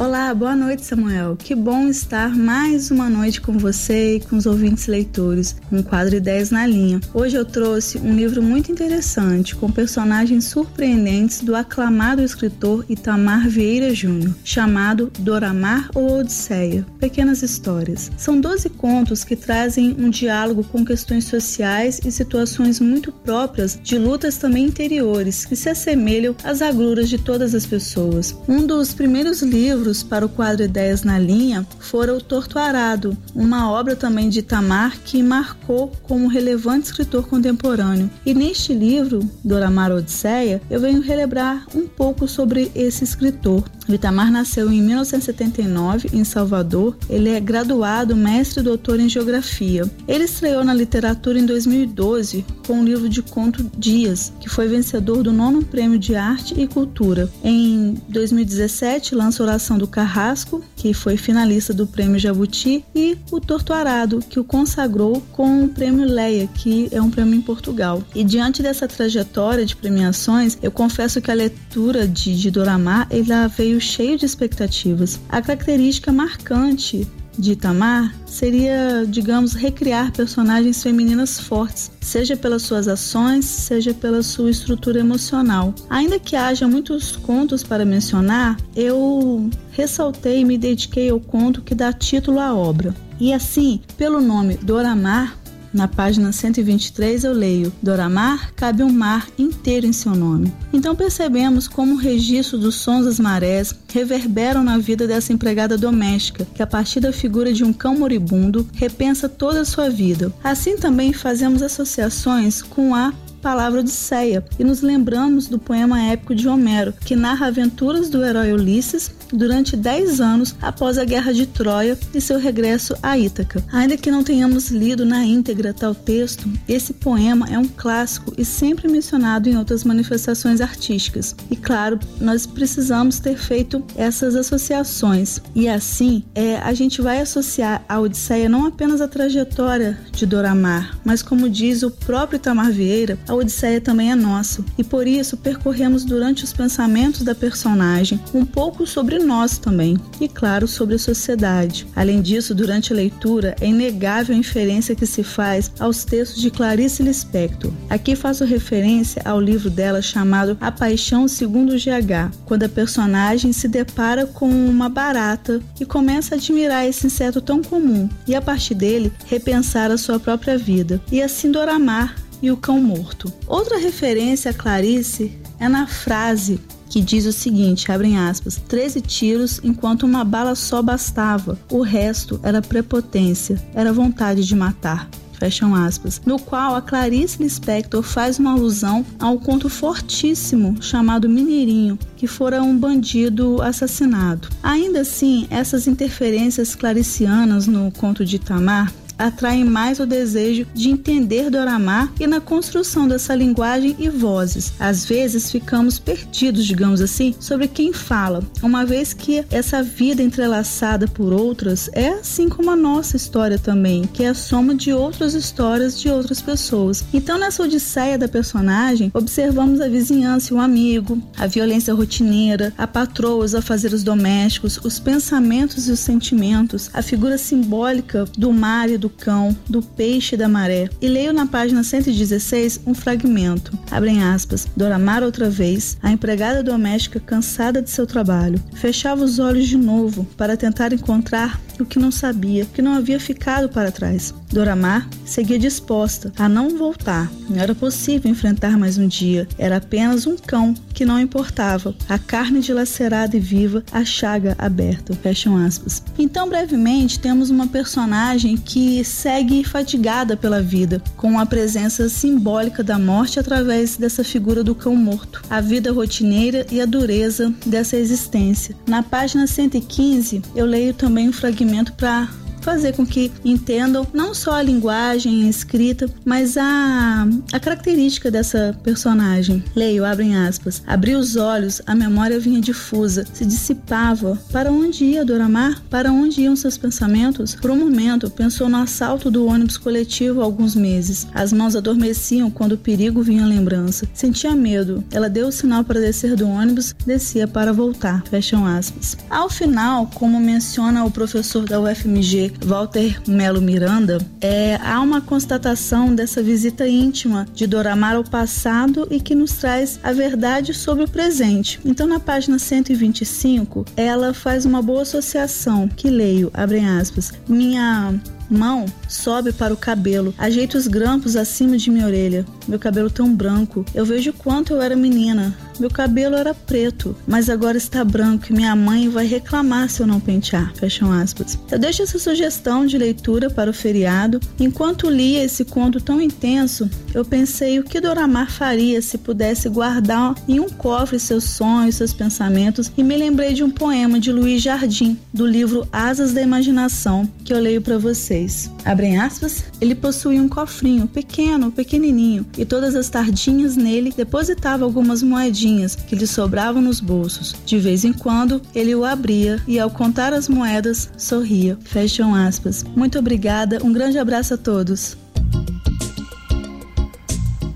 Olá, 0.00 0.32
boa 0.32 0.56
noite, 0.56 0.82
Samuel. 0.82 1.36
Que 1.36 1.54
bom 1.54 1.86
estar 1.86 2.34
mais 2.34 2.90
uma 2.90 3.10
noite 3.10 3.38
com 3.38 3.58
você 3.58 4.16
e 4.16 4.20
com 4.20 4.34
os 4.34 4.46
ouvintes 4.46 4.86
leitores, 4.86 5.54
o 5.70 5.82
quadro 5.82 6.16
Ideias 6.16 6.50
na 6.50 6.66
Linha. 6.66 7.02
Hoje 7.12 7.36
eu 7.36 7.44
trouxe 7.44 7.98
um 7.98 8.16
livro 8.16 8.42
muito 8.42 8.72
interessante, 8.72 9.54
com 9.54 9.70
personagens 9.70 10.46
surpreendentes 10.46 11.42
do 11.42 11.54
aclamado 11.54 12.22
escritor 12.22 12.82
Itamar 12.88 13.46
Vieira 13.46 13.94
Júnior, 13.94 14.34
chamado 14.42 15.12
Doramar 15.18 15.90
ou 15.94 16.20
Odisseia 16.20 16.86
Pequenas 16.98 17.42
Histórias. 17.42 18.10
São 18.16 18.40
12 18.40 18.70
contos 18.70 19.22
que 19.22 19.36
trazem 19.36 19.94
um 19.98 20.08
diálogo 20.08 20.64
com 20.64 20.82
questões 20.82 21.26
sociais 21.26 22.00
e 22.02 22.10
situações 22.10 22.80
muito 22.80 23.12
próprias 23.12 23.78
de 23.82 23.98
lutas 23.98 24.38
também 24.38 24.64
interiores, 24.64 25.44
que 25.44 25.54
se 25.54 25.68
assemelham 25.68 26.34
às 26.42 26.62
agruras 26.62 27.10
de 27.10 27.18
todas 27.18 27.54
as 27.54 27.66
pessoas. 27.66 28.34
Um 28.48 28.66
dos 28.66 28.94
primeiros 28.94 29.42
livros 29.42 29.89
para 30.02 30.24
o 30.24 30.28
quadro 30.28 30.64
Ideias 30.64 31.02
na 31.02 31.18
Linha 31.18 31.66
fora 31.80 32.14
O 32.14 32.20
Torto 32.20 32.58
Arado, 32.58 33.16
uma 33.34 33.70
obra 33.70 33.96
também 33.96 34.28
de 34.28 34.38
Itamar 34.38 34.98
que 35.04 35.22
marcou 35.22 35.92
como 36.04 36.28
relevante 36.28 36.86
escritor 36.86 37.26
contemporâneo. 37.26 38.08
E 38.24 38.32
neste 38.32 38.72
livro, 38.72 39.28
Doramar 39.44 39.90
Odisseia, 39.90 40.62
eu 40.70 40.80
venho 40.80 41.00
relembrar 41.00 41.66
um 41.74 41.86
pouco 41.86 42.28
sobre 42.28 42.70
esse 42.74 43.02
escritor. 43.02 43.64
O 43.88 43.94
Itamar 43.94 44.30
nasceu 44.30 44.70
em 44.70 44.80
1979 44.80 46.10
em 46.12 46.22
Salvador. 46.22 46.96
Ele 47.08 47.30
é 47.30 47.40
graduado, 47.40 48.14
mestre 48.14 48.60
e 48.60 48.62
doutor 48.62 49.00
em 49.00 49.08
geografia. 49.08 49.82
Ele 50.06 50.24
estreou 50.24 50.64
na 50.64 50.72
literatura 50.72 51.40
em 51.40 51.44
2012 51.44 52.44
com 52.64 52.80
o 52.80 52.84
livro 52.84 53.08
de 53.08 53.20
conto 53.20 53.68
Dias, 53.76 54.32
que 54.38 54.48
foi 54.48 54.68
vencedor 54.68 55.24
do 55.24 55.32
nono 55.32 55.64
prêmio 55.64 55.98
de 55.98 56.14
arte 56.14 56.54
e 56.56 56.68
cultura. 56.68 57.28
Em 57.42 57.96
2017 58.08 59.14
lança 59.14 59.42
Oração 59.42 59.76
do 59.80 59.88
Carrasco, 59.88 60.62
que 60.76 60.92
foi 60.92 61.16
finalista 61.16 61.72
do 61.72 61.86
Prêmio 61.86 62.18
Jabuti, 62.18 62.84
e 62.94 63.16
o 63.30 63.40
Torturado, 63.40 64.20
que 64.20 64.38
o 64.38 64.44
consagrou 64.44 65.22
com 65.32 65.64
o 65.64 65.68
Prêmio 65.68 66.04
Leia, 66.04 66.46
que 66.46 66.88
é 66.92 67.00
um 67.00 67.10
prêmio 67.10 67.34
em 67.34 67.40
Portugal. 67.40 68.02
E 68.14 68.22
diante 68.22 68.62
dessa 68.62 68.86
trajetória 68.86 69.64
de 69.64 69.74
premiações, 69.74 70.58
eu 70.62 70.70
confesso 70.70 71.20
que 71.20 71.30
a 71.30 71.34
leitura 71.34 72.06
de, 72.06 72.36
de 72.36 72.50
Doramar 72.50 73.06
ela 73.10 73.48
veio 73.48 73.80
cheio 73.80 74.18
de 74.18 74.26
expectativas. 74.26 75.18
A 75.28 75.40
característica 75.40 76.12
marcante 76.12 77.08
de 77.40 77.52
Itamar 77.52 78.14
seria, 78.26 79.04
digamos, 79.08 79.54
recriar 79.54 80.12
personagens 80.12 80.82
femininas 80.82 81.40
fortes, 81.40 81.90
seja 82.00 82.36
pelas 82.36 82.62
suas 82.62 82.86
ações, 82.86 83.44
seja 83.44 83.92
pela 83.94 84.22
sua 84.22 84.50
estrutura 84.50 85.00
emocional. 85.00 85.74
Ainda 85.88 86.18
que 86.18 86.36
haja 86.36 86.68
muitos 86.68 87.16
contos 87.16 87.62
para 87.62 87.84
mencionar, 87.84 88.56
eu 88.76 89.48
ressaltei 89.72 90.40
e 90.40 90.44
me 90.44 90.58
dediquei 90.58 91.10
ao 91.10 91.20
conto 91.20 91.62
que 91.62 91.74
dá 91.74 91.92
título 91.92 92.38
à 92.38 92.54
obra. 92.54 92.94
E 93.18 93.34
assim, 93.34 93.80
pelo 93.98 94.20
nome 94.20 94.56
Doramar, 94.56 95.36
na 95.72 95.88
página 95.88 96.32
123 96.32 97.24
eu 97.24 97.32
leio: 97.32 97.72
Doramar 97.82 98.52
cabe 98.54 98.82
um 98.82 98.92
mar 98.92 99.28
inteiro 99.38 99.86
em 99.86 99.92
seu 99.92 100.14
nome. 100.14 100.52
Então 100.72 100.94
percebemos 100.94 101.68
como 101.68 101.94
o 101.94 101.98
registro 101.98 102.58
dos 102.58 102.76
sons 102.76 103.04
das 103.04 103.18
marés 103.18 103.74
reverberam 103.92 104.62
na 104.62 104.78
vida 104.78 105.06
dessa 105.06 105.32
empregada 105.32 105.76
doméstica, 105.76 106.46
que 106.54 106.62
a 106.62 106.66
partir 106.66 107.00
da 107.00 107.12
figura 107.12 107.52
de 107.52 107.64
um 107.64 107.72
cão 107.72 107.98
moribundo 107.98 108.66
repensa 108.74 109.28
toda 109.28 109.60
a 109.60 109.64
sua 109.64 109.88
vida. 109.88 110.32
Assim 110.42 110.76
também 110.76 111.12
fazemos 111.12 111.62
associações 111.62 112.62
com 112.62 112.94
a 112.94 113.12
palavra 113.40 113.80
Odisseia 113.80 114.44
e 114.58 114.64
nos 114.64 114.82
lembramos 114.82 115.46
do 115.46 115.58
poema 115.58 116.02
épico 116.02 116.34
de 116.34 116.48
Homero, 116.48 116.92
que 116.92 117.16
narra 117.16 117.46
aventuras 117.46 118.10
do 118.10 118.22
herói 118.24 118.52
Ulisses 118.52 119.10
durante 119.32 119.76
10 119.76 120.20
anos 120.20 120.54
após 120.60 120.98
a 120.98 121.04
Guerra 121.04 121.32
de 121.32 121.46
Troia 121.46 121.98
e 122.14 122.20
seu 122.20 122.38
regresso 122.38 122.94
a 123.02 123.18
Ítaca. 123.18 123.62
Ainda 123.72 123.96
que 123.96 124.10
não 124.10 124.24
tenhamos 124.24 124.70
lido 124.70 125.04
na 125.04 125.24
íntegra 125.24 125.72
tal 125.72 125.94
texto, 125.94 126.48
esse 126.68 126.92
poema 126.92 127.46
é 127.50 127.58
um 127.58 127.66
clássico 127.66 128.32
e 128.36 128.44
sempre 128.44 128.88
mencionado 128.88 129.48
em 129.48 129.56
outras 129.56 129.84
manifestações 129.84 130.60
artísticas. 130.60 131.34
E 131.50 131.56
claro, 131.56 131.98
nós 132.20 132.46
precisamos 132.46 133.18
ter 133.18 133.36
feito 133.36 133.82
essas 133.94 134.34
associações. 134.34 135.40
E 135.54 135.68
assim, 135.68 136.24
é, 136.34 136.56
a 136.58 136.72
gente 136.72 137.00
vai 137.00 137.20
associar 137.20 137.84
a 137.88 138.00
Odisseia 138.00 138.48
não 138.48 138.66
apenas 138.66 139.00
à 139.00 139.08
trajetória 139.08 139.98
de 140.12 140.26
Doramar, 140.26 140.98
mas 141.04 141.22
como 141.22 141.48
diz 141.48 141.82
o 141.82 141.90
próprio 141.90 142.36
Itamar 142.36 142.72
Vieira, 142.72 143.18
a 143.28 143.34
Odisseia 143.34 143.80
também 143.80 144.10
é 144.10 144.14
nossa. 144.14 144.64
E 144.76 144.84
por 144.84 145.06
isso 145.06 145.36
percorremos 145.36 146.04
durante 146.04 146.44
os 146.44 146.52
pensamentos 146.52 147.22
da 147.22 147.34
personagem 147.34 148.20
um 148.34 148.44
pouco 148.44 148.86
sobre 148.86 149.19
nós 149.24 149.58
também, 149.58 149.96
e 150.20 150.28
claro, 150.28 150.66
sobre 150.66 150.96
a 150.96 150.98
sociedade. 150.98 151.86
Além 151.94 152.20
disso, 152.20 152.54
durante 152.54 152.92
a 152.92 152.96
leitura, 152.96 153.54
é 153.60 153.66
inegável 153.66 154.34
a 154.34 154.38
inferência 154.38 154.94
que 154.94 155.06
se 155.06 155.22
faz 155.22 155.72
aos 155.78 156.04
textos 156.04 156.40
de 156.40 156.50
Clarice 156.50 157.02
Lispector. 157.02 157.70
Aqui 157.88 158.16
faço 158.16 158.44
referência 158.44 159.22
ao 159.24 159.40
livro 159.40 159.70
dela 159.70 160.02
chamado 160.02 160.56
A 160.60 160.70
Paixão 160.72 161.28
Segundo 161.28 161.74
GH, 161.74 162.34
quando 162.44 162.64
a 162.64 162.68
personagem 162.68 163.52
se 163.52 163.68
depara 163.68 164.26
com 164.26 164.48
uma 164.48 164.88
barata 164.88 165.60
e 165.80 165.84
começa 165.84 166.34
a 166.34 166.38
admirar 166.38 166.86
esse 166.86 167.06
inseto 167.06 167.40
tão 167.40 167.62
comum 167.62 168.08
e 168.26 168.34
a 168.34 168.42
partir 168.42 168.74
dele 168.74 169.12
repensar 169.26 169.90
a 169.90 169.98
sua 169.98 170.18
própria 170.18 170.56
vida 170.56 171.00
e 171.10 171.22
assim 171.22 171.50
Doramar 171.50 172.14
e 172.42 172.50
o 172.50 172.56
cão 172.56 172.80
morto. 172.80 173.32
Outra 173.46 173.78
referência 173.78 174.50
a 174.50 174.54
Clarice 174.54 175.38
é 175.58 175.68
na 175.68 175.86
frase 175.86 176.60
que 176.90 177.00
diz 177.00 177.24
o 177.24 177.32
seguinte, 177.32 177.90
abrem 177.90 178.18
aspas, 178.18 178.60
13 178.68 179.00
tiros 179.00 179.60
enquanto 179.62 180.02
uma 180.02 180.24
bala 180.24 180.56
só 180.56 180.82
bastava, 180.82 181.56
o 181.70 181.80
resto 181.82 182.40
era 182.42 182.60
prepotência, 182.60 183.62
era 183.72 183.92
vontade 183.92 184.44
de 184.44 184.56
matar. 184.56 185.08
Fecham 185.40 185.74
aspas, 185.74 186.20
no 186.26 186.38
qual 186.38 186.74
a 186.74 186.82
Clarice 186.82 187.42
Lispector 187.42 188.02
faz 188.02 188.38
uma 188.38 188.52
alusão 188.52 189.06
a 189.18 189.30
um 189.30 189.38
conto 189.38 189.70
fortíssimo 189.70 190.76
chamado 190.82 191.30
Mineirinho, 191.30 191.98
que 192.14 192.26
fora 192.26 192.62
um 192.62 192.76
bandido 192.76 193.62
assassinado. 193.62 194.48
Ainda 194.62 195.00
assim, 195.00 195.46
essas 195.48 195.86
interferências 195.86 196.74
claricianas 196.74 197.66
no 197.66 197.90
conto 197.90 198.22
de 198.22 198.36
Itamar 198.36 198.92
atraem 199.20 199.64
mais 199.64 200.00
o 200.00 200.06
desejo 200.06 200.66
de 200.74 200.90
entender 200.90 201.50
Doramar 201.50 202.12
e 202.18 202.26
na 202.26 202.40
construção 202.40 203.06
dessa 203.06 203.34
linguagem 203.34 203.94
e 203.98 204.08
vozes. 204.08 204.72
Às 204.78 205.04
vezes 205.04 205.50
ficamos 205.50 205.98
perdidos, 205.98 206.64
digamos 206.64 207.00
assim, 207.00 207.34
sobre 207.38 207.68
quem 207.68 207.92
fala, 207.92 208.42
uma 208.62 208.84
vez 208.84 209.12
que 209.12 209.44
essa 209.50 209.82
vida 209.82 210.22
entrelaçada 210.22 211.06
por 211.06 211.32
outras 211.32 211.90
é 211.92 212.08
assim 212.08 212.48
como 212.48 212.70
a 212.70 212.76
nossa 212.76 213.16
história 213.16 213.58
também, 213.58 214.04
que 214.04 214.24
é 214.24 214.28
a 214.28 214.34
soma 214.34 214.74
de 214.74 214.92
outras 214.92 215.34
histórias 215.34 216.00
de 216.00 216.08
outras 216.08 216.40
pessoas. 216.40 217.04
Então, 217.12 217.38
nessa 217.38 217.62
odisseia 217.62 218.16
da 218.16 218.28
personagem, 218.28 219.10
observamos 219.12 219.80
a 219.80 219.88
vizinhança 219.88 220.52
e 220.52 220.56
o 220.56 220.60
amigo, 220.60 221.20
a 221.36 221.46
violência 221.46 221.92
rotineira, 221.92 222.72
a 222.78 222.86
patroa, 222.86 223.44
os 223.44 223.54
afazeres 223.54 224.02
domésticos, 224.02 224.80
os 224.82 224.98
pensamentos 224.98 225.88
e 225.88 225.92
os 225.92 226.00
sentimentos, 226.00 226.90
a 226.94 227.02
figura 227.02 227.36
simbólica 227.36 228.24
do 228.38 228.52
mar 228.52 228.88
e 228.88 228.96
do 228.96 229.09
cão, 229.10 229.56
do 229.68 229.82
peixe 229.82 230.36
da 230.36 230.48
maré. 230.48 230.88
E 231.00 231.08
leio 231.08 231.32
na 231.32 231.46
página 231.46 231.82
116 231.82 232.80
um 232.86 232.94
fragmento. 232.94 233.78
Abrem 233.90 234.22
aspas. 234.22 234.66
Doramar 234.76 235.22
outra 235.22 235.50
vez, 235.50 235.98
a 236.02 236.10
empregada 236.10 236.62
doméstica 236.62 237.20
cansada 237.20 237.82
de 237.82 237.90
seu 237.90 238.06
trabalho, 238.06 238.62
fechava 238.74 239.24
os 239.24 239.38
olhos 239.38 239.66
de 239.66 239.76
novo 239.76 240.26
para 240.36 240.56
tentar 240.56 240.92
encontrar 240.92 241.60
o 241.78 241.84
que 241.84 241.98
não 241.98 242.10
sabia, 242.10 242.66
que 242.66 242.82
não 242.82 242.92
havia 242.92 243.18
ficado 243.18 243.68
para 243.68 243.90
trás. 243.90 244.34
Doramar 244.52 245.08
seguia 245.24 245.58
disposta 245.58 246.32
a 246.36 246.48
não 246.48 246.76
voltar. 246.76 247.30
Não 247.48 247.58
era 247.58 247.74
possível 247.74 248.30
enfrentar 248.30 248.76
mais 248.76 248.98
um 248.98 249.06
dia. 249.06 249.46
Era 249.56 249.76
apenas 249.76 250.26
um 250.26 250.36
cão 250.36 250.74
que 250.92 251.04
não 251.04 251.20
importava. 251.20 251.94
A 252.08 252.18
carne 252.18 252.60
dilacerada 252.60 253.36
e 253.36 253.40
viva, 253.40 253.82
a 253.92 254.04
chaga 254.04 254.56
aberta. 254.58 255.14
Fecham 255.14 255.56
aspas. 255.56 256.02
Então, 256.18 256.48
brevemente, 256.48 257.18
temos 257.18 257.50
uma 257.50 257.66
personagem 257.66 258.56
que 258.56 258.99
segue 259.04 259.64
fatigada 259.64 260.36
pela 260.36 260.62
vida, 260.62 261.02
com 261.16 261.38
a 261.38 261.46
presença 261.46 262.08
simbólica 262.08 262.82
da 262.82 262.98
morte 262.98 263.38
através 263.38 263.96
dessa 263.96 264.22
figura 264.24 264.62
do 264.62 264.74
cão 264.74 264.96
morto, 264.96 265.42
a 265.48 265.60
vida 265.60 265.92
rotineira 265.92 266.66
e 266.70 266.80
a 266.80 266.86
dureza 266.86 267.52
dessa 267.64 267.96
existência. 267.96 268.76
Na 268.86 269.02
página 269.02 269.46
115, 269.46 270.42
eu 270.54 270.66
leio 270.66 270.94
também 270.94 271.28
um 271.28 271.32
fragmento 271.32 271.92
para 271.94 272.28
fazer 272.60 272.92
com 272.94 273.06
que 273.06 273.30
entendam 273.44 274.06
não 274.12 274.34
só 274.34 274.54
a 274.54 274.62
linguagem 274.62 275.44
a 275.44 275.48
escrita, 275.48 276.08
mas 276.24 276.56
a, 276.56 277.26
a 277.52 277.60
característica 277.60 278.30
dessa 278.30 278.76
personagem. 278.82 279.62
Leio, 279.74 280.04
abrem 280.04 280.36
aspas. 280.36 280.82
Abri 280.86 281.14
os 281.14 281.36
olhos, 281.36 281.80
a 281.86 281.94
memória 281.94 282.38
vinha 282.38 282.60
difusa, 282.60 283.24
se 283.32 283.44
dissipava. 283.44 284.38
Para 284.52 284.70
onde 284.70 285.04
ia 285.04 285.24
Doramar? 285.24 285.82
Para 285.88 286.12
onde 286.12 286.42
iam 286.42 286.56
seus 286.56 286.76
pensamentos? 286.76 287.54
Por 287.54 287.70
um 287.70 287.76
momento, 287.76 288.30
pensou 288.30 288.68
no 288.68 288.78
assalto 288.78 289.30
do 289.30 289.46
ônibus 289.46 289.76
coletivo 289.76 290.40
há 290.40 290.44
alguns 290.44 290.74
meses. 290.74 291.26
As 291.34 291.52
mãos 291.52 291.76
adormeciam 291.76 292.50
quando 292.50 292.72
o 292.72 292.78
perigo 292.78 293.22
vinha 293.22 293.44
à 293.44 293.46
lembrança. 293.46 294.08
Sentia 294.12 294.54
medo. 294.54 295.04
Ela 295.10 295.28
deu 295.28 295.48
o 295.48 295.52
sinal 295.52 295.84
para 295.84 296.00
descer 296.00 296.36
do 296.36 296.48
ônibus, 296.48 296.94
descia 297.06 297.46
para 297.46 297.72
voltar. 297.72 298.22
Fecham 298.28 298.66
aspas. 298.66 299.16
Ao 299.28 299.48
final, 299.48 300.08
como 300.14 300.40
menciona 300.40 301.04
o 301.04 301.10
professor 301.10 301.64
da 301.64 301.80
UFMG, 301.80 302.52
Walter 302.64 303.20
Melo 303.26 303.60
Miranda, 303.60 304.18
é, 304.40 304.76
há 304.82 305.00
uma 305.00 305.20
constatação 305.20 306.14
dessa 306.14 306.42
visita 306.42 306.86
íntima 306.86 307.46
de 307.54 307.66
Doramar 307.66 308.16
ao 308.16 308.24
passado 308.24 309.06
e 309.10 309.20
que 309.20 309.34
nos 309.34 309.52
traz 309.54 309.98
a 310.02 310.12
verdade 310.12 310.74
sobre 310.74 311.04
o 311.04 311.10
presente. 311.10 311.80
Então, 311.84 312.06
na 312.06 312.20
página 312.20 312.58
125, 312.58 313.84
ela 313.96 314.32
faz 314.34 314.64
uma 314.64 314.82
boa 314.82 315.02
associação 315.02 315.88
que 315.88 316.10
leio, 316.10 316.50
abrem 316.54 316.88
aspas, 316.88 317.32
minha 317.48 318.14
mão 318.50 318.86
sobe 319.08 319.52
para 319.52 319.72
o 319.72 319.76
cabelo, 319.76 320.34
ajeita 320.36 320.76
os 320.76 320.86
grampos 320.86 321.36
acima 321.36 321.76
de 321.76 321.90
minha 321.90 322.06
orelha. 322.06 322.44
Meu 322.66 322.78
cabelo 322.78 323.10
tão 323.10 323.34
branco. 323.34 323.84
Eu 323.94 324.04
vejo 324.04 324.32
quanto 324.32 324.74
eu 324.74 324.82
era 324.82 324.94
menina. 324.94 325.56
Meu 325.78 325.90
cabelo 325.90 326.36
era 326.36 326.52
preto, 326.52 327.16
mas 327.26 327.48
agora 327.48 327.78
está 327.78 328.04
branco 328.04 328.46
e 328.50 328.52
minha 328.52 328.76
mãe 328.76 329.08
vai 329.08 329.26
reclamar 329.26 329.88
se 329.88 330.02
eu 330.02 330.06
não 330.06 330.20
pentear. 330.20 330.74
Fecham 330.74 331.10
aspas. 331.10 331.58
Eu 331.70 331.78
deixo 331.78 332.02
essa 332.02 332.18
sugestão 332.18 332.84
de 332.84 332.98
leitura 332.98 333.48
para 333.48 333.70
o 333.70 333.74
feriado. 333.74 334.38
Enquanto 334.58 335.08
lia 335.08 335.42
esse 335.42 335.64
conto 335.64 335.98
tão 335.98 336.20
intenso, 336.20 336.88
eu 337.14 337.24
pensei 337.24 337.78
o 337.78 337.84
que 337.84 337.98
Doramar 338.00 338.50
faria 338.50 339.00
se 339.00 339.16
pudesse 339.16 339.70
guardar 339.70 340.34
em 340.46 340.60
um 340.60 340.68
cofre 340.68 341.18
seus 341.18 341.44
sonhos, 341.44 341.94
seus 341.94 342.12
pensamentos 342.12 342.92
e 342.96 343.02
me 343.02 343.16
lembrei 343.16 343.54
de 343.54 343.64
um 343.64 343.70
poema 343.70 344.20
de 344.20 344.30
Luiz 344.30 344.62
Jardim, 344.62 345.18
do 345.32 345.46
livro 345.46 345.88
Asas 345.90 346.32
da 346.32 346.42
Imaginação, 346.42 347.26
que 347.42 347.52
eu 347.52 347.58
leio 347.58 347.80
para 347.80 347.96
vocês. 347.96 348.39
Abrem 348.84 349.18
aspas. 349.18 349.64
Ele 349.80 349.94
possuía 349.94 350.42
um 350.42 350.48
cofrinho 350.48 351.06
pequeno, 351.06 351.70
pequenininho, 351.70 352.46
e 352.56 352.64
todas 352.64 352.94
as 352.94 353.08
tardinhas 353.08 353.76
nele 353.76 354.12
depositava 354.16 354.84
algumas 354.84 355.22
moedinhas 355.22 355.94
que 355.94 356.16
lhe 356.16 356.26
sobravam 356.26 356.80
nos 356.80 357.00
bolsos. 357.00 357.54
De 357.64 357.78
vez 357.78 358.04
em 358.04 358.12
quando, 358.12 358.60
ele 358.74 358.94
o 358.94 359.04
abria 359.04 359.60
e, 359.66 359.78
ao 359.78 359.90
contar 359.90 360.32
as 360.32 360.48
moedas, 360.48 361.10
sorria. 361.16 361.78
Fecham 361.84 362.34
aspas. 362.34 362.84
Muito 362.96 363.18
obrigada, 363.18 363.84
um 363.84 363.92
grande 363.92 364.18
abraço 364.18 364.54
a 364.54 364.56
todos. 364.56 365.16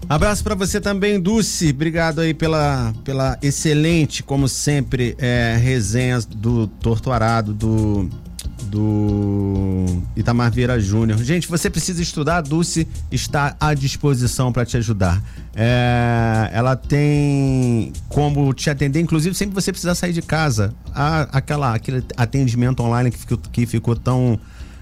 Abraço 0.09 0.45
para 0.45 0.55
você 0.55 0.81
também, 0.81 1.19
Dulce. 1.19 1.71
Obrigado 1.71 2.21
aí 2.21 2.35
pela, 2.35 2.93
pela 3.03 3.39
excelente, 3.43 4.23
como 4.23 4.49
sempre, 4.49 5.17
é, 5.19 5.57
resenhas 5.61 6.27
do 6.27 6.67
Torto 6.67 7.11
Arado, 7.11 7.55
do, 7.55 8.11
do 8.75 10.03
Itamar 10.17 10.51
Vieira 10.51 10.81
Júnior. 10.81 11.23
Gente, 11.23 11.47
você 11.47 11.71
precisa 11.71 12.03
estudar, 12.03 12.39
a 12.39 12.41
Dulce 12.41 12.89
está 13.09 13.55
à 13.61 13.73
disposição 13.73 14.53
para 14.53 14.67
te 14.67 14.77
ajudar. 14.77 15.23
É, 15.55 16.51
ela 16.53 16.75
tem 16.75 17.93
como 18.09 18.53
te 18.53 18.69
atender, 18.69 18.99
inclusive, 18.99 19.33
sempre 19.33 19.55
você 19.55 19.71
precisar 19.71 19.95
sair 19.95 20.13
de 20.13 20.23
casa. 20.23 20.75
Há 20.93 21.23
aquela, 21.31 21.73
aquele 21.73 22.05
atendimento 22.17 22.83
online 22.83 23.13
que 23.13 23.19
ficou, 23.19 23.39
que 23.39 23.65
ficou 23.65 23.95
tão 23.95 24.41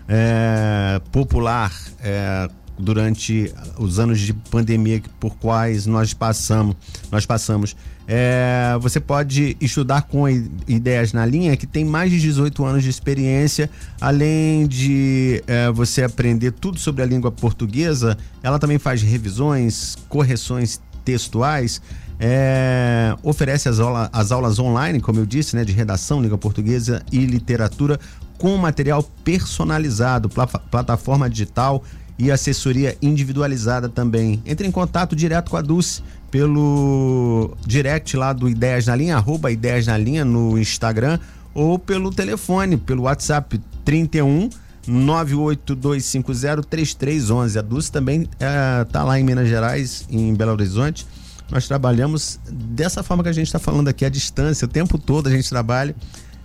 é, 0.08 0.98
popular. 1.10 1.70
É, 2.00 2.48
durante 2.78 3.52
os 3.78 3.98
anos 3.98 4.18
de 4.18 4.32
pandemia 4.32 5.02
por 5.20 5.36
quais 5.36 5.86
nós 5.86 6.14
passamos, 6.14 6.74
nós 7.10 7.26
passamos. 7.26 7.76
É, 8.06 8.76
você 8.80 8.98
pode 8.98 9.56
estudar 9.60 10.02
com 10.02 10.28
Ideias 10.66 11.12
na 11.12 11.24
Linha, 11.24 11.56
que 11.56 11.66
tem 11.66 11.84
mais 11.84 12.10
de 12.10 12.20
18 12.20 12.64
anos 12.64 12.82
de 12.82 12.90
experiência, 12.90 13.70
além 14.00 14.66
de 14.66 15.42
é, 15.46 15.70
você 15.70 16.02
aprender 16.02 16.52
tudo 16.52 16.78
sobre 16.78 17.02
a 17.02 17.06
língua 17.06 17.30
portuguesa, 17.30 18.16
ela 18.42 18.58
também 18.58 18.78
faz 18.78 19.02
revisões, 19.02 19.96
correções 20.08 20.80
textuais, 21.04 21.80
é, 22.18 23.16
oferece 23.22 23.68
as, 23.68 23.80
aula, 23.80 24.08
as 24.12 24.30
aulas 24.30 24.58
online, 24.58 25.00
como 25.00 25.18
eu 25.18 25.26
disse, 25.26 25.56
né, 25.56 25.64
de 25.64 25.72
redação, 25.72 26.20
língua 26.20 26.38
portuguesa 26.38 27.02
e 27.10 27.24
literatura, 27.24 27.98
com 28.38 28.56
material 28.56 29.02
personalizado, 29.24 30.28
plataforma 30.70 31.30
digital 31.30 31.82
e 32.18 32.30
assessoria 32.30 32.96
individualizada 33.00 33.88
também. 33.88 34.42
Entre 34.44 34.66
em 34.66 34.70
contato 34.70 35.16
direto 35.16 35.50
com 35.50 35.56
a 35.56 35.62
Dulce 35.62 36.02
pelo 36.32 37.56
direct 37.66 38.16
lá 38.16 38.32
do 38.32 38.48
Ideias 38.48 38.86
na 38.86 38.96
Linha, 38.96 39.16
arroba 39.16 39.52
Ideias 39.52 39.86
na 39.86 39.98
Linha 39.98 40.24
no 40.24 40.58
Instagram 40.58 41.18
ou 41.54 41.78
pelo 41.78 42.10
telefone, 42.10 42.78
pelo 42.78 43.02
WhatsApp 43.02 43.60
31 43.84 44.48
982503311. 44.88 47.58
A 47.58 47.62
Dulce 47.62 47.92
também 47.92 48.26
é, 48.40 48.82
tá 48.84 49.04
lá 49.04 49.20
em 49.20 49.24
Minas 49.24 49.46
Gerais, 49.46 50.06
em 50.10 50.34
Belo 50.34 50.52
Horizonte. 50.52 51.06
Nós 51.50 51.68
trabalhamos 51.68 52.40
dessa 52.50 53.02
forma 53.02 53.22
que 53.22 53.28
a 53.28 53.32
gente 53.32 53.48
está 53.48 53.58
falando 53.58 53.88
aqui, 53.88 54.06
à 54.06 54.08
distância, 54.08 54.64
o 54.64 54.68
tempo 54.68 54.96
todo 54.98 55.28
a 55.28 55.30
gente 55.30 55.50
trabalha. 55.50 55.94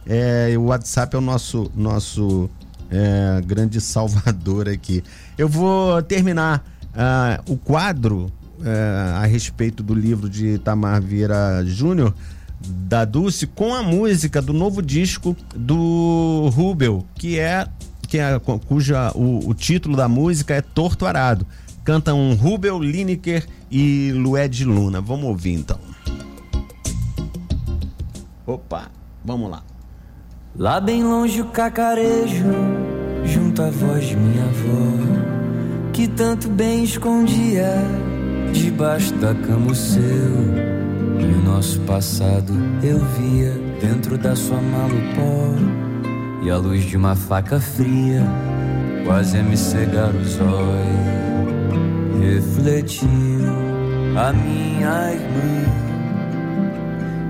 É, 0.05 0.53
o 0.57 0.63
WhatsApp 0.63 1.15
é 1.15 1.19
o 1.19 1.21
nosso, 1.21 1.71
nosso 1.73 2.49
é, 2.91 3.41
grande 3.45 3.79
salvador 3.79 4.67
aqui. 4.67 5.01
Eu 5.38 5.47
vou 5.47 6.03
terminar 6.03 6.61
uh, 6.97 7.51
o 7.51 7.57
quadro 7.57 8.31
a 9.16 9.26
respeito 9.26 9.84
do 9.84 9.93
livro 9.93 10.30
de 10.30 10.58
Tamar 10.60 11.01
Vieira 11.01 11.64
Júnior, 11.66 12.14
da 12.60 13.05
Dulce, 13.05 13.45
com 13.47 13.74
a 13.74 13.84
música 13.84 14.41
do 14.41 14.53
novo 14.53 14.82
disco 14.82 15.36
do 15.55 16.49
Rubel, 16.53 17.05
que 17.16 17.39
é, 17.39 17.68
que 18.08 18.18
é 18.18 18.39
cuja 18.68 19.12
o, 19.14 19.49
o 19.49 19.53
título 19.53 19.95
da 19.95 20.08
música 20.08 20.55
é 20.55 20.62
Torto 20.62 21.05
Arado. 21.05 21.45
Cantam 21.84 22.34
Rubel, 22.34 22.80
Lineker 22.80 23.47
e 23.72 24.12
Lued 24.14 24.66
Luna. 24.66 24.99
Vamos 24.99 25.26
ouvir 25.26 25.53
então. 25.53 25.80
Opa, 28.45 28.89
vamos 29.24 29.49
lá. 29.49 29.64
Lá 30.55 30.82
bem 30.82 31.03
longe 31.03 31.41
o 31.41 31.45
cacarejo, 31.45 32.45
junto 33.24 33.62
à 33.62 33.70
voz 33.70 34.05
de 34.05 34.16
minha 34.16 34.43
avó, 34.43 35.91
que 35.93 36.08
tanto 36.08 36.49
bem 36.49 36.84
escondia 36.84 38.07
debaixo 38.54 39.14
da 39.16 39.34
cama 39.34 39.72
o 39.72 39.76
seu. 39.76 40.00
E 41.20 41.24
o 41.24 41.41
nosso 41.43 41.80
passado 41.82 42.54
eu 42.84 43.00
via 43.00 43.52
dentro 43.82 44.18
da 44.18 44.36
sua 44.36 44.62
mala 44.62 44.93
o 44.93 45.16
pó, 45.16 46.43
e 46.43 46.50
a 46.50 46.58
luz 46.58 46.84
de 46.86 46.95
uma 46.98 47.16
faca 47.16 47.60
fria 47.60 48.24
quase 49.06 49.38
a 49.38 49.43
me 49.43 49.58
cegar 49.58 50.14
os 50.14 50.39
olhos. 50.39 51.18
Refletiu 52.20 53.10
a 54.18 54.34
minha 54.34 55.14
irmã 55.14 55.88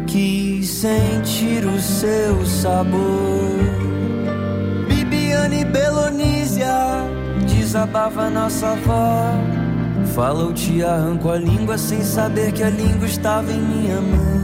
quis 0.07 0.67
sentir 0.67 1.65
o 1.65 1.79
seu 1.79 2.43
sabor. 2.45 3.51
Bibiane 4.87 5.63
Belonísia 5.65 6.65
desabava 7.45 8.29
nossa 8.29 8.69
avó. 8.69 9.66
Fala, 10.15 10.41
eu 10.41 10.53
te 10.53 10.83
arranco 10.83 11.29
a 11.29 11.37
língua 11.37 11.77
sem 11.77 12.01
saber 12.01 12.51
que 12.51 12.63
a 12.63 12.69
língua 12.69 13.05
estava 13.05 13.51
em 13.51 13.59
minha 13.59 14.01
mão. 14.01 14.37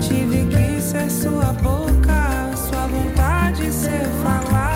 Tive 0.00 0.46
que 0.46 0.80
ser 0.80 1.08
sua 1.10 1.52
boca, 1.62 2.56
sua 2.56 2.86
vontade 2.88 3.64
de 3.64 3.72
ser 3.72 4.04
falar. 4.24 4.71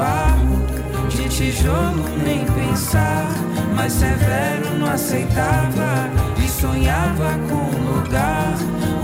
Barro, 0.00 0.64
de 1.10 1.28
tijolo 1.28 2.04
nem 2.24 2.44
pensar. 2.46 3.28
Mas 3.76 3.92
severo 3.92 4.78
não 4.78 4.88
aceitava 4.90 6.10
e 6.42 6.48
sonhava 6.48 7.38
com 7.48 7.76
um 7.76 7.80
lugar 7.94 8.54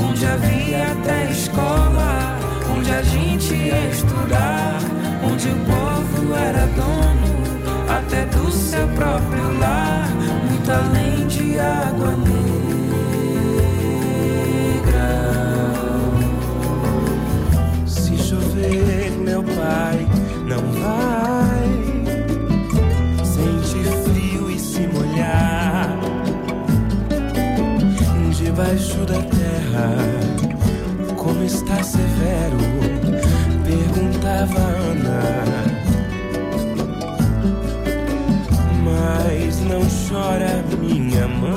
onde 0.03 0.27
havia 0.27 0.93
até 0.93 1.31
escola, 1.31 2.39
onde 2.75 2.91
a 2.91 3.03
gente 3.03 3.55
ia 3.55 3.91
estudar, 3.91 4.79
onde 5.23 5.49
o 5.49 5.57
povo 5.71 6.35
era 6.35 6.67
dono 6.81 7.37
até 7.89 8.25
do 8.27 8.51
seu 8.51 8.87
próprio 8.89 9.59
lar, 9.59 10.09
muito 10.49 10.71
além 10.71 11.27
de 11.27 11.59
água 11.59 12.17
negra. 12.17 12.47
Se 17.87 18.17
chover, 18.19 19.11
meu 19.25 19.43
pai 19.43 20.06
da 29.07 29.23
terra. 29.23 29.97
Como 31.17 31.43
está 31.45 31.83
severo? 31.83 32.57
Perguntava 33.65 34.59
Ana. 34.59 35.23
Mas 38.85 39.61
não 39.61 39.83
chora, 40.09 40.65
minha 40.81 41.29
mãe, 41.29 41.55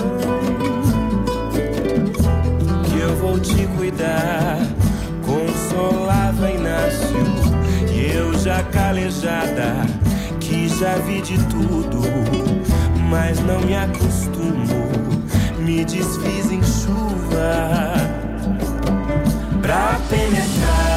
que 2.86 3.00
eu 3.00 3.16
vou 3.18 3.40
te 3.40 3.68
cuidar. 3.78 4.58
Consolava 5.26 6.50
Inácio, 6.50 7.26
e 7.92 8.16
eu 8.16 8.34
já 8.40 8.64
calejada, 8.64 9.86
que 10.40 10.68
já 10.68 10.96
vi 10.96 11.22
de 11.22 11.38
tudo, 11.46 12.02
mas 13.10 13.40
não 13.42 13.62
me 13.62 13.76
acostumo. 13.76 14.89
Me 15.70 15.86
desfiz 15.86 16.52
em 16.52 16.64
chuva 16.64 17.94
pra 19.62 20.00
penetrar 20.10 20.89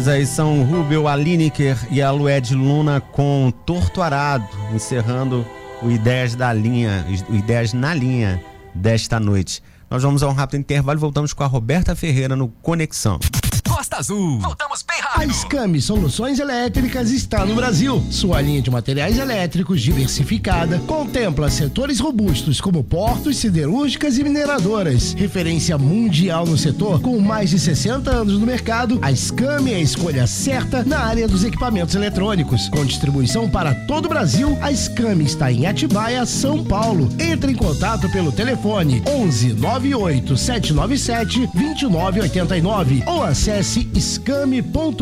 Estes 0.00 0.08
aí 0.14 0.24
são 0.24 0.64
Rubel 0.64 1.06
Alineker 1.06 1.76
e 1.90 2.00
a 2.00 2.10
Lued 2.10 2.54
Luna 2.54 3.02
com 3.02 3.52
Torto 3.66 4.00
Arado, 4.00 4.48
encerrando 4.72 5.46
o 5.82 5.90
Ideias 5.90 6.34
da 6.34 6.54
Linha, 6.54 7.04
o 7.28 7.34
Ideias 7.34 7.74
na 7.74 7.92
Linha 7.92 8.42
desta 8.74 9.20
noite. 9.20 9.62
Nós 9.90 10.02
vamos 10.02 10.22
a 10.22 10.28
um 10.28 10.32
rápido 10.32 10.58
intervalo 10.58 10.98
e 10.98 11.02
voltamos 11.02 11.34
com 11.34 11.44
a 11.44 11.46
Roberta 11.46 11.94
Ferreira 11.94 12.34
no 12.34 12.48
Conexão. 12.48 13.20
Costa 13.68 13.98
Azul. 13.98 14.40
Voltamos 14.40 14.82
bem 14.82 14.99
A. 15.12 15.28
Scami 15.28 15.80
Soluções 15.80 16.38
Elétricas 16.38 17.10
está 17.10 17.44
no 17.44 17.56
Brasil. 17.56 18.02
Sua 18.10 18.40
linha 18.40 18.62
de 18.62 18.70
materiais 18.70 19.18
elétricos 19.18 19.80
diversificada 19.80 20.78
contempla 20.80 21.50
setores 21.50 21.98
robustos 21.98 22.60
como 22.60 22.84
portos, 22.84 23.36
siderúrgicas 23.36 24.18
e 24.18 24.22
mineradoras. 24.22 25.12
Referência 25.14 25.76
mundial 25.76 26.46
no 26.46 26.56
setor, 26.56 27.00
com 27.00 27.18
mais 27.18 27.50
de 27.50 27.58
60 27.58 28.08
anos 28.08 28.38
no 28.38 28.46
mercado, 28.46 29.00
a 29.02 29.14
Scami 29.14 29.72
é 29.72 29.76
a 29.76 29.80
escolha 29.80 30.26
certa 30.28 30.84
na 30.84 31.00
área 31.00 31.26
dos 31.26 31.42
equipamentos 31.42 31.96
eletrônicos. 31.96 32.68
Com 32.68 32.84
distribuição 32.84 33.50
para 33.50 33.74
todo 33.74 34.06
o 34.06 34.08
Brasil, 34.08 34.56
a 34.62 34.72
Scami 34.72 35.24
está 35.24 35.50
em 35.50 35.66
Atibaia, 35.66 36.24
São 36.24 36.62
Paulo. 36.62 37.08
Entre 37.18 37.50
em 37.50 37.56
contato 37.56 38.08
pelo 38.10 38.30
telefone 38.30 39.02
11 39.06 39.54
98 39.54 40.36
797 40.36 41.48
2989 41.52 43.02
ou 43.06 43.24
acesse 43.24 43.88
scami.com. 43.98 44.99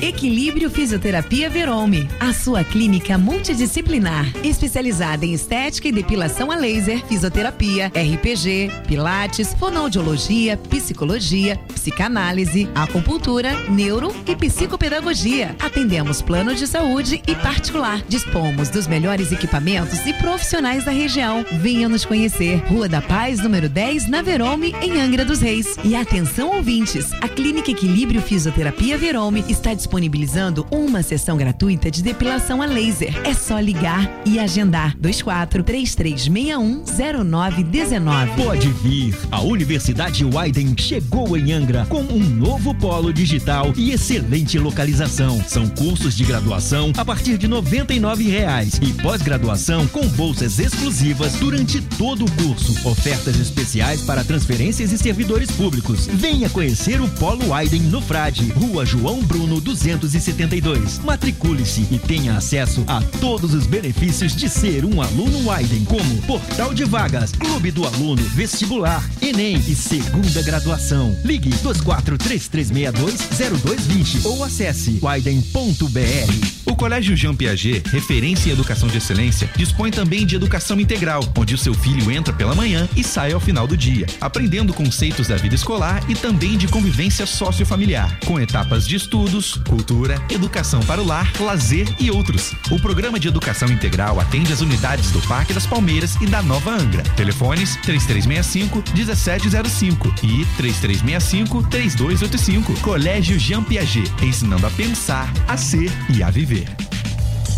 Equilíbrio 0.00 0.70
Fisioterapia 0.70 1.50
Verome, 1.50 2.08
a 2.20 2.32
sua 2.32 2.62
clínica 2.62 3.18
multidisciplinar, 3.18 4.32
especializada 4.44 5.26
em 5.26 5.32
estética 5.34 5.88
e 5.88 5.92
depilação 5.92 6.52
a 6.52 6.54
laser, 6.54 7.04
fisioterapia, 7.06 7.88
RPG, 7.88 8.70
pilates, 8.86 9.52
fonoaudiologia, 9.54 10.56
psicologia, 10.56 11.56
psicanálise, 11.74 12.68
acupuntura, 12.76 13.58
neuro 13.68 14.14
e 14.24 14.36
psicopedagogia. 14.36 15.56
Atendemos 15.58 16.22
plano 16.22 16.54
de 16.54 16.68
saúde 16.68 17.20
e 17.26 17.34
particular. 17.34 18.04
Dispomos 18.08 18.68
dos 18.68 18.86
melhores 18.86 19.32
equipamentos 19.32 20.06
e 20.06 20.12
profissionais 20.12 20.84
da 20.84 20.92
região. 20.92 21.44
Venha 21.60 21.88
nos 21.88 22.04
conhecer. 22.04 22.58
Rua 22.68 22.88
da 22.88 23.02
Paz, 23.02 23.40
número 23.40 23.68
10, 23.68 24.08
na 24.08 24.22
Verome, 24.22 24.76
em 24.80 25.00
Angra 25.00 25.24
dos 25.24 25.40
Reis. 25.40 25.76
E 25.82 25.96
atenção 25.96 26.54
ouvintes, 26.54 27.12
a 27.20 27.26
Clínica 27.26 27.72
Equilíbrio 27.72 28.22
Fisioterapia 28.22 28.96
Verome 28.96 29.23
está 29.48 29.72
disponibilizando 29.74 30.66
uma 30.70 31.02
sessão 31.02 31.36
gratuita 31.36 31.90
de 31.90 32.02
depilação 32.02 32.60
a 32.60 32.66
laser. 32.66 33.14
É 33.24 33.32
só 33.32 33.58
ligar 33.58 34.10
e 34.26 34.38
agendar. 34.38 34.96
24 35.00 35.62
3361 35.62 36.84
0919. 37.24 38.42
Pode 38.42 38.68
vir. 38.68 39.16
A 39.30 39.40
Universidade 39.40 40.24
Wyden 40.24 40.74
chegou 40.78 41.36
em 41.36 41.52
Angra 41.52 41.86
com 41.86 42.00
um 42.00 42.18
novo 42.18 42.74
polo 42.74 43.12
digital 43.12 43.72
e 43.76 43.92
excelente 43.92 44.58
localização. 44.58 45.42
São 45.46 45.66
cursos 45.68 46.14
de 46.16 46.24
graduação 46.24 46.92
a 46.96 47.04
partir 47.04 47.38
de 47.38 47.48
99 47.48 48.24
reais 48.24 48.78
e 48.82 48.92
pós-graduação 49.02 49.86
com 49.88 50.06
bolsas 50.08 50.58
exclusivas 50.58 51.34
durante 51.34 51.80
todo 51.80 52.24
o 52.24 52.32
curso. 52.32 52.88
Ofertas 52.88 53.38
especiais 53.38 54.02
para 54.02 54.24
transferências 54.24 54.92
e 54.92 54.98
servidores 54.98 55.50
públicos. 55.50 56.06
Venha 56.06 56.50
conhecer 56.50 57.00
o 57.00 57.08
Polo 57.08 57.50
Wyden 57.50 57.82
no 57.82 58.00
Frade, 58.00 58.48
Rua 58.50 58.84
João 58.84 59.13
Bruno 59.22 59.60
272. 59.60 61.00
Matricule-se 61.00 61.86
e 61.90 61.98
tenha 61.98 62.36
acesso 62.36 62.84
a 62.86 63.00
todos 63.20 63.52
os 63.54 63.66
benefícios 63.66 64.34
de 64.34 64.48
ser 64.48 64.84
um 64.84 65.02
aluno 65.02 65.48
Wyden, 65.48 65.84
como 65.84 66.22
portal 66.22 66.74
de 66.74 66.84
vagas, 66.84 67.32
clube 67.32 67.70
do 67.70 67.86
aluno, 67.86 68.22
vestibular, 68.22 69.08
Enem 69.20 69.56
e 69.56 69.74
segunda 69.74 70.40
graduação. 70.42 71.14
Ligue 71.24 71.50
2433620220 71.50 74.24
ou 74.24 74.42
acesse 74.42 74.98
wyden.br. 75.02 76.64
O 76.66 76.74
Colégio 76.74 77.16
Jean 77.16 77.34
Piaget, 77.34 77.82
referência 77.90 78.48
em 78.48 78.52
educação 78.52 78.88
de 78.88 78.98
excelência, 78.98 79.50
dispõe 79.56 79.90
também 79.90 80.26
de 80.26 80.34
educação 80.34 80.80
integral, 80.80 81.22
onde 81.36 81.54
o 81.54 81.58
seu 81.58 81.74
filho 81.74 82.10
entra 82.10 82.32
pela 82.32 82.54
manhã 82.54 82.88
e 82.96 83.04
sai 83.04 83.32
ao 83.32 83.40
final 83.40 83.66
do 83.66 83.76
dia, 83.76 84.06
aprendendo 84.20 84.72
conceitos 84.72 85.28
da 85.28 85.36
vida 85.36 85.54
escolar 85.54 86.02
e 86.08 86.14
também 86.14 86.56
de 86.56 86.66
convivência 86.66 87.26
sociofamiliar, 87.26 88.18
com 88.24 88.40
etapas 88.40 88.86
de 88.86 88.96
estudos, 89.04 89.54
cultura, 89.68 90.16
educação 90.30 90.80
para 90.80 91.00
o 91.00 91.06
lar, 91.06 91.30
lazer 91.38 91.86
e 92.00 92.10
outros. 92.10 92.54
O 92.70 92.80
programa 92.80 93.20
de 93.20 93.28
educação 93.28 93.68
integral 93.68 94.18
atende 94.18 94.52
as 94.52 94.62
unidades 94.62 95.10
do 95.10 95.20
Parque 95.28 95.52
das 95.52 95.66
Palmeiras 95.66 96.16
e 96.22 96.26
da 96.26 96.42
Nova 96.42 96.72
Angra. 96.72 97.02
Telefones 97.14 97.76
3365 97.82 98.82
1705 98.94 100.08
e 100.22 100.46
3365 100.56 101.62
3285. 101.68 102.80
Colégio 102.80 103.38
Jean 103.38 103.62
Piaget, 103.62 104.10
ensinando 104.24 104.66
a 104.66 104.70
pensar, 104.70 105.30
a 105.46 105.56
ser 105.56 105.92
e 106.08 106.22
a 106.22 106.30
viver. 106.30 106.66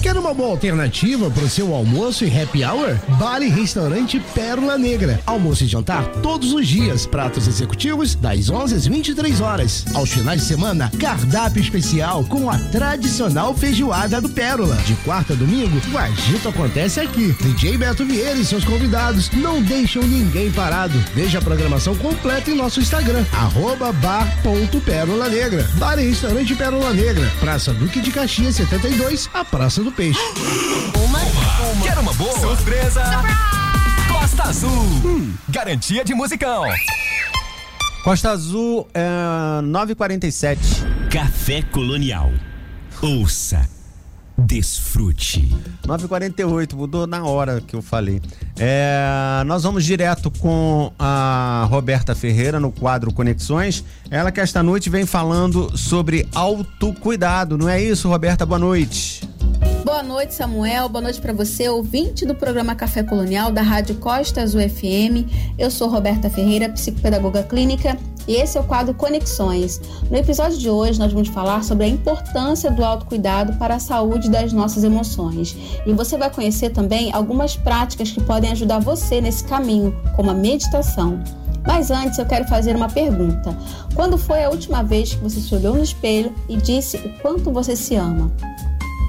Quer 0.07 0.17
uma 0.17 0.33
boa 0.33 0.51
alternativa 0.51 1.29
para 1.29 1.43
o 1.43 1.49
seu 1.49 1.75
almoço 1.75 2.25
e 2.25 2.29
happy 2.29 2.65
hour? 2.65 2.97
Bar 3.19 3.43
e 3.43 3.49
Restaurante 3.49 4.21
Pérola 4.33 4.79
Negra. 4.79 5.19
Almoço 5.27 5.65
e 5.65 5.67
jantar 5.67 6.07
todos 6.23 6.53
os 6.53 6.69
dias. 6.69 7.05
Pratos 7.05 7.49
executivos 7.49 8.15
das 8.15 8.49
11 8.49 8.77
às 8.77 8.87
23 8.87 9.41
horas. 9.41 9.85
Aos 9.95 10.13
finais 10.13 10.43
de 10.43 10.47
semana, 10.47 10.93
cardápio 11.01 11.61
especial 11.61 12.25
com 12.27 12.49
a 12.49 12.57
tradicional 12.57 13.53
feijoada 13.53 14.21
do 14.21 14.29
Pérola. 14.29 14.77
De 14.87 14.95
quarta 15.03 15.33
a 15.33 15.37
domingo, 15.37 15.77
o 15.93 15.99
agito 15.99 16.51
acontece 16.51 17.01
aqui. 17.01 17.35
DJ 17.41 17.77
Beto 17.77 18.05
Vieira 18.05 18.39
e 18.39 18.45
seus 18.45 18.65
convidados 18.65 19.29
não 19.33 19.61
deixam 19.61 20.05
ninguém 20.05 20.53
parado. 20.53 20.97
Veja 21.17 21.41
a 21.41 21.43
programação 21.43 21.97
completa 21.97 22.49
em 22.49 22.55
nosso 22.55 22.79
Instagram, 22.79 23.25
arroba 23.33 23.91
bar.pérola 23.91 25.29
negra. 25.29 25.69
Bar 25.79 25.99
e 25.99 26.11
Restaurante 26.11 26.55
Pérola 26.55 26.93
Negra. 26.95 27.29
Praça 27.41 27.75
Duque 27.75 28.01
de 28.01 28.13
Caxias 28.13 28.55
72, 28.55 29.29
a 29.35 29.45
Praça 29.45 29.83
do 29.83 29.96
Peixe. 29.97 30.21
Uma, 31.03 31.21
Quer 31.83 31.99
uma 31.99 32.13
boa? 32.13 32.39
Surpresa! 32.39 33.03
Costa 34.13 34.43
Azul. 34.43 34.71
Hum, 34.71 35.33
garantia 35.49 36.05
de 36.05 36.13
musicão. 36.15 36.65
Costa 38.05 38.31
Azul 38.31 38.87
é 38.93 39.63
947. 39.63 40.61
Café 41.11 41.63
Colonial. 41.63 42.31
Ouça. 43.01 43.67
Desfrute. 44.37 45.49
948, 45.87 46.77
mudou 46.77 47.07
na 47.07 47.25
hora 47.25 47.63
que 47.63 47.75
eu 47.75 47.81
falei. 47.81 48.21
É, 48.59 49.43
nós 49.47 49.63
vamos 49.63 49.83
direto 49.83 50.31
com 50.31 50.93
a 50.99 51.67
Roberta 51.71 52.15
Ferreira 52.15 52.61
no 52.61 52.71
quadro 52.71 53.11
Conexões. 53.15 53.83
Ela 54.11 54.31
que 54.31 54.41
esta 54.41 54.63
noite 54.63 54.91
vem 54.91 55.07
falando 55.07 55.75
sobre 55.77 56.29
autocuidado, 56.35 57.57
não 57.57 57.67
é 57.67 57.81
isso, 57.83 58.11
Roberta? 58.11 58.45
Boa 58.45 58.59
noite. 58.59 59.27
Boa 59.85 60.03
noite, 60.03 60.35
Samuel. 60.35 60.89
Boa 60.89 61.01
noite 61.01 61.21
para 61.21 61.33
você, 61.33 61.69
ouvinte 61.69 62.27
do 62.27 62.35
programa 62.35 62.75
Café 62.75 63.03
Colonial 63.03 63.51
da 63.51 63.63
Rádio 63.63 63.95
Costa 63.97 64.43
Azul 64.43 64.61
FM. 64.61 65.31
Eu 65.59 65.71
sou 65.71 65.89
Roberta 65.89 66.29
Ferreira, 66.29 66.69
psicopedagoga 66.69 67.43
clínica, 67.43 67.97
e 68.27 68.35
esse 68.35 68.59
é 68.59 68.61
o 68.61 68.65
quadro 68.65 68.93
Conexões. 68.95 69.81
No 70.11 70.17
episódio 70.17 70.59
de 70.59 70.69
hoje, 70.69 70.99
nós 70.99 71.13
vamos 71.13 71.29
falar 71.29 71.63
sobre 71.63 71.85
a 71.85 71.89
importância 71.89 72.71
do 72.71 72.85
autocuidado 72.85 73.55
para 73.55 73.77
a 73.77 73.79
saúde 73.79 74.29
das 74.29 74.53
nossas 74.53 74.85
emoções. 74.85 75.57
E 75.87 75.93
você 75.93 76.19
vai 76.19 76.31
conhecer 76.31 76.71
também 76.71 77.13
algumas 77.13 77.57
práticas 77.57 78.11
que 78.11 78.21
podem 78.21 78.51
ajudar 78.51 78.81
você 78.81 79.21
nesse 79.21 79.45
caminho, 79.45 79.95
como 80.17 80.31
a 80.31 80.35
meditação. 80.35 81.23
Mas 81.67 81.91
antes 81.91 82.19
eu 82.19 82.27
quero 82.27 82.47
fazer 82.47 82.77
uma 82.77 82.89
pergunta. 82.89 83.57
Quando 83.95 84.17
foi 84.17 84.45
a 84.45 84.51
última 84.51 84.83
vez 84.83 85.15
que 85.15 85.23
você 85.23 85.41
se 85.41 85.55
olhou 85.55 85.75
no 85.75 85.83
espelho 85.83 86.33
e 86.49 86.57
disse 86.57 86.97
o 86.99 87.13
quanto 87.21 87.51
você 87.51 87.75
se 87.75 87.97
ama? 87.97 88.31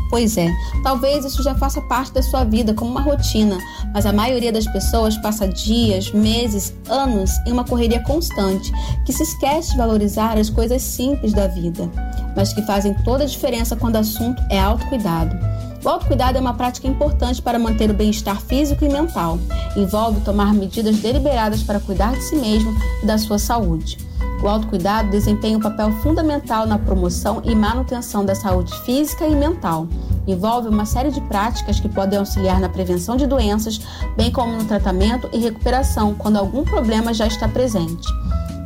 Pois 0.10 0.38
é, 0.38 0.50
talvez 0.84 1.26
isso 1.26 1.44
já 1.44 1.54
faça 1.56 1.82
parte 1.82 2.14
da 2.14 2.22
sua 2.22 2.44
vida 2.44 2.74
como 2.74 2.92
uma 2.92 3.02
rotina, 3.02 3.58
mas 3.94 4.06
a 4.06 4.14
maioria 4.14 4.52
das 4.52 4.66
pessoas 4.66 5.18
passa 5.18 5.48
dias, 5.48 6.12
meses, 6.12 6.74
anos 6.90 7.32
em 7.46 7.52
uma 7.52 7.66
correria 7.66 8.00
constante, 8.02 8.72
que 9.06 9.12
se 9.12 9.24
esquece 9.24 9.72
de 9.72 9.78
valorizar 9.78 10.38
as 10.38 10.50
coisas 10.50 10.82
simples 10.82 11.34
da 11.34 11.48
vida, 11.48 11.90
mas 12.36 12.54
que 12.54 12.62
fazem 12.62 12.94
toda 13.04 13.26
a 13.26 13.28
diferença 13.28 13.76
quando 13.76 13.96
o 13.96 14.00
assunto 14.00 14.42
é 14.50 14.60
autocuidado. 14.60 15.38
O 15.84 15.90
autocuidado 15.90 16.38
é 16.38 16.42
uma 16.42 16.54
prática 16.54 16.88
importante 16.88 17.42
para 17.42 17.60
manter 17.60 17.90
o 17.90 17.94
bem-estar 17.94 18.42
físico 18.42 18.84
e 18.84 18.90
mental. 18.90 19.38
Envolve 19.76 20.22
tomar 20.22 20.54
medidas 20.54 20.98
deliberadas 20.98 21.64
para 21.64 21.80
cuidar 21.80 22.14
de 22.14 22.24
si 22.24 22.36
mesmo 22.36 22.76
e 23.04 23.06
da 23.06 23.18
sua 23.18 23.38
saúde. 23.38 24.07
O 24.42 24.48
autocuidado 24.48 25.10
desempenha 25.10 25.58
um 25.58 25.62
papel 25.62 25.92
fundamental 26.04 26.68
na 26.68 26.78
promoção 26.78 27.42
e 27.44 27.56
manutenção 27.56 28.24
da 28.24 28.36
saúde 28.36 28.74
física 28.82 29.26
e 29.26 29.36
mental. 29.36 29.88
Envolve 30.28 30.68
uma 30.68 30.86
série 30.86 31.10
de 31.10 31.22
práticas 31.22 31.80
que 31.80 31.90
podem 31.90 32.20
auxiliar 32.20 32.60
na 32.60 32.70
prevenção 32.70 33.16
de 33.16 33.26
doenças, 33.26 33.80
bem 34.16 34.32
como 34.32 34.56
no 34.56 34.66
tratamento 34.66 35.30
e 35.34 35.40
recuperação 35.40 36.14
quando 36.14 36.38
algum 36.38 36.64
problema 36.64 37.14
já 37.14 37.26
está 37.26 37.48
presente. 37.48 38.08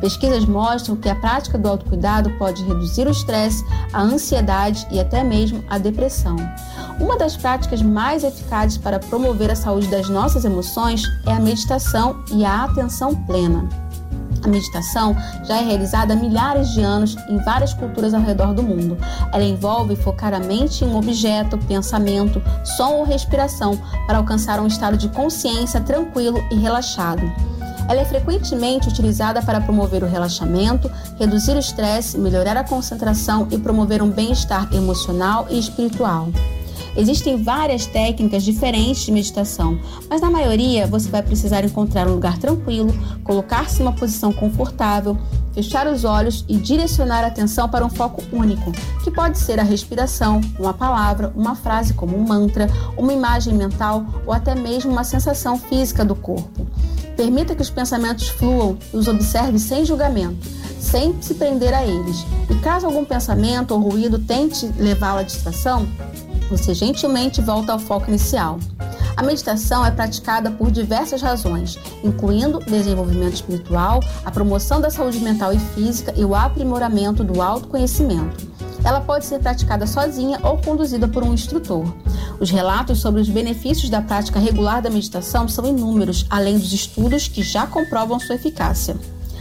Pesquisas 0.00 0.44
mostram 0.44 0.96
que 0.96 1.08
a 1.08 1.14
prática 1.14 1.56
do 1.56 1.68
autocuidado 1.68 2.30
pode 2.32 2.64
reduzir 2.64 3.06
o 3.06 3.10
estresse, 3.10 3.64
a 3.92 4.02
ansiedade 4.02 4.84
e 4.90 4.98
até 4.98 5.22
mesmo 5.22 5.62
a 5.70 5.78
depressão. 5.78 6.34
Uma 6.98 7.16
das 7.16 7.36
práticas 7.36 7.80
mais 7.80 8.24
eficazes 8.24 8.76
para 8.76 8.98
promover 8.98 9.50
a 9.50 9.56
saúde 9.56 9.86
das 9.86 10.08
nossas 10.08 10.44
emoções 10.44 11.04
é 11.24 11.32
a 11.32 11.40
meditação 11.40 12.22
e 12.32 12.44
a 12.44 12.64
atenção 12.64 13.14
plena. 13.14 13.68
A 14.42 14.48
meditação 14.48 15.16
já 15.44 15.58
é 15.58 15.64
realizada 15.64 16.14
há 16.14 16.16
milhares 16.16 16.70
de 16.70 16.82
anos 16.82 17.16
em 17.28 17.38
várias 17.38 17.72
culturas 17.72 18.12
ao 18.12 18.20
redor 18.20 18.52
do 18.52 18.62
mundo. 18.62 18.98
Ela 19.32 19.44
envolve 19.44 19.94
focar 19.96 20.34
a 20.34 20.40
mente 20.40 20.84
em 20.84 20.88
um 20.88 20.96
objeto, 20.96 21.56
pensamento, 21.58 22.42
som 22.64 22.94
ou 22.94 23.04
respiração 23.04 23.78
para 24.06 24.18
alcançar 24.18 24.60
um 24.60 24.66
estado 24.66 24.96
de 24.96 25.08
consciência 25.08 25.80
tranquilo 25.80 26.42
e 26.50 26.56
relaxado. 26.56 27.22
Ela 27.88 28.00
é 28.00 28.04
frequentemente 28.04 28.88
utilizada 28.88 29.42
para 29.42 29.60
promover 29.60 30.02
o 30.02 30.06
relaxamento, 30.08 30.90
reduzir 31.18 31.54
o 31.54 31.58
estresse, 31.58 32.18
melhorar 32.18 32.56
a 32.56 32.64
concentração 32.64 33.48
e 33.50 33.58
promover 33.58 34.02
um 34.02 34.10
bem-estar 34.10 34.72
emocional 34.72 35.46
e 35.50 35.58
espiritual. 35.58 36.28
Existem 36.96 37.42
várias 37.42 37.86
técnicas 37.86 38.42
diferentes 38.42 39.04
de 39.04 39.12
meditação, 39.12 39.78
mas 40.08 40.20
na 40.20 40.30
maioria 40.30 40.86
você 40.86 41.08
vai 41.08 41.22
precisar 41.22 41.64
encontrar 41.64 42.06
um 42.06 42.14
lugar 42.14 42.38
tranquilo, 42.38 42.92
colocar-se 43.24 43.80
em 43.80 43.86
uma 43.86 43.92
posição 43.92 44.32
confortável, 44.32 45.16
fechar 45.52 45.86
os 45.86 46.04
olhos 46.04 46.44
e 46.48 46.56
direcionar 46.56 47.24
a 47.24 47.28
atenção 47.28 47.68
para 47.68 47.84
um 47.84 47.90
foco 47.90 48.22
único, 48.32 48.72
que 49.02 49.10
pode 49.10 49.38
ser 49.38 49.58
a 49.60 49.62
respiração, 49.62 50.40
uma 50.58 50.74
palavra, 50.74 51.32
uma 51.36 51.54
frase 51.54 51.94
como 51.94 52.16
um 52.16 52.26
mantra, 52.26 52.68
uma 52.96 53.12
imagem 53.12 53.54
mental 53.54 54.04
ou 54.26 54.32
até 54.32 54.54
mesmo 54.54 54.90
uma 54.90 55.04
sensação 55.04 55.58
física 55.58 56.04
do 56.04 56.14
corpo. 56.14 56.66
Permita 57.16 57.54
que 57.54 57.62
os 57.62 57.70
pensamentos 57.70 58.28
fluam 58.28 58.78
e 58.92 58.96
os 58.96 59.06
observe 59.06 59.58
sem 59.58 59.84
julgamento, 59.84 60.48
sem 60.80 61.14
se 61.20 61.34
prender 61.34 61.74
a 61.74 61.84
eles. 61.84 62.24
E 62.50 62.54
caso 62.56 62.86
algum 62.86 63.04
pensamento 63.04 63.72
ou 63.72 63.80
ruído 63.80 64.18
tente 64.18 64.66
levá-lo 64.78 65.20
à 65.20 65.22
distração, 65.22 65.86
você 66.52 66.74
gentilmente 66.74 67.40
volta 67.40 67.72
ao 67.72 67.78
foco 67.78 68.10
inicial. 68.10 68.58
A 69.16 69.22
meditação 69.22 69.84
é 69.84 69.90
praticada 69.90 70.50
por 70.50 70.70
diversas 70.70 71.22
razões, 71.22 71.78
incluindo 72.04 72.60
desenvolvimento 72.60 73.34
espiritual, 73.34 74.00
a 74.22 74.30
promoção 74.30 74.78
da 74.78 74.90
saúde 74.90 75.18
mental 75.18 75.52
e 75.52 75.58
física 75.58 76.12
e 76.14 76.24
o 76.24 76.34
aprimoramento 76.34 77.24
do 77.24 77.40
autoconhecimento. 77.40 78.46
Ela 78.84 79.00
pode 79.00 79.24
ser 79.24 79.38
praticada 79.38 79.86
sozinha 79.86 80.40
ou 80.42 80.58
conduzida 80.58 81.08
por 81.08 81.22
um 81.22 81.32
instrutor. 81.32 81.84
Os 82.38 82.50
relatos 82.50 83.00
sobre 83.00 83.20
os 83.20 83.28
benefícios 83.28 83.88
da 83.88 84.02
prática 84.02 84.38
regular 84.38 84.82
da 84.82 84.90
meditação 84.90 85.48
são 85.48 85.64
inúmeros, 85.64 86.26
além 86.28 86.58
dos 86.58 86.72
estudos 86.72 87.28
que 87.28 87.42
já 87.42 87.66
comprovam 87.66 88.20
sua 88.20 88.34
eficácia. 88.34 88.96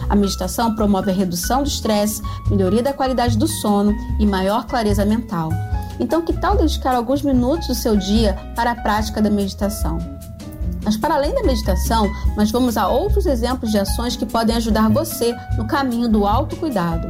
A 0.07 0.15
meditação 0.15 0.75
promove 0.75 1.11
a 1.11 1.13
redução 1.13 1.63
do 1.63 1.67
estresse, 1.67 2.21
melhoria 2.49 2.83
da 2.83 2.93
qualidade 2.93 3.37
do 3.37 3.47
sono 3.47 3.93
e 4.19 4.25
maior 4.25 4.65
clareza 4.65 5.03
mental. 5.03 5.49
Então, 6.01 6.23
que 6.23 6.33
tal 6.33 6.57
dedicar 6.57 6.95
alguns 6.95 7.21
minutos 7.21 7.67
do 7.67 7.75
seu 7.75 7.95
dia 7.95 8.35
para 8.55 8.71
a 8.71 8.75
prática 8.75 9.21
da 9.21 9.29
meditação? 9.29 9.99
Mas 10.83 10.97
para 10.97 11.13
além 11.13 11.31
da 11.31 11.43
meditação, 11.43 12.09
nós 12.35 12.49
vamos 12.49 12.75
a 12.75 12.87
outros 12.87 13.27
exemplos 13.27 13.69
de 13.69 13.77
ações 13.77 14.15
que 14.15 14.25
podem 14.25 14.55
ajudar 14.55 14.89
você 14.89 15.31
no 15.55 15.67
caminho 15.67 16.09
do 16.09 16.25
autocuidado. 16.25 17.07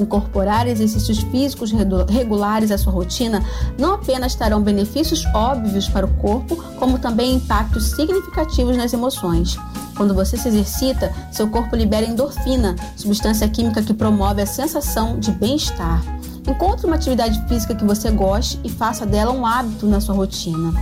Incorporar 0.00 0.66
exercícios 0.66 1.18
físicos 1.18 1.70
regulares 2.08 2.70
à 2.70 2.78
sua 2.78 2.94
rotina 2.94 3.44
não 3.78 3.92
apenas 3.92 4.34
terão 4.34 4.62
benefícios 4.62 5.22
óbvios 5.34 5.86
para 5.86 6.06
o 6.06 6.14
corpo, 6.14 6.56
como 6.78 6.98
também 6.98 7.34
impactos 7.34 7.90
significativos 7.90 8.74
nas 8.74 8.94
emoções. 8.94 9.58
Quando 9.94 10.14
você 10.14 10.38
se 10.38 10.48
exercita, 10.48 11.12
seu 11.30 11.46
corpo 11.50 11.76
libera 11.76 12.06
endorfina, 12.06 12.74
substância 12.96 13.46
química 13.50 13.82
que 13.82 13.92
promove 13.92 14.40
a 14.40 14.46
sensação 14.46 15.18
de 15.18 15.30
bem-estar. 15.30 16.02
Encontre 16.48 16.86
uma 16.86 16.96
atividade 16.96 17.40
física 17.48 17.74
que 17.74 17.84
você 17.84 18.10
goste 18.10 18.58
e 18.64 18.68
faça 18.68 19.04
dela 19.04 19.32
um 19.32 19.44
hábito 19.44 19.86
na 19.86 20.00
sua 20.00 20.14
rotina. 20.14 20.72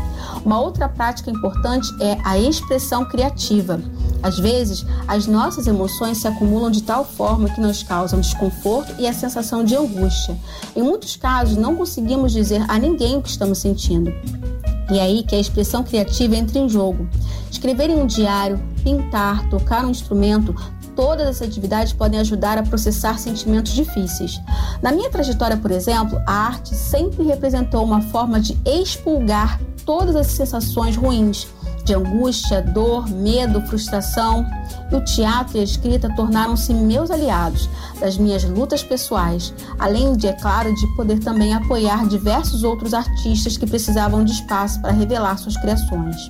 Uma 0.44 0.60
outra 0.60 0.88
prática 0.88 1.30
importante 1.30 1.88
é 2.00 2.16
a 2.24 2.38
expressão 2.38 3.04
criativa. 3.04 3.80
Às 4.22 4.38
vezes, 4.38 4.84
as 5.06 5.26
nossas 5.26 5.66
emoções 5.66 6.18
se 6.18 6.28
acumulam 6.28 6.70
de 6.70 6.82
tal 6.82 7.04
forma 7.04 7.48
que 7.48 7.60
nos 7.60 7.82
causam 7.82 8.20
desconforto 8.20 8.94
e 8.98 9.06
a 9.06 9.12
sensação 9.12 9.64
de 9.64 9.76
angústia. 9.76 10.36
Em 10.74 10.82
muitos 10.82 11.16
casos, 11.16 11.56
não 11.56 11.76
conseguimos 11.76 12.32
dizer 12.32 12.64
a 12.68 12.78
ninguém 12.78 13.16
o 13.16 13.22
que 13.22 13.28
estamos 13.28 13.58
sentindo. 13.58 14.12
E 14.90 14.98
é 14.98 15.02
aí 15.02 15.22
que 15.22 15.34
a 15.34 15.40
expressão 15.40 15.84
criativa 15.84 16.34
entra 16.34 16.58
em 16.58 16.68
jogo. 16.68 17.08
Escrever 17.50 17.90
em 17.90 18.00
um 18.00 18.06
diário, 18.06 18.58
pintar, 18.82 19.46
tocar 19.50 19.84
um 19.84 19.90
instrumento, 19.90 20.54
todas 20.98 21.28
essas 21.28 21.46
atividades 21.46 21.92
podem 21.92 22.18
ajudar 22.18 22.58
a 22.58 22.62
processar 22.64 23.20
sentimentos 23.20 23.70
difíceis. 23.70 24.40
Na 24.82 24.90
minha 24.90 25.08
trajetória, 25.08 25.56
por 25.56 25.70
exemplo, 25.70 26.20
a 26.26 26.32
arte 26.32 26.74
sempre 26.74 27.22
representou 27.22 27.84
uma 27.84 28.00
forma 28.00 28.40
de 28.40 28.58
expulgar 28.66 29.60
todas 29.86 30.16
as 30.16 30.26
sensações 30.26 30.96
ruins, 30.96 31.46
de 31.84 31.94
angústia, 31.94 32.60
dor, 32.60 33.08
medo, 33.08 33.60
frustração. 33.68 34.44
E 34.90 34.96
o 34.96 35.04
teatro 35.04 35.56
e 35.56 35.60
a 35.60 35.62
escrita 35.62 36.12
tornaram-se 36.16 36.74
meus 36.74 37.12
aliados 37.12 37.70
das 38.00 38.18
minhas 38.18 38.42
lutas 38.42 38.82
pessoais, 38.82 39.54
além 39.78 40.16
de, 40.16 40.26
é 40.26 40.32
claro, 40.32 40.74
de 40.74 40.96
poder 40.96 41.20
também 41.20 41.54
apoiar 41.54 42.08
diversos 42.08 42.64
outros 42.64 42.92
artistas 42.92 43.56
que 43.56 43.66
precisavam 43.66 44.24
de 44.24 44.32
espaço 44.32 44.82
para 44.82 44.90
revelar 44.90 45.38
suas 45.38 45.56
criações. 45.58 46.28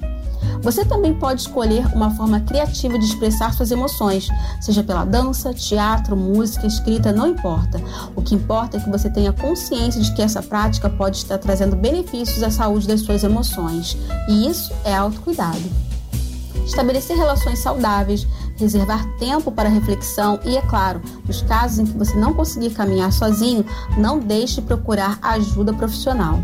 Você 0.63 0.85
também 0.85 1.15
pode 1.15 1.43
escolher 1.43 1.87
uma 1.95 2.11
forma 2.11 2.41
criativa 2.41 2.99
de 2.99 3.05
expressar 3.05 3.53
suas 3.53 3.71
emoções, 3.71 4.29
seja 4.61 4.83
pela 4.83 5.05
dança, 5.05 5.55
teatro, 5.55 6.17
música, 6.17 6.67
escrita, 6.67 7.13
não 7.13 7.29
importa. 7.29 7.81
O 8.15 8.23
que 8.23 8.35
importa 8.35 8.77
é 8.77 8.81
que 8.81 8.91
você 8.91 9.09
tenha 9.09 9.33
consciência 9.33 10.01
de 10.01 10.13
que 10.15 10.23
essa 10.23 10.43
prática 10.43 10.91
pode 10.91 11.17
estar 11.17 11.39
trazendo 11.39 11.77
benefícios 11.77 12.43
à 12.43 12.51
saúde 12.51 12.89
das 12.89 13.01
suas 13.01 13.23
emoções, 13.25 13.97
e 14.29 14.49
isso 14.49 14.73
é 14.85 14.95
autocuidado. 14.95 15.63
Estabelecer 16.67 17.17
relações 17.17 17.61
saudáveis, 17.61 18.27
reservar 18.57 19.07
tempo 19.17 19.51
para 19.51 19.69
reflexão 19.69 20.39
e, 20.45 20.57
é 20.57 20.61
claro, 20.61 21.01
nos 21.27 21.41
casos 21.43 21.79
em 21.79 21.87
que 21.87 21.97
você 21.97 22.15
não 22.15 22.35
conseguir 22.35 22.71
caminhar 22.71 23.11
sozinho, 23.13 23.65
não 23.97 24.19
deixe 24.19 24.57
de 24.57 24.63
procurar 24.63 25.19
ajuda 25.23 25.73
profissional. 25.73 26.39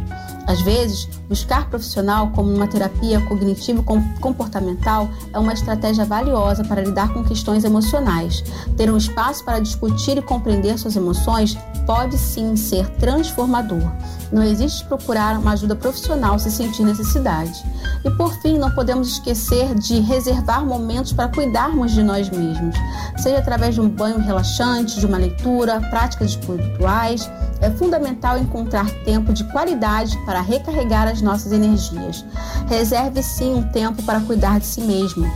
Às 0.47 0.61
vezes, 0.61 1.09
buscar 1.29 1.69
profissional 1.69 2.31
como 2.31 2.55
uma 2.55 2.66
terapia 2.66 3.21
cognitivo-comportamental 3.23 5.09
é 5.33 5.39
uma 5.39 5.53
estratégia 5.53 6.05
valiosa 6.05 6.65
para 6.65 6.83
lidar 6.83 7.12
com 7.12 7.25
questões 7.25 7.65
emocionais. 7.65 8.45
Ter 8.77 8.91
um 8.91 8.97
espaço 8.97 9.45
para 9.45 9.61
discutir 9.61 10.19
e 10.19 10.23
compreender 10.23 10.79
suas 10.79 10.97
emoções 10.97 11.57
pode 11.87 12.19
sim 12.19 12.57
ser 12.57 12.87
transformador. 12.97 13.91
Não 14.35 14.43
existe 14.43 14.85
procurar 14.86 15.39
uma 15.39 15.52
ajuda 15.52 15.77
profissional 15.77 16.40
se 16.40 16.51
sentir 16.51 16.82
necessidade. 16.82 17.65
E 18.05 18.11
por 18.11 18.35
fim, 18.43 18.59
não 18.59 18.69
podemos 18.73 19.12
esquecer 19.12 19.77
de 19.77 20.01
reservar 20.01 20.66
momentos 20.66 21.12
para 21.12 21.28
cuidarmos 21.28 21.93
de 21.93 22.02
nós 22.02 22.28
mesmos, 22.28 22.74
seja 23.16 23.39
através 23.39 23.77
de 23.77 23.81
um 23.81 23.89
banho 23.89 24.19
relaxante, 24.19 24.98
de 24.98 25.06
uma 25.06 25.19
leitura, 25.19 25.81
práticas 25.89 26.31
espirituais. 26.31 27.31
É 27.61 27.70
fundamental 27.70 28.36
encontrar 28.36 28.90
tempo 29.05 29.32
de 29.32 29.44
qualidade 29.52 30.19
para 30.27 30.40
recarregar 30.40 31.06
as 31.06 31.23
nossas 31.23 31.52
energias. 31.52 32.24
Reserve 32.66 33.23
sim 33.23 33.55
um 33.55 33.62
tempo 33.62 34.02
para 34.02 34.19
cuidar 34.19 34.59
de 34.59 34.66
si 34.66 34.81
mesmo. 34.81 35.32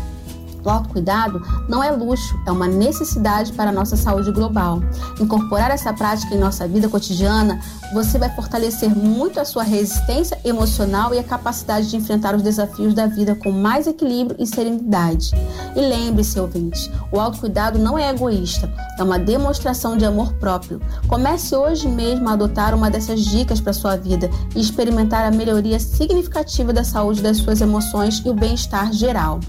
O 0.68 0.70
autocuidado 0.70 1.40
não 1.66 1.82
é 1.82 1.90
luxo, 1.90 2.38
é 2.46 2.52
uma 2.52 2.66
necessidade 2.66 3.54
para 3.54 3.70
a 3.70 3.72
nossa 3.72 3.96
saúde 3.96 4.30
global. 4.30 4.82
Incorporar 5.18 5.70
essa 5.70 5.94
prática 5.94 6.34
em 6.34 6.38
nossa 6.38 6.68
vida 6.68 6.90
cotidiana, 6.90 7.58
você 7.94 8.18
vai 8.18 8.28
fortalecer 8.36 8.94
muito 8.94 9.40
a 9.40 9.46
sua 9.46 9.62
resistência 9.62 10.38
emocional 10.44 11.14
e 11.14 11.18
a 11.18 11.24
capacidade 11.24 11.88
de 11.88 11.96
enfrentar 11.96 12.34
os 12.34 12.42
desafios 12.42 12.92
da 12.92 13.06
vida 13.06 13.34
com 13.34 13.50
mais 13.50 13.86
equilíbrio 13.86 14.36
e 14.38 14.46
serenidade. 14.46 15.30
E 15.74 15.80
lembre-se, 15.80 16.38
ouvinte, 16.38 16.92
o 17.10 17.18
autocuidado 17.18 17.78
não 17.78 17.98
é 17.98 18.10
egoísta, 18.10 18.70
é 18.98 19.02
uma 19.02 19.18
demonstração 19.18 19.96
de 19.96 20.04
amor 20.04 20.34
próprio. 20.34 20.82
Comece 21.08 21.56
hoje 21.56 21.88
mesmo 21.88 22.28
a 22.28 22.34
adotar 22.34 22.74
uma 22.74 22.90
dessas 22.90 23.24
dicas 23.24 23.58
para 23.58 23.72
sua 23.72 23.96
vida 23.96 24.28
e 24.54 24.60
experimentar 24.60 25.24
a 25.24 25.34
melhoria 25.34 25.80
significativa 25.80 26.74
da 26.74 26.84
saúde 26.84 27.22
das 27.22 27.38
suas 27.38 27.62
emoções 27.62 28.22
e 28.22 28.28
o 28.28 28.34
bem-estar 28.34 28.92
geral. 28.92 29.40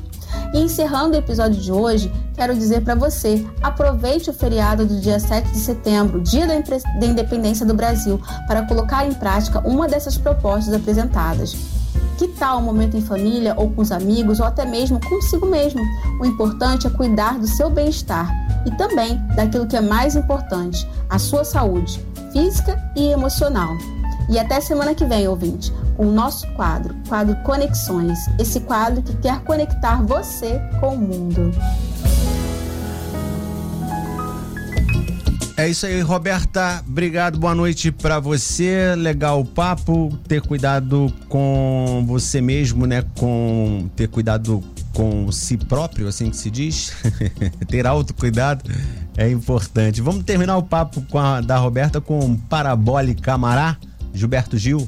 E 0.53 0.59
encerrando 0.59 1.15
o 1.15 1.19
episódio 1.19 1.61
de 1.61 1.71
hoje, 1.71 2.11
quero 2.35 2.55
dizer 2.55 2.81
para 2.81 2.95
você: 2.95 3.45
aproveite 3.61 4.29
o 4.29 4.33
feriado 4.33 4.85
do 4.85 4.99
dia 4.99 5.19
7 5.19 5.51
de 5.51 5.59
setembro, 5.59 6.21
dia 6.21 6.47
da, 6.47 6.55
da 6.99 7.05
independência 7.05 7.65
do 7.65 7.73
Brasil, 7.73 8.19
para 8.47 8.65
colocar 8.65 9.05
em 9.05 9.13
prática 9.13 9.59
uma 9.67 9.87
dessas 9.87 10.17
propostas 10.17 10.73
apresentadas. 10.73 11.55
Que 12.17 12.27
tal 12.27 12.59
um 12.59 12.63
momento 12.63 12.97
em 12.97 13.01
família 13.01 13.53
ou 13.55 13.69
com 13.71 13.81
os 13.81 13.91
amigos 13.91 14.39
ou 14.39 14.45
até 14.45 14.65
mesmo 14.65 14.99
consigo 15.07 15.45
mesmo? 15.45 15.81
O 16.19 16.25
importante 16.25 16.85
é 16.85 16.89
cuidar 16.89 17.39
do 17.39 17.47
seu 17.47 17.69
bem-estar 17.69 18.29
e 18.65 18.71
também 18.71 19.17
daquilo 19.35 19.67
que 19.67 19.77
é 19.77 19.81
mais 19.81 20.15
importante, 20.15 20.85
a 21.09 21.17
sua 21.17 21.45
saúde 21.45 22.03
física 22.31 22.77
e 22.95 23.11
emocional. 23.11 23.75
E 24.29 24.37
até 24.37 24.59
semana 24.61 24.93
que 24.93 25.05
vem, 25.05 25.27
ouvinte, 25.27 25.73
o 25.99 26.05
nosso 26.05 26.47
quadro, 26.53 26.95
quadro 27.09 27.35
Conexões, 27.43 28.17
esse 28.39 28.61
quadro 28.61 29.03
que 29.03 29.13
quer 29.17 29.41
conectar 29.41 30.01
você 30.01 30.61
com 30.79 30.95
o 30.95 30.97
mundo. 30.97 31.51
É 35.57 35.67
isso 35.67 35.85
aí, 35.85 35.99
Roberta. 35.99 36.81
Obrigado, 36.87 37.37
boa 37.37 37.53
noite 37.53 37.91
para 37.91 38.17
você. 38.17 38.95
Legal 38.95 39.41
o 39.41 39.45
papo, 39.45 40.17
ter 40.25 40.41
cuidado 40.41 41.13
com 41.27 42.05
você 42.07 42.39
mesmo, 42.39 42.87
né? 42.87 43.03
Com 43.17 43.89
ter 43.93 44.07
cuidado 44.07 44.63
com 44.93 45.29
si 45.33 45.57
próprio, 45.57 46.07
assim 46.07 46.29
que 46.29 46.37
se 46.37 46.49
diz. 46.49 46.93
ter 47.67 47.85
autocuidado 47.85 48.63
é 49.17 49.29
importante. 49.29 49.99
Vamos 49.99 50.23
terminar 50.23 50.55
o 50.55 50.63
papo 50.63 51.03
a, 51.17 51.41
da 51.41 51.57
Roberta 51.57 51.99
com 51.99 52.37
Parabólica 52.37 53.21
Camará, 53.21 53.75
Gilberto 54.13 54.57
Gil. 54.57 54.87